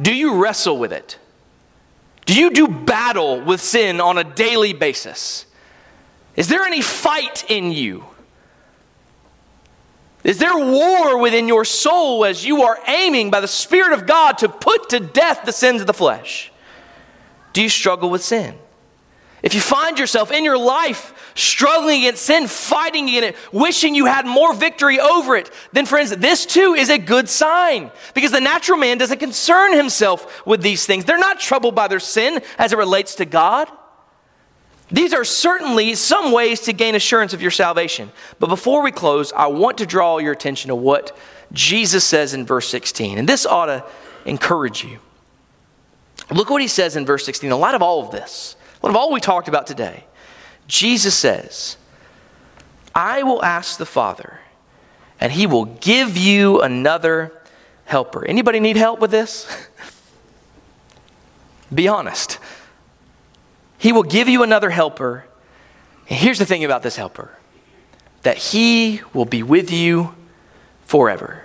Do 0.00 0.12
you 0.12 0.42
wrestle 0.42 0.78
with 0.78 0.92
it? 0.92 1.18
Do 2.26 2.34
you 2.34 2.50
do 2.50 2.66
battle 2.66 3.40
with 3.40 3.60
sin 3.60 4.00
on 4.00 4.18
a 4.18 4.24
daily 4.24 4.72
basis? 4.72 5.46
Is 6.36 6.48
there 6.48 6.62
any 6.62 6.80
fight 6.80 7.48
in 7.48 7.70
you? 7.70 8.04
Is 10.24 10.38
there 10.38 10.56
war 10.56 11.18
within 11.18 11.46
your 11.46 11.66
soul 11.66 12.24
as 12.24 12.44
you 12.44 12.62
are 12.62 12.78
aiming 12.88 13.30
by 13.30 13.40
the 13.40 13.48
Spirit 13.48 13.92
of 13.92 14.06
God 14.06 14.38
to 14.38 14.48
put 14.48 14.88
to 14.88 14.98
death 14.98 15.42
the 15.44 15.52
sins 15.52 15.82
of 15.82 15.86
the 15.86 15.92
flesh? 15.92 16.50
Do 17.52 17.62
you 17.62 17.68
struggle 17.68 18.08
with 18.08 18.24
sin? 18.24 18.58
If 19.42 19.52
you 19.52 19.60
find 19.60 19.98
yourself 19.98 20.32
in 20.32 20.42
your 20.42 20.56
life 20.56 21.32
struggling 21.34 22.00
against 22.00 22.22
sin, 22.22 22.46
fighting 22.46 23.10
against 23.10 23.36
it, 23.36 23.52
wishing 23.52 23.94
you 23.94 24.06
had 24.06 24.24
more 24.24 24.54
victory 24.54 24.98
over 24.98 25.36
it, 25.36 25.50
then, 25.74 25.84
friends, 25.84 26.16
this 26.16 26.46
too 26.46 26.72
is 26.72 26.88
a 26.88 26.96
good 26.96 27.28
sign 27.28 27.90
because 28.14 28.30
the 28.30 28.40
natural 28.40 28.78
man 28.78 28.96
doesn't 28.96 29.18
concern 29.18 29.76
himself 29.76 30.46
with 30.46 30.62
these 30.62 30.86
things. 30.86 31.04
They're 31.04 31.18
not 31.18 31.38
troubled 31.38 31.74
by 31.74 31.88
their 31.88 32.00
sin 32.00 32.40
as 32.56 32.72
it 32.72 32.78
relates 32.78 33.16
to 33.16 33.26
God. 33.26 33.68
These 34.90 35.14
are 35.14 35.24
certainly 35.24 35.94
some 35.94 36.30
ways 36.30 36.60
to 36.62 36.72
gain 36.72 36.94
assurance 36.94 37.32
of 37.32 37.40
your 37.40 37.50
salvation. 37.50 38.12
But 38.38 38.48
before 38.48 38.82
we 38.82 38.92
close, 38.92 39.32
I 39.32 39.46
want 39.46 39.78
to 39.78 39.86
draw 39.86 40.18
your 40.18 40.32
attention 40.32 40.68
to 40.68 40.74
what 40.74 41.16
Jesus 41.52 42.04
says 42.04 42.34
in 42.34 42.44
verse 42.44 42.68
16. 42.68 43.18
And 43.18 43.28
this 43.28 43.46
ought 43.46 43.66
to 43.66 43.84
encourage 44.26 44.84
you. 44.84 44.98
Look 46.30 46.50
what 46.50 46.62
he 46.62 46.68
says 46.68 46.96
in 46.96 47.06
verse 47.06 47.24
16. 47.24 47.50
A 47.50 47.56
lot 47.56 47.74
of 47.74 47.82
all 47.82 48.04
of 48.04 48.10
this, 48.10 48.56
a 48.82 48.86
lot 48.86 48.90
of 48.90 48.96
all 48.96 49.12
we 49.12 49.20
talked 49.20 49.48
about 49.48 49.66
today. 49.66 50.04
Jesus 50.66 51.14
says, 51.14 51.76
I 52.94 53.22
will 53.22 53.44
ask 53.44 53.78
the 53.78 53.86
Father, 53.86 54.40
and 55.20 55.32
he 55.32 55.46
will 55.46 55.64
give 55.64 56.16
you 56.16 56.60
another 56.60 57.32
helper. 57.84 58.24
Anybody 58.24 58.60
need 58.60 58.76
help 58.76 59.00
with 59.00 59.10
this? 59.10 59.46
Be 61.74 61.88
honest. 61.88 62.38
He 63.84 63.92
will 63.92 64.02
give 64.02 64.30
you 64.30 64.42
another 64.42 64.70
helper. 64.70 65.26
And 66.08 66.18
here's 66.18 66.38
the 66.38 66.46
thing 66.46 66.64
about 66.64 66.82
this 66.82 66.96
helper 66.96 67.36
that 68.22 68.38
he 68.38 69.02
will 69.12 69.26
be 69.26 69.42
with 69.42 69.70
you 69.70 70.14
forever. 70.86 71.42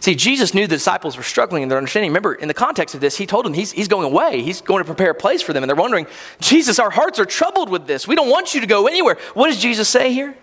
See, 0.00 0.16
Jesus 0.16 0.52
knew 0.52 0.66
the 0.66 0.74
disciples 0.74 1.16
were 1.16 1.22
struggling 1.22 1.62
in 1.62 1.68
their 1.68 1.78
understanding. 1.78 2.10
Remember, 2.10 2.34
in 2.34 2.48
the 2.48 2.54
context 2.54 2.96
of 2.96 3.00
this, 3.00 3.16
he 3.16 3.24
told 3.24 3.44
them 3.44 3.54
he's, 3.54 3.70
he's 3.70 3.86
going 3.86 4.04
away. 4.04 4.42
He's 4.42 4.60
going 4.60 4.82
to 4.82 4.84
prepare 4.84 5.10
a 5.10 5.14
place 5.14 5.42
for 5.42 5.52
them. 5.52 5.62
And 5.62 5.70
they're 5.70 5.76
wondering, 5.76 6.08
Jesus, 6.40 6.80
our 6.80 6.90
hearts 6.90 7.20
are 7.20 7.24
troubled 7.24 7.70
with 7.70 7.86
this. 7.86 8.08
We 8.08 8.16
don't 8.16 8.28
want 8.28 8.52
you 8.52 8.60
to 8.60 8.66
go 8.66 8.88
anywhere. 8.88 9.16
What 9.34 9.46
does 9.46 9.62
Jesus 9.62 9.88
say 9.88 10.12
here? 10.12 10.36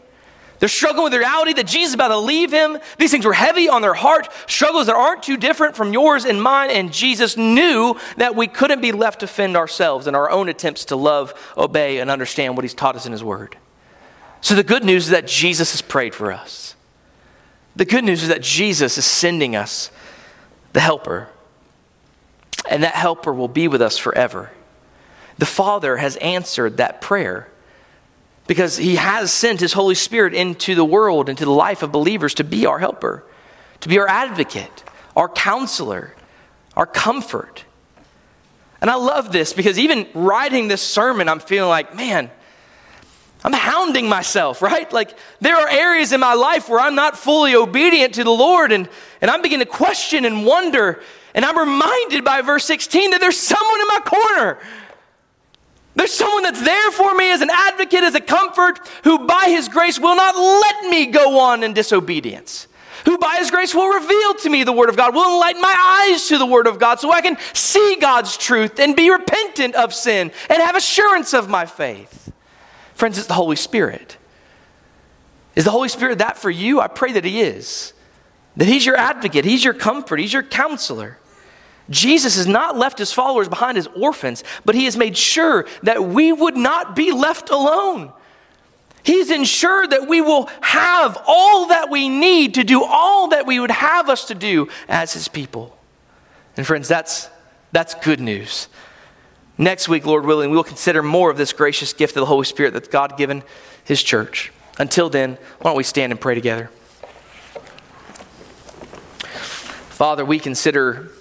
They're 0.64 0.70
struggling 0.70 1.04
with 1.04 1.12
the 1.12 1.20
reality 1.20 1.52
that 1.56 1.68
Jesus 1.68 1.90
is 1.90 1.94
about 1.96 2.08
to 2.08 2.18
leave 2.18 2.50
him. 2.50 2.78
These 2.98 3.12
things 3.12 3.26
were 3.26 3.34
heavy 3.34 3.68
on 3.68 3.82
their 3.82 3.94
heart, 3.94 4.30
struggles 4.48 4.86
that 4.86 4.96
aren't 4.96 5.22
too 5.22 5.36
different 5.36 5.76
from 5.76 5.92
yours 5.92 6.24
and 6.24 6.42
mine. 6.42 6.72
And 6.72 6.94
Jesus 6.94 7.36
knew 7.36 8.00
that 8.16 8.38
we 8.38 8.48
couldn't 8.48 8.80
be 8.80 8.94
left 8.94 9.20
to 9.20 9.28
fend 9.28 9.58
ourselves 9.58 10.08
in 10.08 10.16
our 10.16 10.32
own 10.32 10.48
attempts 10.48 10.86
to 10.86 10.96
love, 10.96 11.34
obey, 11.58 12.00
and 12.00 12.10
understand 12.10 12.56
what 12.56 12.64
he's 12.64 12.74
taught 12.74 12.96
us 12.96 13.06
in 13.06 13.12
his 13.12 13.22
word. 13.22 13.58
So 14.40 14.56
the 14.56 14.64
good 14.64 14.86
news 14.86 15.04
is 15.04 15.10
that 15.10 15.28
Jesus 15.28 15.74
has 15.74 15.82
prayed 15.82 16.16
for 16.16 16.32
us. 16.32 16.78
The 17.76 17.84
good 17.84 18.06
news 18.06 18.24
is 18.24 18.30
that 18.30 18.42
Jesus 18.42 18.98
is 18.98 19.04
sending 19.04 19.58
us 19.58 19.92
the 20.72 20.80
helper. 20.80 21.28
And 22.70 22.84
that 22.84 22.96
helper 22.96 23.34
will 23.34 23.50
be 23.50 23.68
with 23.68 23.82
us 23.82 23.98
forever. 23.98 24.50
The 25.38 25.46
Father 25.46 25.98
has 25.98 26.16
answered 26.16 26.78
that 26.78 27.02
prayer 27.02 27.50
because 28.48 28.78
he 28.78 28.96
has 28.96 29.32
sent 29.32 29.60
his 29.60 29.74
Holy 29.74 29.96
Spirit 29.96 30.34
into 30.34 30.76
the 30.76 30.86
world, 30.86 31.30
into 31.30 31.46
the 31.46 31.52
life 31.52 31.84
of 31.84 31.92
believers 31.92 32.34
to 32.36 32.44
be 32.44 32.66
our 32.66 32.80
helper, 32.80 33.24
to 33.80 33.90
be 33.90 34.00
our 34.00 34.08
advocate, 34.08 34.84
our 35.16 35.30
counselor, 35.30 36.16
our 36.76 36.86
comfort. 36.86 37.64
And 38.82 38.90
I 38.90 38.96
love 38.96 39.32
this 39.32 39.54
because 39.54 39.80
even 39.80 40.08
writing 40.14 40.68
this 40.68 40.82
sermon, 40.82 41.30
I'm 41.30 41.40
feeling 41.40 41.70
like, 41.70 41.96
man, 41.96 42.30
I'm 43.46 43.54
hounding 43.54 44.10
myself, 44.10 44.62
right? 44.62 44.92
Like 44.92 45.18
there 45.40 45.56
are 45.56 45.70
areas 45.70 46.12
in 46.12 46.20
my 46.20 46.34
life 46.34 46.68
where 46.68 46.80
I'm 46.80 46.96
not 46.96 47.18
fully 47.18 47.56
obedient 47.56 48.16
to 48.16 48.24
the 48.24 48.32
Lord, 48.32 48.72
and, 48.72 48.90
and 49.22 49.32
I'm 49.32 49.42
beginning 49.42 49.66
to 49.66 49.72
question 49.72 50.26
and 50.26 50.46
wonder. 50.46 51.02
And 51.36 51.44
I'm 51.46 51.58
reminded 51.58 52.24
by 52.24 52.42
verse 52.42 52.66
16 52.66 53.12
that 53.12 53.22
there's 53.22 53.38
someone 53.38 53.80
in 53.80 53.88
my 53.88 54.00
corner 54.06 54.60
there's 55.96 56.14
someone 56.14 56.44
that's 56.44 56.62
there 56.62 56.92
for 56.92 57.14
me 57.14 57.32
as 57.32 57.42
an 57.42 57.50
advocate, 57.52 58.04
as 58.04 58.16
a 58.16 58.22
comfort, 58.22 58.80
who 59.04 59.28
by 59.28 59.46
his 59.48 59.70
grace 59.70 60.00
will 60.00 60.16
not 60.16 60.36
let 60.36 60.90
me 60.90 61.08
go 61.08 61.40
on 61.40 61.64
in 61.64 61.74
disobedience. 61.74 62.68
Who 63.06 63.18
by 63.18 63.36
his 63.38 63.52
grace 63.52 63.76
will 63.76 63.90
reveal 63.90 64.34
to 64.36 64.50
me 64.50 64.64
the 64.64 64.72
word 64.72 64.90
of 64.90 64.96
God, 64.96 65.14
will 65.14 65.34
enlighten 65.34 65.62
my 65.62 66.08
eyes 66.10 66.28
to 66.30 66.38
the 66.38 66.46
word 66.46 66.68
of 66.68 66.80
God 66.80 67.00
so 67.00 67.12
I 67.12 67.22
can 67.22 67.38
see 67.54 67.98
God's 68.00 68.38
truth 68.38 68.80
and 68.80 68.96
be 68.96 69.10
repentant 69.10 69.76
of 69.76 69.94
sin 69.94 70.32
and 70.50 70.62
have 70.62 70.76
assurance 70.76 71.34
of 71.34 71.50
my 71.50 71.66
faith. 71.66 72.32
Friends, 72.96 73.18
it's 73.18 73.28
the 73.28 73.34
Holy 73.34 73.58
Spirit. 73.58 74.18
Is 75.56 75.66
the 75.66 75.72
Holy 75.72 75.90
Spirit 75.90 76.20
that 76.20 76.38
for 76.38 76.50
you? 76.50 76.80
I 76.80 76.88
pray 76.88 77.12
that 77.12 77.26
he 77.26 77.42
is. 77.42 77.94
That 78.56 78.68
he's 78.68 78.86
your 78.86 78.96
advocate, 78.96 79.46
he's 79.46 79.64
your 79.64 79.74
comfort, 79.74 80.20
he's 80.20 80.34
your 80.34 80.44
counselor. 80.44 81.20
Jesus 81.90 82.38
has 82.38 82.48
not 82.48 82.78
left 82.78 82.98
his 82.98 83.12
followers 83.12 83.50
behind 83.50 83.78
as 83.78 83.88
orphans, 83.88 84.44
but 84.64 84.76
he 84.76 84.86
has 84.86 84.96
made 84.96 85.18
sure 85.18 85.66
that 85.84 86.04
we 86.04 86.32
would 86.32 86.56
not 86.56 86.96
be 86.96 87.12
left 87.12 87.50
alone. 87.50 88.12
He's 89.04 89.30
ensured 89.30 89.90
that 89.90 90.08
we 90.08 90.22
will 90.22 90.50
have 90.62 91.22
all 91.28 91.68
that 91.68 91.90
we 91.90 92.08
need 92.08 92.54
to 92.54 92.64
do 92.64 92.84
all 92.84 93.30
that 93.30 93.46
we 93.46 93.60
would 93.60 93.72
have 93.72 94.10
us 94.10 94.28
to 94.28 94.36
do 94.36 94.70
as 94.88 95.12
his 95.12 95.28
people. 95.28 95.78
And 96.56 96.66
friends, 96.66 96.88
that's, 96.88 97.30
that's 97.74 97.96
good 97.96 98.22
news. 98.22 98.70
Next 99.58 99.90
week, 99.90 100.06
Lord 100.06 100.26
willing, 100.26 100.52
we 100.52 100.56
will 100.56 100.64
consider 100.64 101.04
more 101.04 101.30
of 101.30 101.38
this 101.38 101.52
gracious 101.52 101.92
gift 101.92 102.16
of 102.16 102.22
the 102.22 102.28
Holy 102.28 102.46
Spirit 102.46 102.74
that 102.74 102.90
God 102.90 103.18
given 103.18 103.44
his 103.84 104.02
church. 104.02 104.54
Until 104.80 105.10
then, 105.10 105.38
why 105.60 105.72
don't 105.72 105.78
we 105.78 105.84
stand 105.84 106.12
and 106.12 106.20
pray 106.20 106.34
together? 106.34 106.70
Father, 109.90 110.26
we 110.26 110.40
consider 110.40 111.12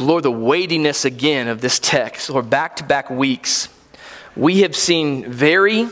Lord, 0.00 0.24
the 0.24 0.30
weightiness 0.30 1.04
again 1.04 1.48
of 1.48 1.60
this 1.60 1.78
text, 1.78 2.30
or 2.30 2.42
back 2.42 2.76
to 2.76 2.84
back 2.84 3.10
weeks, 3.10 3.68
we 4.36 4.60
have 4.60 4.76
seen 4.76 5.30
very 5.30 5.84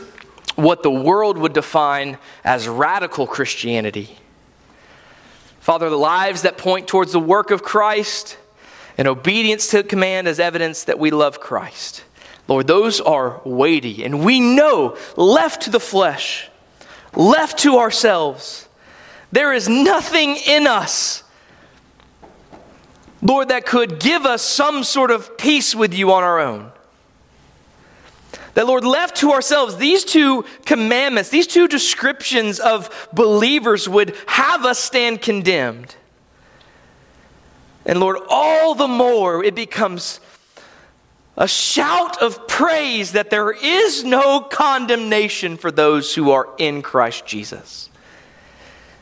what 0.55 0.83
the 0.83 0.91
world 0.91 1.37
would 1.37 1.53
define 1.53 2.17
as 2.43 2.67
radical 2.67 3.27
Christianity. 3.27 4.17
Father, 5.59 5.89
the 5.89 5.97
lives 5.97 6.43
that 6.43 6.57
point 6.57 6.87
towards 6.87 7.11
the 7.11 7.19
work 7.19 7.51
of 7.51 7.63
Christ 7.63 8.37
and 8.97 9.07
obedience 9.07 9.71
to 9.71 9.83
command 9.83 10.27
as 10.27 10.39
evidence 10.39 10.83
that 10.83 10.99
we 10.99 11.11
love 11.11 11.39
Christ. 11.39 12.03
Lord, 12.47 12.67
those 12.67 13.01
are 13.01 13.41
weighty, 13.43 14.05
and 14.05 14.23
we 14.23 14.39
know, 14.39 14.95
left 15.17 15.63
to 15.63 15.71
the 15.71 15.79
flesh, 15.79 16.49
left 17.15 17.59
to 17.59 17.77
ourselves, 17.77 18.69
there 19.31 19.51
is 19.51 19.67
nothing 19.67 20.37
in 20.47 20.67
us 20.67 21.23
Lord, 23.25 23.47
that 23.47 23.65
could 23.65 23.99
give 23.99 24.23
us 24.23 24.43
some 24.43 24.83
sort 24.83 25.09
of 25.09 25.35
peace 25.35 25.73
with 25.73 25.95
you 25.95 26.11
on 26.11 26.23
our 26.23 26.39
own. 26.39 26.71
That, 28.53 28.67
Lord, 28.67 28.85
left 28.85 29.17
to 29.17 29.31
ourselves, 29.31 29.77
these 29.77 30.05
two 30.05 30.45
commandments, 30.65 31.31
these 31.31 31.47
two 31.47 31.67
descriptions 31.67 32.59
of 32.59 33.09
believers 33.11 33.89
would 33.89 34.15
have 34.27 34.63
us 34.63 34.77
stand 34.77 35.23
condemned. 35.23 35.95
And, 37.83 37.99
Lord, 37.99 38.17
all 38.29 38.75
the 38.75 38.87
more 38.87 39.43
it 39.43 39.55
becomes 39.55 40.19
a 41.35 41.47
shout 41.47 42.21
of 42.21 42.47
praise 42.47 43.13
that 43.13 43.31
there 43.31 43.51
is 43.51 44.03
no 44.03 44.39
condemnation 44.39 45.57
for 45.57 45.71
those 45.71 46.13
who 46.13 46.29
are 46.29 46.47
in 46.59 46.83
Christ 46.83 47.25
Jesus. 47.25 47.84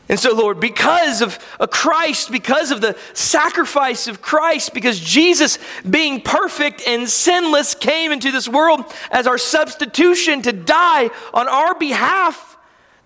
And 0.08 0.20
so, 0.20 0.34
Lord, 0.34 0.60
because 0.60 1.22
of 1.22 1.38
a 1.58 1.66
Christ, 1.66 2.30
because 2.30 2.70
of 2.70 2.82
the 2.82 2.96
sacrifice 3.14 4.06
of 4.06 4.20
Christ, 4.20 4.74
because 4.74 5.00
Jesus, 5.00 5.58
being 5.88 6.20
perfect 6.20 6.86
and 6.86 7.08
sinless, 7.08 7.74
came 7.74 8.12
into 8.12 8.30
this 8.30 8.46
world 8.46 8.84
as 9.10 9.26
our 9.26 9.38
substitution 9.38 10.42
to 10.42 10.52
die 10.52 11.08
on 11.32 11.48
our 11.48 11.74
behalf, 11.74 12.53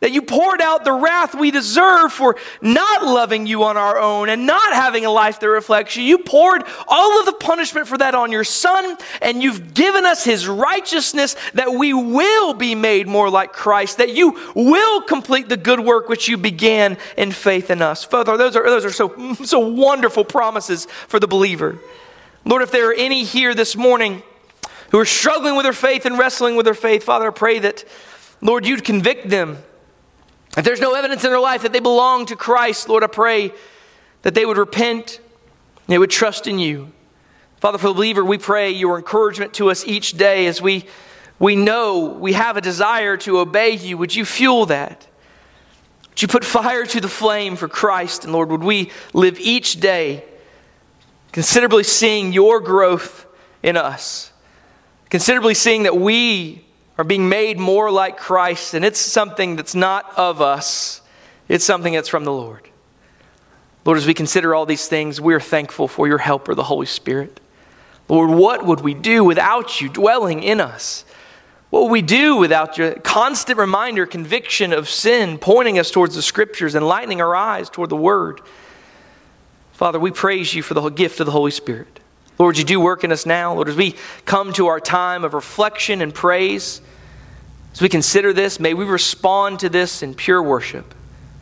that 0.01 0.13
you 0.13 0.23
poured 0.23 0.61
out 0.61 0.85
the 0.85 0.93
wrath 0.93 1.35
we 1.35 1.51
deserve 1.51 2.13
for 2.13 2.37
not 2.61 3.05
loving 3.05 3.47
you 3.47 3.65
on 3.65 3.77
our 3.77 3.99
own 3.99 4.29
and 4.29 4.47
not 4.47 4.73
having 4.73 5.05
a 5.05 5.11
life 5.11 5.41
that 5.41 5.49
reflects 5.49 5.97
you. 5.97 6.03
You 6.03 6.19
poured 6.19 6.63
all 6.87 7.21
of 7.21 7.27
the 7.27 7.33
punishment 7.33 7.89
for 7.89 7.99
that 7.99 8.15
on 8.15 8.31
your 8.31 8.45
Son, 8.45 8.97
and 9.21 9.43
you've 9.43 9.75
given 9.75 10.05
us 10.05 10.25
His 10.25 10.47
righteousness 10.47 11.35
that 11.55 11.73
we 11.73 11.93
will 11.93 12.55
be 12.55 12.75
made 12.75 13.09
more 13.09 13.29
like 13.29 13.53
Christ, 13.53 13.99
that 13.99 14.15
you 14.15 14.39
will 14.55 15.03
complete 15.03 15.49
the 15.49 15.57
good 15.57 15.81
work 15.81 16.09
which 16.09 16.29
you 16.29 16.37
began 16.37 16.97
in 17.17 17.33
faith 17.33 17.71
in 17.71 17.83
us. 17.83 18.05
Father, 18.05 18.37
those 18.37 18.57
are, 18.57 18.65
those 18.65 18.85
are 18.85 18.93
so, 18.93 19.35
so 19.45 19.59
wonderful 19.59 20.25
promises 20.25 20.87
for 21.09 21.19
the 21.19 21.29
believer. 21.29 21.79
Lord, 22.45 22.63
if 22.63 22.71
there 22.71 22.91
are 22.91 22.95
any 22.95 23.25
here 23.25 23.55
this 23.55 23.77
morning 23.77 24.23
who 24.91 24.99
are 24.99 25.05
struggling 25.05 25.57
with 25.57 25.65
their 25.65 25.73
faith 25.73 26.07
and 26.07 26.19
wrestling 26.19 26.57
with 26.57 26.65
their 26.65 26.75
faith, 26.75 27.03
Father, 27.03 27.27
I 27.27 27.31
pray 27.31 27.59
that, 27.59 27.85
Lord, 28.41 28.65
you'd 28.65 28.85
convict 28.85 29.29
them 29.29 29.59
if 30.59 30.65
there's 30.65 30.81
no 30.81 30.95
evidence 30.95 31.23
in 31.25 31.31
their 31.31 31.41
life 31.41 31.63
that 31.63 31.73
they 31.73 31.81
belong 31.81 32.27
to 32.27 32.37
Christ, 32.37 32.89
Lord, 32.89 33.05
I 33.05 33.07
pray 33.07 33.53
that 34.23 34.35
they 34.35 34.45
would 34.45 34.57
repent, 34.57 35.21
they 35.87 35.99
would 35.99 36.11
trust 36.11 36.47
in 36.47 36.59
you. 36.59 36.93
Father, 37.61 37.79
for 37.79 37.89
the 37.89 37.95
believer, 37.95 38.25
we 38.25 38.39
pray 38.39 38.71
your 38.71 38.99
encouragement 38.99 39.55
to 39.55 39.71
us 39.71 39.87
each 39.87 40.13
day 40.13 40.47
as 40.47 40.61
we, 40.61 40.85
we 41.39 41.55
know 41.55 42.07
we 42.07 42.33
have 42.33 42.57
a 42.57 42.61
desire 42.61 43.17
to 43.19 43.39
obey 43.39 43.71
you. 43.71 43.97
Would 43.99 44.15
you 44.15 44.25
fuel 44.25 44.67
that? 44.67 45.07
Would 46.11 46.23
you 46.23 46.29
put 46.29 46.45
fire 46.45 46.85
to 46.87 47.01
the 47.01 47.09
flame 47.09 47.55
for 47.55 47.69
Christ? 47.69 48.25
And 48.25 48.33
Lord, 48.33 48.51
would 48.51 48.65
we 48.65 48.91
live 49.13 49.39
each 49.39 49.81
day 49.81 50.25
considerably 51.31 51.85
seeing 51.85 52.33
your 52.33 52.61
growth 52.61 53.27
in 53.63 53.77
us, 53.77 54.33
considerably 55.11 55.55
seeing 55.55 55.85
that 55.85 55.97
we 55.97 56.65
are 56.99 57.05
being 57.05 57.29
made 57.29 57.59
more 57.59 57.91
like 57.91 58.19
Christ, 58.19 58.75
and 58.75 58.85
it's 58.85 58.99
something 58.99 59.55
that's 59.55 59.75
not 59.75 60.19
of 60.19 60.43
us, 60.43 61.01
it's 61.49 61.65
something 61.65 61.95
that's 61.95 62.09
from 62.09 62.25
the 62.25 62.33
Lord. 62.33 62.69
Lord, 63.85 63.97
as 63.97 64.07
we 64.07 64.15
consider 64.15 64.55
all 64.55 64.67
these 64.67 64.89
things, 64.89 65.21
we're 65.21 65.41
thankful 65.41 65.87
for 65.87 66.09
your 66.09 66.19
helper, 66.19 66.55
the 66.55 66.65
Holy 66.65 66.87
Spirit. 66.87 67.41
Lord, 68.09 68.31
what 68.31 68.67
would 68.67 68.81
we 68.81 68.95
do 68.95 69.23
without 69.23 69.81
you 69.81 69.89
dwelling 69.89 70.43
in 70.43 70.61
us? 70.61 71.05
What 71.71 71.85
would 71.85 71.93
we 71.93 72.03
do 72.03 72.37
without 72.37 72.77
your 72.77 72.95
constant 72.95 73.59
reminder, 73.59 74.05
conviction 74.05 74.73
of 74.73 74.89
sin, 74.89 75.39
pointing 75.39 75.79
us 75.79 75.91
towards 75.91 76.17
the 76.17 76.23
scriptures, 76.23 76.75
enlightening 76.75 77.21
our 77.21 77.37
eyes 77.37 77.71
toward 77.71 77.91
the 77.91 77.97
word? 77.97 78.41
Father, 79.73 80.01
we 80.01 80.11
praise 80.11 80.55
you 80.55 80.63
for 80.63 80.75
the 80.75 80.89
gift 80.89 81.21
of 81.21 81.27
the 81.27 81.33
Holy 81.33 81.51
Spirit. 81.51 81.98
Lord, 82.39 82.57
you 82.57 82.65
do 82.65 82.79
work 82.79 83.05
in 83.05 83.11
us 83.11 83.27
now. 83.27 83.55
Lord, 83.55 83.69
as 83.69 83.77
we 83.77 83.97
come 84.25 84.53
to 84.55 84.69
our 84.69 84.81
time 84.81 85.25
of 85.25 85.35
reflection 85.35 86.01
and 86.01 86.15
praise, 86.15 86.81
as 87.73 87.81
we 87.81 87.89
consider 87.89 88.33
this, 88.33 88.61
may 88.61 88.75
we 88.75 88.85
respond 88.85 89.61
to 89.61 89.69
this 89.69 90.03
in 90.03 90.15
pure 90.15 90.43
worship. 90.43 90.95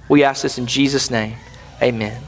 We 0.08 0.24
ask 0.24 0.42
this 0.42 0.58
in 0.58 0.66
Jesus' 0.66 1.10
name. 1.10 1.36
Amen. 1.82 2.22